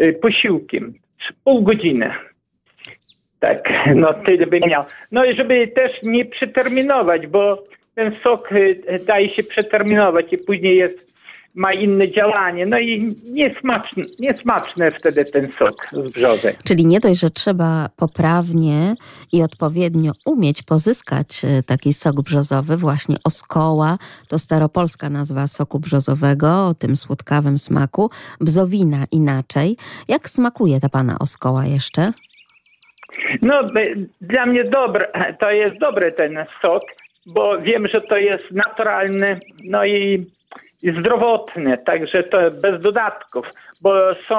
y, 0.00 0.12
posiłkiem. 0.22 0.94
Pół 1.44 1.62
godziny. 1.62 2.10
Tak, 3.40 3.68
no 3.94 4.14
tyle 4.14 4.46
bym 4.46 4.60
miał. 4.68 4.82
No 5.12 5.24
i 5.24 5.36
żeby 5.36 5.68
też 5.68 6.02
nie 6.02 6.24
przeterminować, 6.24 7.26
bo 7.26 7.64
ten 7.94 8.16
sok 8.22 8.52
y, 8.52 9.00
daje 9.06 9.30
się 9.30 9.42
przeterminować 9.42 10.32
i 10.32 10.44
później 10.46 10.76
jest 10.76 11.15
ma 11.56 11.72
inne 11.72 12.10
działanie. 12.10 12.66
No 12.66 12.78
i 12.78 13.14
niesmaczny, 13.32 14.04
niesmaczny 14.18 14.90
wtedy 14.90 15.24
ten 15.24 15.52
sok 15.52 15.88
z 15.92 16.12
brzozy. 16.12 16.54
Czyli 16.64 16.86
nie 16.86 17.00
dość, 17.00 17.20
że 17.20 17.30
trzeba 17.30 17.88
poprawnie 17.96 18.94
i 19.32 19.42
odpowiednio 19.42 20.12
umieć 20.26 20.62
pozyskać 20.62 21.44
e, 21.44 21.62
taki 21.62 21.92
sok 21.92 22.22
brzozowy, 22.22 22.76
właśnie 22.76 23.16
oskoła, 23.24 23.98
to 24.28 24.38
staropolska 24.38 25.10
nazwa 25.10 25.46
soku 25.46 25.80
brzozowego, 25.80 26.66
o 26.66 26.74
tym 26.74 26.96
słodkawym 26.96 27.58
smaku, 27.58 28.10
bzowina 28.40 29.04
inaczej. 29.12 29.76
Jak 30.08 30.28
smakuje 30.28 30.80
ta 30.80 30.88
pana 30.88 31.18
oskoła 31.18 31.66
jeszcze? 31.66 32.12
No, 33.42 33.54
dla 34.20 34.46
mnie 34.46 34.64
dobry, 34.64 35.06
to 35.40 35.50
jest 35.50 35.78
dobry 35.78 36.12
ten 36.12 36.44
sok, 36.62 36.82
bo 37.26 37.58
wiem, 37.58 37.88
że 37.88 38.00
to 38.00 38.16
jest 38.16 38.44
naturalny, 38.50 39.40
no 39.64 39.84
i 39.84 40.26
zdrowotny, 40.82 41.78
także 41.78 42.22
to 42.22 42.38
bez 42.62 42.80
dodatków, 42.80 43.50
bo 43.80 44.14
są 44.28 44.36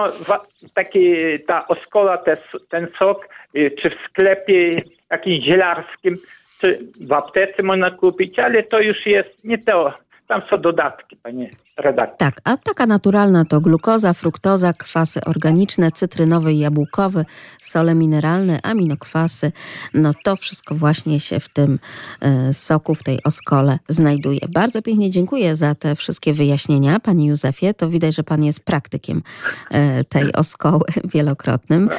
takie, 0.73 1.39
ta 1.39 1.67
oskola, 1.67 2.17
te, 2.17 2.37
ten 2.69 2.87
sok, 2.99 3.29
y, 3.55 3.71
czy 3.71 3.89
w 3.89 3.95
sklepie 4.09 4.81
jakimś 5.09 5.45
zielarskim, 5.45 6.17
czy 6.61 6.79
w 7.07 7.13
aptece 7.13 7.63
można 7.63 7.91
kupić, 7.91 8.39
ale 8.39 8.63
to 8.63 8.79
już 8.79 9.05
jest 9.05 9.43
nie 9.43 9.57
to, 9.57 9.93
tam 10.27 10.41
są 10.49 10.57
dodatki, 10.57 11.15
panie 11.15 11.49
redaktor. 11.77 12.17
Tak, 12.17 12.41
a 12.43 12.57
taka 12.57 12.85
naturalna 12.85 13.45
to 13.45 13.61
glukoza, 13.61 14.13
fruktoza, 14.13 14.73
kwasy 14.73 15.19
organiczne, 15.25 15.91
cytrynowy 15.91 16.53
i 16.53 16.59
jabłkowy, 16.59 17.25
sole 17.61 17.95
mineralne, 17.95 18.59
aminokwasy. 18.63 19.51
No 19.93 20.11
to 20.23 20.35
wszystko 20.35 20.75
właśnie 20.75 21.19
się 21.19 21.39
w 21.39 21.49
tym 21.49 21.79
e, 22.21 22.53
soku, 22.53 22.95
w 22.95 23.03
tej 23.03 23.23
oskole 23.23 23.79
znajduje. 23.89 24.39
Bardzo 24.49 24.81
pięknie 24.81 25.09
dziękuję 25.09 25.55
za 25.55 25.75
te 25.75 25.95
wszystkie 25.95 26.33
wyjaśnienia, 26.33 26.99
panie 26.99 27.27
Józefie. 27.27 27.73
To 27.73 27.89
widać, 27.89 28.15
że 28.15 28.23
pan 28.23 28.43
jest 28.43 28.59
praktykiem 28.59 29.23
e, 29.71 30.03
tej 30.03 30.33
oskoły 30.33 30.85
wielokrotnym. 31.03 31.89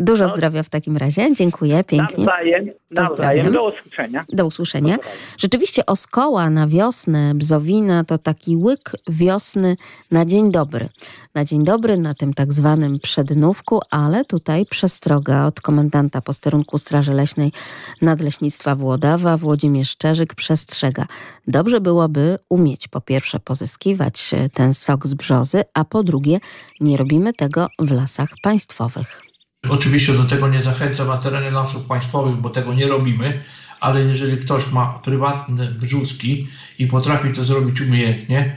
Dużo 0.00 0.24
no. 0.24 0.36
zdrowia 0.36 0.62
w 0.62 0.68
takim 0.68 0.96
razie. 0.96 1.34
Dziękuję 1.34 1.84
pięknie. 1.84 2.24
Nawzajem, 2.24 2.70
nawzajem. 2.90 3.52
Do 3.52 3.68
usłyszenia. 3.68 4.20
Do 4.32 4.46
usłyszenia. 4.46 4.98
Rzeczywiście 5.38 5.86
oskoła 5.86 6.50
na 6.50 6.66
wiosnę, 6.66 7.34
bzowina 7.34 8.04
to 8.04 8.18
taki 8.18 8.56
łyk 8.56 8.92
wiosny 9.08 9.76
na 10.10 10.24
dzień 10.24 10.52
dobry. 10.52 10.88
Na 11.34 11.44
dzień 11.44 11.64
dobry 11.64 11.96
na 11.98 12.14
tym 12.14 12.34
tak 12.34 12.52
zwanym 12.52 12.98
przednówku, 12.98 13.80
ale 13.90 14.24
tutaj 14.24 14.66
przestroga 14.66 15.46
od 15.46 15.60
komendanta 15.60 16.20
posterunku 16.20 16.78
Straży 16.78 17.12
Leśnej 17.12 17.52
Nadleśnictwa 18.02 18.74
Włodawa, 18.76 19.36
Włodzimierz 19.36 19.90
Szczerzyk 19.90 20.34
przestrzega. 20.34 21.06
Dobrze 21.48 21.80
byłoby 21.80 22.38
umieć 22.48 22.88
po 22.88 23.00
pierwsze 23.00 23.40
pozyskiwać 23.40 24.30
ten 24.54 24.74
sok 24.74 25.06
z 25.06 25.14
brzozy, 25.14 25.62
a 25.74 25.84
po 25.84 26.02
drugie 26.02 26.38
nie 26.80 26.96
robimy 26.96 27.32
tego 27.32 27.68
w 27.78 27.92
lasach 27.92 28.28
państwowych. 28.42 29.29
Oczywiście 29.68 30.12
do 30.12 30.24
tego 30.24 30.48
nie 30.48 30.62
zachęcam 30.62 31.08
na 31.08 31.16
terenie 31.16 31.50
lasów 31.50 31.84
państwowych, 31.86 32.36
bo 32.36 32.50
tego 32.50 32.74
nie 32.74 32.88
robimy, 32.88 33.42
ale 33.80 34.04
jeżeli 34.04 34.38
ktoś 34.38 34.72
ma 34.72 34.86
prywatne 34.86 35.66
brzuski 35.66 36.48
i 36.78 36.86
potrafi 36.86 37.32
to 37.32 37.44
zrobić 37.44 37.80
umiejętnie, 37.80 38.56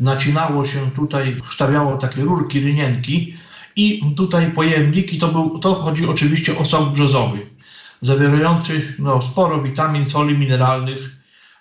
nacinało 0.00 0.66
się 0.66 0.90
tutaj, 0.90 1.40
wstawiało 1.50 1.96
takie 1.96 2.22
rurki, 2.22 2.60
rynienki 2.60 3.36
i 3.76 4.02
tutaj 4.16 4.52
pojemnik 4.52 5.12
i 5.12 5.18
to, 5.18 5.28
był, 5.28 5.58
to 5.58 5.74
chodzi 5.74 6.06
oczywiście 6.06 6.58
o 6.58 6.64
sok 6.64 6.92
brzozowy, 6.92 7.46
zawierający 8.00 8.94
no, 8.98 9.22
sporo 9.22 9.62
witamin, 9.62 10.06
soli 10.06 10.38
mineralnych. 10.38 11.10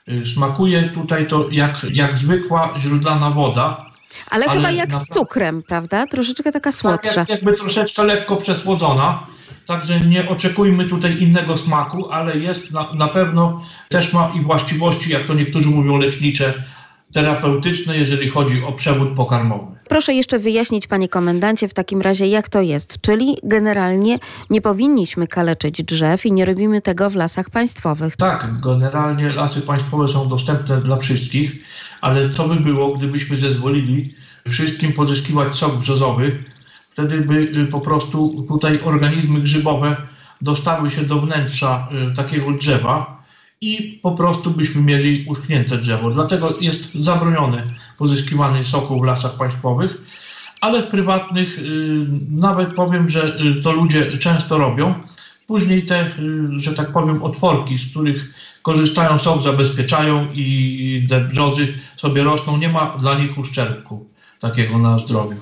Y, 0.10 0.28
smakuje 0.28 0.84
tutaj 0.84 1.28
to 1.28 1.48
jak, 1.52 1.86
jak 1.91 2.18
zwykła 2.18 2.74
źródlana 2.80 3.30
woda, 3.30 3.93
ale, 4.30 4.45
Ale 4.45 4.55
chyba 4.55 4.72
jak 4.72 4.93
z 4.93 5.07
cukrem, 5.07 5.64
prawda? 5.64 6.07
Troszeczkę 6.07 6.51
taka 6.51 6.72
słodsza. 6.72 7.14
Tak, 7.14 7.30
jakby 7.30 7.53
troszeczkę 7.53 8.03
lekko 8.03 8.38
przesłodzona. 8.38 9.28
Także 9.66 9.99
nie 9.99 10.30
oczekujmy 10.30 10.86
tutaj 10.86 11.18
innego 11.22 11.57
smaku, 11.57 12.11
ale 12.11 12.38
jest 12.38 12.72
na, 12.72 12.93
na 12.93 13.07
pewno 13.07 13.61
też 13.89 14.14
ma 14.14 14.32
i 14.36 14.41
właściwości, 14.41 15.11
jak 15.11 15.26
to 15.26 15.34
niektórzy 15.34 15.70
mówią, 15.70 15.97
lecznicze, 15.97 16.53
terapeutyczne, 17.14 17.97
jeżeli 17.97 18.30
chodzi 18.30 18.64
o 18.64 18.72
przewód 18.72 19.16
pokarmowy. 19.16 19.74
Proszę 19.89 20.14
jeszcze 20.14 20.39
wyjaśnić, 20.39 20.88
panie 20.88 21.09
komendancie, 21.09 21.68
w 21.68 21.74
takim 21.74 22.01
razie, 22.01 22.28
jak 22.28 22.49
to 22.49 22.61
jest. 22.61 23.01
Czyli 23.01 23.38
generalnie 23.43 24.20
nie 24.49 24.61
powinniśmy 24.61 25.28
kaleczyć 25.28 25.84
drzew 25.84 26.26
i 26.26 26.32
nie 26.32 26.45
robimy 26.45 26.82
tego 26.82 27.09
w 27.09 27.16
lasach 27.16 27.49
państwowych. 27.49 28.16
Tak, 28.16 28.59
generalnie 28.59 29.30
lasy 29.30 29.61
państwowe 29.61 30.07
są 30.07 30.30
dostępne 30.30 30.82
dla 30.82 30.97
wszystkich, 30.97 31.51
ale 32.01 32.30
co 32.30 32.47
by 32.47 32.55
było, 32.55 32.95
gdybyśmy 32.95 33.38
zezwolili 33.38 34.14
wszystkim 34.49 34.93
pozyskiwać 34.93 35.55
sok 35.55 35.76
brzozowy? 35.76 36.39
Wtedy 36.89 37.22
by 37.22 37.34
y, 37.36 37.66
po 37.66 37.82
prostu 37.82 38.45
tutaj 38.47 38.80
organizmy 38.84 39.39
grzybowe 39.39 39.95
dostały 40.41 40.91
się 40.91 41.01
do 41.01 41.22
wnętrza 41.22 41.89
y, 42.11 42.16
takiego 42.16 42.51
drzewa 42.51 43.23
i 43.64 43.99
po 44.01 44.11
prostu 44.11 44.51
byśmy 44.51 44.82
mieli 44.82 45.26
uschnięte 45.28 45.78
drzewo. 45.78 46.11
Dlatego 46.11 46.57
jest 46.61 46.93
zabronione 46.93 47.64
pozyskiwanie 47.97 48.64
soku 48.64 48.99
w 48.99 49.03
lasach 49.03 49.38
państwowych, 49.38 50.01
ale 50.61 50.82
w 50.82 50.88
prywatnych 50.88 51.59
y, 51.59 51.64
nawet 52.30 52.74
powiem, 52.74 53.09
że 53.09 53.38
to 53.64 53.72
ludzie 53.72 54.18
często 54.18 54.57
robią. 54.57 54.93
Później 55.47 55.86
te, 55.86 56.11
że 56.57 56.74
tak 56.74 56.91
powiem, 56.91 57.24
otworki, 57.24 57.78
z 57.78 57.91
których 57.91 58.34
korzystają, 58.61 59.20
sok 59.20 59.41
zabezpieczają 59.41 60.28
i 60.34 61.07
te 61.09 61.22
brzozy 61.22 61.74
sobie 61.97 62.24
rosną. 62.24 62.57
Nie 62.57 62.70
ma 62.70 62.97
dla 62.99 63.20
nich 63.20 63.38
uszczerbku 63.38 64.05
takiego 64.39 64.78
na 64.78 64.99
zdrowiu. 64.99 65.38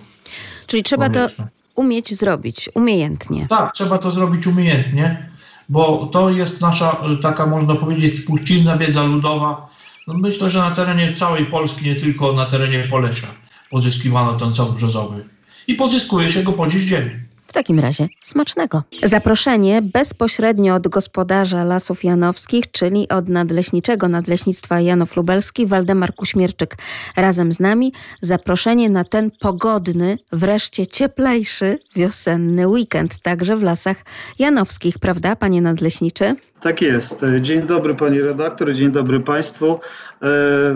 Czyli 0.67 0.84
trzeba 0.84 1.09
to 1.09 1.28
umieć 1.76 2.15
zrobić 2.15 2.69
umiejętnie. 2.76 3.47
Tak, 3.49 3.74
trzeba 3.74 3.97
to 3.97 4.11
zrobić 4.11 4.47
umiejętnie, 4.47 5.31
bo 5.72 6.09
to 6.11 6.30
jest 6.30 6.61
nasza 6.61 6.97
taka, 7.22 7.45
można 7.45 7.76
powiedzieć, 7.76 8.19
spuścizna 8.19 8.78
wiedza 8.78 9.03
ludowa. 9.03 9.69
No 10.07 10.13
myślę, 10.13 10.49
że 10.49 10.59
na 10.59 10.72
terenie 10.72 11.13
całej 11.13 11.45
Polski, 11.45 11.86
nie 11.86 11.95
tylko 11.95 12.34
na 12.34 12.45
terenie 12.45 12.88
Polesia 12.89 13.28
pozyskiwano 13.69 14.34
ten 14.34 14.55
sok 14.55 14.72
brzozowy. 14.72 15.26
I 15.67 15.76
pozyskuje 15.76 16.30
się 16.30 16.43
go 16.43 16.53
po 16.53 16.67
dziś 16.67 16.84
dzień. 16.84 17.09
W 17.52 17.54
takim 17.54 17.80
razie 17.80 18.08
smacznego. 18.22 18.84
Zaproszenie 19.04 19.82
bezpośrednio 19.82 20.76
od 20.76 20.88
gospodarza 20.88 21.64
Lasów 21.64 22.04
Janowskich, 22.04 22.72
czyli 22.72 23.10
od 23.10 23.30
nadleśniczego 23.30 24.08
Nadleśnictwa 24.08 24.82
Janów 24.82 25.16
Lubelski, 25.16 25.66
Waldemar 25.66 26.16
Kuśmierczyk 26.16 26.78
razem 27.16 27.52
z 27.52 27.60
nami. 27.60 27.93
Zaproszenie 28.22 28.89
na 28.89 29.04
ten 29.04 29.32
pogodny, 29.32 30.18
wreszcie 30.32 30.88
cieplejszy 30.88 31.80
wiosenny 31.95 32.68
weekend, 32.68 33.20
także 33.20 33.58
w 33.58 33.64
Lasach 33.64 33.97
Janowskich, 34.39 34.99
prawda, 34.99 35.36
panie 35.36 35.62
nadleśniczy? 35.62 36.36
Tak 36.62 36.82
jest. 36.82 37.26
Dzień 37.41 37.62
dobry 37.62 37.95
pani 37.95 38.22
redaktor, 38.22 38.74
dzień 38.74 38.91
dobry 38.91 39.20
państwu. 39.20 39.80
E, 40.22 40.30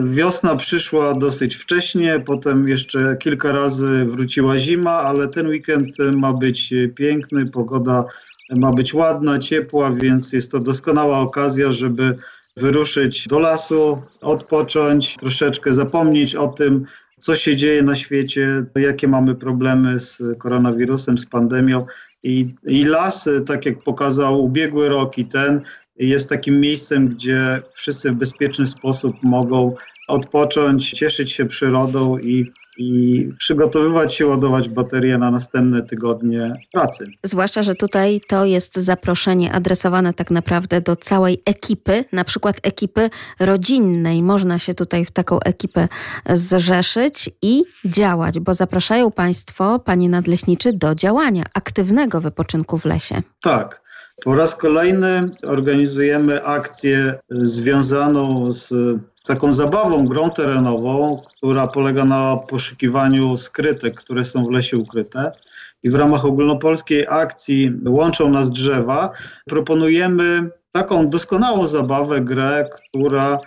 wiosna 0.03 0.55
przyszła 0.55 1.13
dosyć 1.13 1.55
wcześnie, 1.55 2.19
potem 2.25 2.67
jeszcze 2.67 3.17
kilka 3.19 3.51
razy 3.51 4.05
wróciła 4.05 4.59
zima, 4.59 4.91
ale 4.91 5.27
ten 5.27 5.47
weekend 5.47 5.97
ma 6.13 6.33
być 6.33 6.73
piękny, 6.95 7.45
pogoda 7.45 8.05
ma 8.49 8.71
być 8.71 8.93
ładna, 8.93 9.39
ciepła, 9.39 9.91
więc 9.91 10.33
jest 10.33 10.51
to 10.51 10.59
doskonała 10.59 11.19
okazja, 11.19 11.71
żeby 11.71 12.15
wyruszyć 12.57 13.27
do 13.27 13.39
lasu, 13.39 14.01
odpocząć, 14.21 15.17
troszeczkę 15.17 15.73
zapomnieć 15.73 16.35
o 16.35 16.47
tym, 16.47 16.85
co 17.19 17.35
się 17.35 17.55
dzieje 17.55 17.83
na 17.83 17.95
świecie, 17.95 18.65
jakie 18.75 19.07
mamy 19.07 19.35
problemy 19.35 19.99
z 19.99 20.21
koronawirusem, 20.39 21.17
z 21.17 21.25
pandemią. 21.25 21.85
I, 22.25 22.55
I 22.67 22.83
las, 22.85 23.29
tak 23.45 23.65
jak 23.65 23.83
pokazał 23.83 24.43
ubiegły 24.43 24.89
rok 24.89 25.17
i 25.17 25.25
ten, 25.25 25.61
jest 25.97 26.29
takim 26.29 26.59
miejscem, 26.59 27.07
gdzie 27.07 27.61
wszyscy 27.73 28.11
w 28.11 28.15
bezpieczny 28.15 28.65
sposób 28.65 29.15
mogą 29.23 29.75
odpocząć, 30.07 30.91
cieszyć 30.91 31.31
się 31.31 31.45
przyrodą 31.45 32.17
i 32.17 32.51
i 32.77 33.29
przygotowywać 33.37 34.13
się, 34.13 34.27
ładować 34.27 34.69
baterie 34.69 35.17
na 35.17 35.31
następne 35.31 35.81
tygodnie 35.81 36.53
pracy. 36.73 37.07
Zwłaszcza, 37.23 37.63
że 37.63 37.75
tutaj 37.75 38.21
to 38.27 38.45
jest 38.45 38.75
zaproszenie 38.75 39.53
adresowane 39.53 40.13
tak 40.13 40.31
naprawdę 40.31 40.81
do 40.81 40.95
całej 40.95 41.41
ekipy, 41.45 42.05
na 42.11 42.23
przykład 42.23 42.59
ekipy 42.63 43.09
rodzinnej. 43.39 44.23
Można 44.23 44.59
się 44.59 44.73
tutaj 44.73 45.05
w 45.05 45.11
taką 45.11 45.39
ekipę 45.39 45.87
zrzeszyć 46.29 47.29
i 47.41 47.63
działać, 47.85 48.39
bo 48.39 48.53
zapraszają 48.53 49.11
Państwo, 49.11 49.79
Panie 49.79 50.09
Nadleśniczy, 50.09 50.73
do 50.73 50.95
działania, 50.95 51.43
aktywnego 51.53 52.21
wypoczynku 52.21 52.77
w 52.77 52.85
lesie. 52.85 53.21
Tak. 53.41 53.85
Po 54.23 54.35
raz 54.35 54.55
kolejny 54.55 55.29
organizujemy 55.43 56.43
akcję 56.43 57.15
związaną 57.29 58.51
z 58.51 58.73
taką 59.25 59.53
zabawą, 59.53 60.05
grą 60.05 60.29
terenową, 60.29 61.21
która 61.27 61.67
polega 61.67 62.05
na 62.05 62.37
poszukiwaniu 62.37 63.37
skrytek, 63.37 63.95
które 63.95 64.25
są 64.25 64.45
w 64.45 64.51
lesie 64.51 64.77
ukryte. 64.77 65.31
I 65.83 65.89
w 65.89 65.95
ramach 65.95 66.25
ogólnopolskiej 66.25 67.05
akcji 67.09 67.71
Łączą 67.87 68.29
nas 68.29 68.51
drzewa 68.51 69.09
proponujemy 69.45 70.49
taką 70.71 71.09
doskonałą 71.09 71.67
zabawę, 71.67 72.21
grę, 72.21 72.69
która 72.71 73.39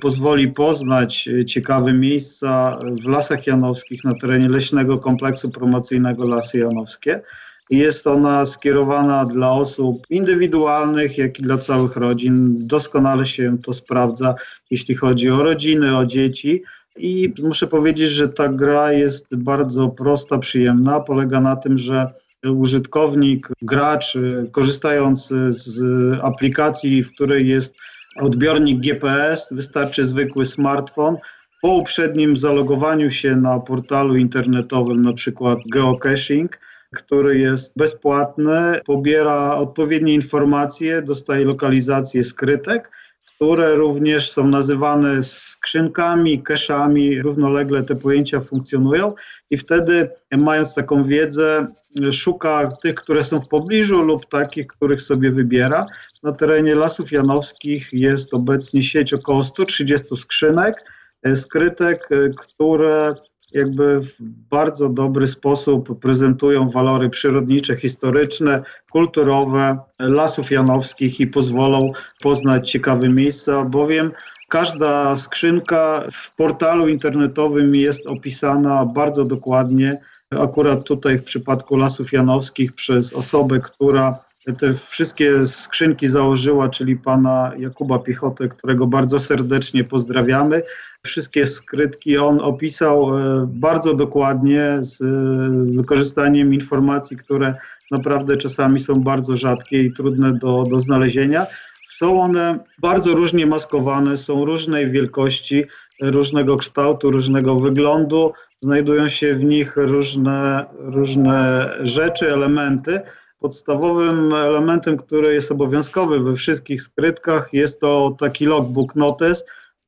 pozwoli 0.00 0.48
poznać 0.48 1.28
ciekawe 1.46 1.92
miejsca 1.92 2.78
w 3.02 3.06
Lasach 3.08 3.46
Janowskich 3.46 4.04
na 4.04 4.14
terenie 4.14 4.48
leśnego 4.48 4.98
kompleksu 4.98 5.50
promocyjnego 5.50 6.24
Lasy 6.24 6.58
Janowskie. 6.58 7.22
Jest 7.70 8.06
ona 8.06 8.46
skierowana 8.46 9.24
dla 9.24 9.52
osób 9.52 10.06
indywidualnych, 10.10 11.18
jak 11.18 11.38
i 11.38 11.42
dla 11.42 11.58
całych 11.58 11.96
rodzin. 11.96 12.66
Doskonale 12.66 13.26
się 13.26 13.58
to 13.62 13.72
sprawdza, 13.72 14.34
jeśli 14.70 14.94
chodzi 14.94 15.30
o 15.30 15.42
rodziny, 15.42 15.96
o 15.96 16.06
dzieci. 16.06 16.62
I 16.96 17.32
muszę 17.42 17.66
powiedzieć, 17.66 18.10
że 18.10 18.28
ta 18.28 18.48
gra 18.48 18.92
jest 18.92 19.36
bardzo 19.36 19.88
prosta, 19.88 20.38
przyjemna. 20.38 21.00
Polega 21.00 21.40
na 21.40 21.56
tym, 21.56 21.78
że 21.78 22.12
użytkownik, 22.46 23.48
gracz, 23.62 24.18
korzystając 24.52 25.28
z 25.48 25.80
aplikacji, 26.22 27.02
w 27.02 27.14
której 27.14 27.48
jest 27.48 27.74
odbiornik 28.20 28.80
GPS, 28.80 29.48
wystarczy 29.50 30.04
zwykły 30.04 30.44
smartfon. 30.44 31.16
Po 31.62 31.68
uprzednim 31.68 32.36
zalogowaniu 32.36 33.10
się 33.10 33.36
na 33.36 33.60
portalu 33.60 34.16
internetowym, 34.16 35.02
na 35.02 35.12
przykład 35.12 35.58
geocaching, 35.72 36.58
który 36.94 37.38
jest 37.38 37.72
bezpłatny, 37.76 38.80
pobiera 38.86 39.54
odpowiednie 39.54 40.14
informacje, 40.14 41.02
dostaje 41.02 41.44
lokalizację 41.44 42.24
skrytek, 42.24 42.90
które 43.34 43.74
również 43.74 44.30
są 44.30 44.48
nazywane 44.48 45.22
skrzynkami, 45.22 46.42
cache'ami, 46.42 47.22
równolegle 47.22 47.82
te 47.82 47.96
pojęcia 47.96 48.40
funkcjonują 48.40 49.14
i 49.50 49.56
wtedy 49.56 50.10
mając 50.36 50.74
taką 50.74 51.04
wiedzę 51.04 51.66
szuka 52.12 52.70
tych, 52.82 52.94
które 52.94 53.22
są 53.22 53.40
w 53.40 53.48
pobliżu 53.48 54.02
lub 54.02 54.26
takich, 54.26 54.66
których 54.66 55.02
sobie 55.02 55.30
wybiera. 55.30 55.86
Na 56.22 56.32
terenie 56.32 56.74
Lasów 56.74 57.12
Janowskich 57.12 57.92
jest 57.92 58.34
obecnie 58.34 58.82
sieć 58.82 59.14
około 59.14 59.42
130 59.42 60.16
skrzynek, 60.16 60.84
e, 61.22 61.36
skrytek, 61.36 62.08
e, 62.12 62.30
które 62.36 63.14
jakby 63.52 64.00
w 64.00 64.16
bardzo 64.50 64.88
dobry 64.88 65.26
sposób 65.26 66.00
prezentują 66.00 66.68
walory 66.68 67.10
przyrodnicze, 67.10 67.76
historyczne, 67.76 68.62
kulturowe 68.90 69.78
lasów 69.98 70.50
janowskich 70.50 71.20
i 71.20 71.26
pozwolą 71.26 71.92
poznać 72.20 72.70
ciekawe 72.70 73.08
miejsca, 73.08 73.64
bowiem 73.64 74.12
każda 74.48 75.16
skrzynka 75.16 76.04
w 76.12 76.36
portalu 76.36 76.88
internetowym 76.88 77.74
jest 77.74 78.06
opisana 78.06 78.86
bardzo 78.86 79.24
dokładnie. 79.24 80.00
Akurat 80.30 80.84
tutaj 80.84 81.18
w 81.18 81.24
przypadku 81.24 81.76
lasów 81.76 82.12
janowskich 82.12 82.72
przez 82.72 83.12
osobę, 83.12 83.60
która 83.60 84.18
te 84.52 84.74
wszystkie 84.74 85.46
skrzynki 85.46 86.08
założyła, 86.08 86.68
czyli 86.68 86.96
pana 86.96 87.52
Jakuba 87.58 87.98
Piechotę, 87.98 88.48
którego 88.48 88.86
bardzo 88.86 89.18
serdecznie 89.18 89.84
pozdrawiamy. 89.84 90.62
Wszystkie 91.02 91.46
skrytki 91.46 92.18
on 92.18 92.40
opisał 92.40 93.18
e, 93.18 93.46
bardzo 93.46 93.94
dokładnie 93.94 94.78
z 94.80 95.02
e, 95.02 95.76
wykorzystaniem 95.76 96.54
informacji, 96.54 97.16
które 97.16 97.54
naprawdę 97.90 98.36
czasami 98.36 98.80
są 98.80 99.00
bardzo 99.00 99.36
rzadkie 99.36 99.82
i 99.82 99.92
trudne 99.92 100.32
do, 100.32 100.64
do 100.70 100.80
znalezienia. 100.80 101.46
Są 101.88 102.20
one 102.22 102.58
bardzo 102.78 103.14
różnie 103.14 103.46
maskowane, 103.46 104.16
są 104.16 104.44
różnej 104.44 104.90
wielkości, 104.90 105.64
różnego 106.02 106.56
kształtu, 106.56 107.10
różnego 107.10 107.56
wyglądu. 107.56 108.32
Znajdują 108.60 109.08
się 109.08 109.34
w 109.34 109.44
nich 109.44 109.76
różne, 109.76 110.66
różne 110.78 111.68
rzeczy, 111.82 112.32
elementy. 112.32 113.00
Podstawowym 113.38 114.34
elementem, 114.34 114.96
który 114.96 115.34
jest 115.34 115.52
obowiązkowy 115.52 116.20
we 116.20 116.34
wszystkich 116.36 116.82
skrytkach, 116.82 117.48
jest 117.52 117.80
to 117.80 118.16
taki 118.18 118.46
logbook 118.46 118.96
notes, 118.96 119.44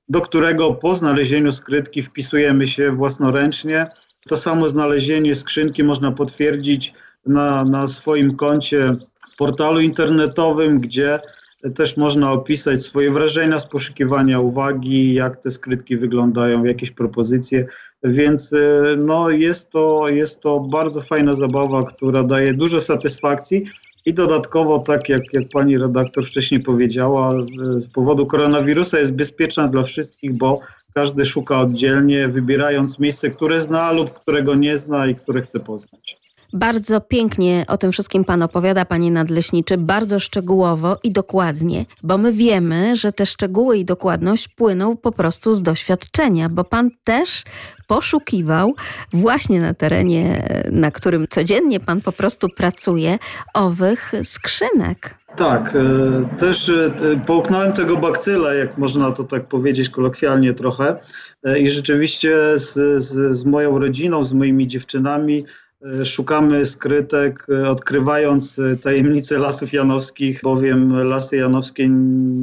do 0.09 0.20
którego 0.20 0.74
po 0.74 0.94
znalezieniu 0.94 1.53
skrytki 1.53 2.03
wpisujemy 2.03 2.66
się 2.66 2.90
własnoręcznie. 2.90 3.86
To 4.28 4.36
samo 4.36 4.68
znalezienie 4.68 5.34
skrzynki 5.34 5.84
można 5.84 6.12
potwierdzić 6.12 6.92
na, 7.26 7.64
na 7.64 7.86
swoim 7.86 8.36
koncie 8.36 8.92
w 9.32 9.36
portalu 9.36 9.80
internetowym, 9.80 10.80
gdzie 10.80 11.20
też 11.74 11.96
można 11.96 12.32
opisać 12.32 12.82
swoje 12.82 13.11
wrażenia 13.11 13.58
z 13.58 13.66
poszukiwania 13.66 14.40
uwagi, 14.40 15.14
jak 15.14 15.40
te 15.42 15.50
skrytki 15.50 15.96
wyglądają, 15.96 16.64
jakieś 16.64 16.90
propozycje, 16.90 17.66
więc 18.04 18.52
y, 18.52 18.96
no, 18.98 19.30
jest, 19.30 19.70
to, 19.70 20.08
jest 20.08 20.40
to 20.40 20.61
bardzo 20.61 21.00
fajna 21.00 21.34
zabawa, 21.34 21.84
która 21.84 22.22
daje 22.22 22.54
dużo 22.54 22.80
satysfakcji 22.80 23.64
i 24.06 24.14
dodatkowo, 24.14 24.78
tak 24.78 25.08
jak, 25.08 25.22
jak 25.32 25.44
pani 25.52 25.78
redaktor 25.78 26.26
wcześniej 26.26 26.61
powiedziała, 26.61 27.34
z, 27.42 27.84
z 27.84 27.88
powodu 27.88 28.26
koronawirusa 28.26 28.98
jest 28.98 29.12
bezpieczna 29.12 29.68
dla 29.68 29.82
wszystkich, 29.82 30.32
bo 30.32 30.61
każdy 30.94 31.24
szuka 31.24 31.61
oddzielnie, 31.61 32.28
wybierając 32.28 32.98
miejsce, 32.98 33.30
które 33.30 33.61
zna 33.61 33.92
lub 33.92 34.11
którego 34.11 34.54
nie 34.54 34.76
zna 34.76 35.06
i 35.06 35.14
które 35.14 35.42
chce 35.42 35.61
poznać. 35.61 36.20
Bardzo 36.53 37.01
pięknie 37.01 37.64
o 37.68 37.76
tym 37.76 37.92
wszystkim 37.92 38.24
Pan 38.24 38.42
opowiada, 38.42 38.84
Panie 38.84 39.11
Nadleśniczy, 39.11 39.78
bardzo 39.78 40.18
szczegółowo 40.18 40.96
i 41.03 41.12
dokładnie, 41.12 41.84
bo 42.03 42.18
my 42.18 42.32
wiemy, 42.32 42.96
że 42.96 43.12
te 43.12 43.26
szczegóły 43.26 43.78
i 43.78 43.84
dokładność 43.84 44.48
płyną 44.48 44.96
po 44.96 45.12
prostu 45.12 45.53
z 45.53 45.62
doświadczenia, 45.62 46.48
bo 46.48 46.64
Pan 46.64 46.90
też 47.05 47.42
poszukiwał 47.86 48.74
właśnie 49.12 49.61
na 49.61 49.74
terenie, 49.74 50.44
na 50.72 50.90
którym 50.90 51.26
codziennie 51.30 51.80
Pan 51.80 52.01
po 52.01 52.12
prostu 52.12 52.48
pracuje, 52.48 53.18
owych 53.55 54.12
skrzynek. 54.24 55.20
Tak, 55.36 55.74
e, 55.76 56.38
też 56.38 56.68
e, 56.68 56.90
połknąłem 57.26 57.72
tego 57.72 57.96
bakcyla, 57.96 58.55
jak 58.55 58.78
można 58.78 59.12
to 59.12 59.24
tak 59.24 59.48
powiedzieć 59.48 59.88
kolokwialnie 59.88 60.55
trochę. 60.55 61.01
E, 61.44 61.59
I 61.59 61.70
rzeczywiście 61.70 62.59
z, 62.59 62.74
z, 63.05 63.36
z 63.36 63.44
moją 63.44 63.78
rodziną, 63.78 64.24
z 64.24 64.32
moimi 64.32 64.66
dziewczynami 64.66 65.44
szukamy 66.05 66.66
skrytek, 66.66 67.47
e, 67.49 67.70
odkrywając 67.70 68.59
e, 68.59 68.76
tajemnice 68.76 69.39
lasów 69.39 69.72
janowskich, 69.72 70.41
bowiem 70.43 71.09
lasy 71.09 71.37
janowskie, 71.37 71.91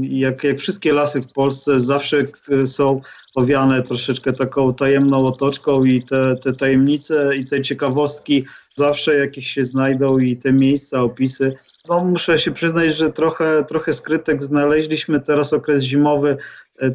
jak, 0.02 0.44
jak 0.44 0.58
wszystkie 0.58 0.94
lasy 0.94 1.22
w 1.22 1.34
Polsce, 1.34 1.80
zawsze 1.80 2.18
są 2.66 3.02
owiane 3.36 3.82
troszeczkę 3.82 4.34
taką 4.34 4.74
tajemną 4.74 5.26
otoczką 5.26 5.84
i 5.84 6.04
te, 6.04 6.36
te 6.36 6.54
tajemnice 6.54 7.38
i 7.38 7.46
te 7.46 7.62
ciekawostki 7.62 8.46
zawsze 8.76 9.16
jakieś 9.16 9.48
się 9.48 9.64
znajdą 9.64 10.18
i 10.18 10.38
te 10.38 10.54
miejsca, 10.54 11.02
opisy 11.02 11.54
no, 11.90 12.06
muszę 12.06 12.38
się 12.38 12.52
przyznać, 12.52 12.96
że 12.96 13.12
trochę, 13.12 13.64
trochę 13.64 13.94
skrytek 13.94 14.44
znaleźliśmy. 14.44 15.20
Teraz 15.20 15.54
okres 15.54 15.84
zimowy 15.84 16.30
e, 16.30 16.38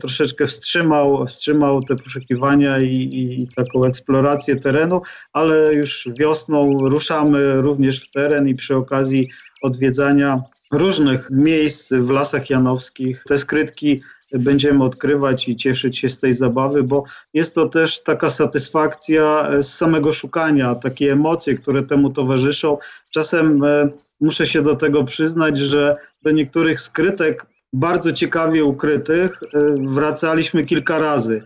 troszeczkę 0.01 0.47
wstrzymał, 0.47 1.27
wstrzymał 1.27 1.83
te 1.83 1.97
poszukiwania 1.97 2.79
i, 2.79 2.95
i, 3.13 3.47
taką 3.57 3.85
eksplorację 3.85 4.57
terenu, 4.57 5.03
ale 5.33 5.75
już 5.75 6.09
wiosną 6.19 6.79
ruszamy 6.89 7.63
również 7.63 8.01
w 8.01 8.11
teren 8.11 8.49
i 8.49 8.55
przy 8.55 8.77
okazji 8.77 9.29
odwiedzania 9.63 10.43
różnych 10.73 11.31
miejsc 11.31 11.93
w 11.93 12.11
lasach 12.11 12.51
janowskich. 12.51 13.25
Te 13.29 13.39
skrytki 13.39 14.01
będziemy 14.33 14.85
odkrywać 14.85 15.49
i 15.49 15.57
cieszyć 15.57 15.99
się 15.99 16.09
z 16.09 16.21
tej 16.21 16.33
zabawy, 16.33 16.83
bo 16.83 17.05
jest 17.35 17.55
to 17.55 17.69
też 17.69 18.03
taka 18.03 18.31
satysfakcja 18.31 19.51
z 19.63 19.75
samego 19.75 20.13
szukania, 20.13 20.75
takie 20.75 21.13
emocje, 21.13 21.55
które 21.55 21.83
temu 21.83 22.11
towarzyszą. 22.11 22.79
Czasem 23.11 23.65
e, 23.65 23.89
muszę 24.21 24.47
się 24.47 24.63
do 24.63 24.75
tego 24.75 25.05
przyznać, 25.05 25.59
że 25.59 25.97
do 26.23 26.31
niektórych 26.31 26.81
skrytek, 26.81 27.47
bardzo 27.73 28.13
ciekawie 28.13 28.65
ukrytych, 28.65 29.43
y, 29.43 29.49
wracaliśmy 29.95 30.65
kilka 30.65 30.99
razy. 30.99 31.43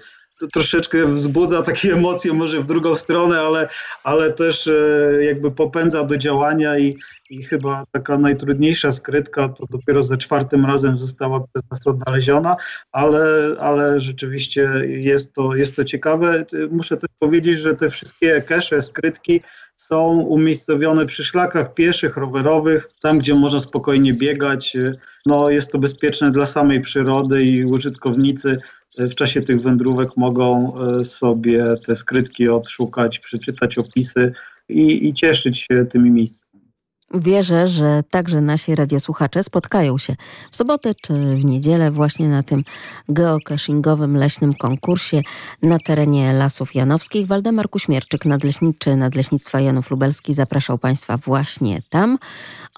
Troszeczkę 0.53 1.07
wzbudza 1.07 1.63
takie 1.63 1.93
emocje 1.93 2.33
może 2.33 2.61
w 2.61 2.67
drugą 2.67 2.95
stronę, 2.95 3.41
ale, 3.41 3.69
ale 4.05 4.33
też 4.33 4.67
y, 4.67 5.21
jakby 5.23 5.51
popędza 5.51 6.05
do 6.05 6.17
działania 6.17 6.79
i, 6.79 6.97
i 7.31 7.43
chyba 7.43 7.85
taka 7.93 8.19
najtrudniejsza 8.19 8.93
skrytka 8.93 9.49
to 9.49 9.67
dopiero 9.71 10.03
za 10.03 10.17
czwartym 10.17 10.67
razem 10.67 10.99
została 10.99 11.41
przez 11.41 11.63
nas 11.71 11.87
odnaleziona, 11.87 12.57
ale, 12.93 13.55
ale 13.61 14.01
rzeczywiście 14.01 14.71
jest 14.87 15.33
to, 15.33 15.55
jest 15.55 15.77
to 15.77 15.85
ciekawe. 15.85 16.45
Muszę 16.71 16.97
też 16.97 17.11
powiedzieć, 17.19 17.59
że 17.59 17.75
te 17.75 17.91
wszystkie 17.91 18.43
kesze, 18.43 18.81
skrytki 18.81 19.41
są 19.77 20.21
umiejscowione 20.21 21.07
przy 21.07 21.25
szlakach 21.25 21.75
pieszych, 21.75 22.17
rowerowych, 22.17 22.91
tam 23.03 23.19
gdzie 23.19 23.35
można 23.35 23.61
spokojnie 23.61 24.15
biegać. 24.15 24.77
No, 25.27 25.51
jest 25.51 25.73
to 25.73 25.79
bezpieczne 25.79 26.31
dla 26.31 26.47
samej 26.47 26.81
przyrody 26.81 27.45
i 27.45 27.65
użytkownicy 27.65 28.59
w 28.99 29.15
czasie 29.15 29.43
tych 29.43 29.63
wędrówek 29.63 30.17
mogą 30.17 30.75
e, 30.79 31.05
sobie 31.05 31.65
te 31.87 31.97
skrytki 31.97 32.49
odszukać, 32.49 33.19
przeczytać 33.19 33.79
opisy 33.79 34.33
i, 34.69 35.09
i 35.09 35.13
cieszyć 35.13 35.59
się 35.59 35.85
tymi 35.85 36.11
miejscami. 36.11 36.46
Wierzę, 37.15 37.69
że 37.69 38.03
także 38.11 38.41
nasi 38.41 38.75
radiosłuchacze 38.75 39.43
spotkają 39.43 39.99
się 39.99 40.17
w 40.51 40.57
sobotę 40.57 40.95
czy 41.03 41.37
w 41.37 41.45
niedzielę 41.45 41.91
właśnie 41.91 42.29
na 42.29 42.43
tym 42.43 42.65
geocachingowym 43.09 44.17
leśnym 44.17 44.55
konkursie 44.55 45.23
na 45.63 45.79
terenie 45.79 46.33
Lasów 46.33 46.75
Janowskich. 46.75 47.27
Waldemar 47.27 47.71
Kuśmierczyk, 47.71 48.25
nadleśniczy 48.25 48.97
Nadleśnictwa 48.97 49.61
Janów 49.61 49.91
Lubelski 49.91 50.35
zapraszał 50.35 50.79
Państwa 50.79 51.17
właśnie 51.17 51.83
tam, 51.89 52.19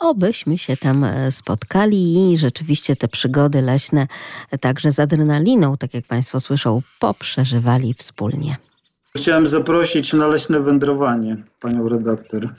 obyśmy 0.01 0.59
się 0.59 0.77
tam 0.77 1.05
e, 1.05 1.33
spotkali 1.33 2.33
i 2.33 2.37
rzeczywiście 2.37 2.97
te 2.97 3.09
przygody 3.09 3.63
leśne 3.63 4.07
także 4.61 4.93
z 4.93 4.99
adrenaliną, 4.99 5.77
tak 5.77 5.95
jak 5.95 6.05
Państwo 6.05 6.41
słyszą, 6.41 6.83
poprzeżywali 6.99 7.95
wspólnie. 7.95 8.68
Chciałem 9.17 9.47
zaprosić 9.47 10.13
na 10.13 10.29
leśne 10.29 10.61
wędrowanie 10.61 11.37
panią 11.61 11.89
redaktor. 11.89 12.49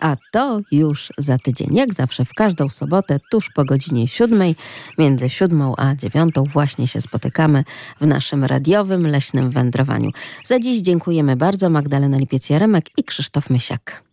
A 0.00 0.16
to 0.32 0.60
już 0.72 1.12
za 1.18 1.38
tydzień. 1.38 1.76
Jak 1.76 1.94
zawsze 1.94 2.24
w 2.24 2.34
każdą 2.34 2.68
sobotę, 2.68 3.18
tuż 3.30 3.50
po 3.54 3.64
godzinie 3.64 4.08
siódmej, 4.08 4.56
między 4.98 5.28
siódmą 5.28 5.74
a 5.76 5.94
dziewiątą 5.94 6.44
właśnie 6.44 6.88
się 6.88 7.00
spotykamy 7.00 7.64
w 8.00 8.06
naszym 8.06 8.44
radiowym 8.44 9.06
leśnym 9.06 9.50
wędrowaniu. 9.50 10.10
Za 10.44 10.58
dziś 10.58 10.80
dziękujemy 10.80 11.36
bardzo 11.36 11.70
Magdalena 11.70 12.18
Lipiec-Jaremek 12.18 12.82
i 12.96 13.04
Krzysztof 13.04 13.50
Mysiak. 13.50 14.07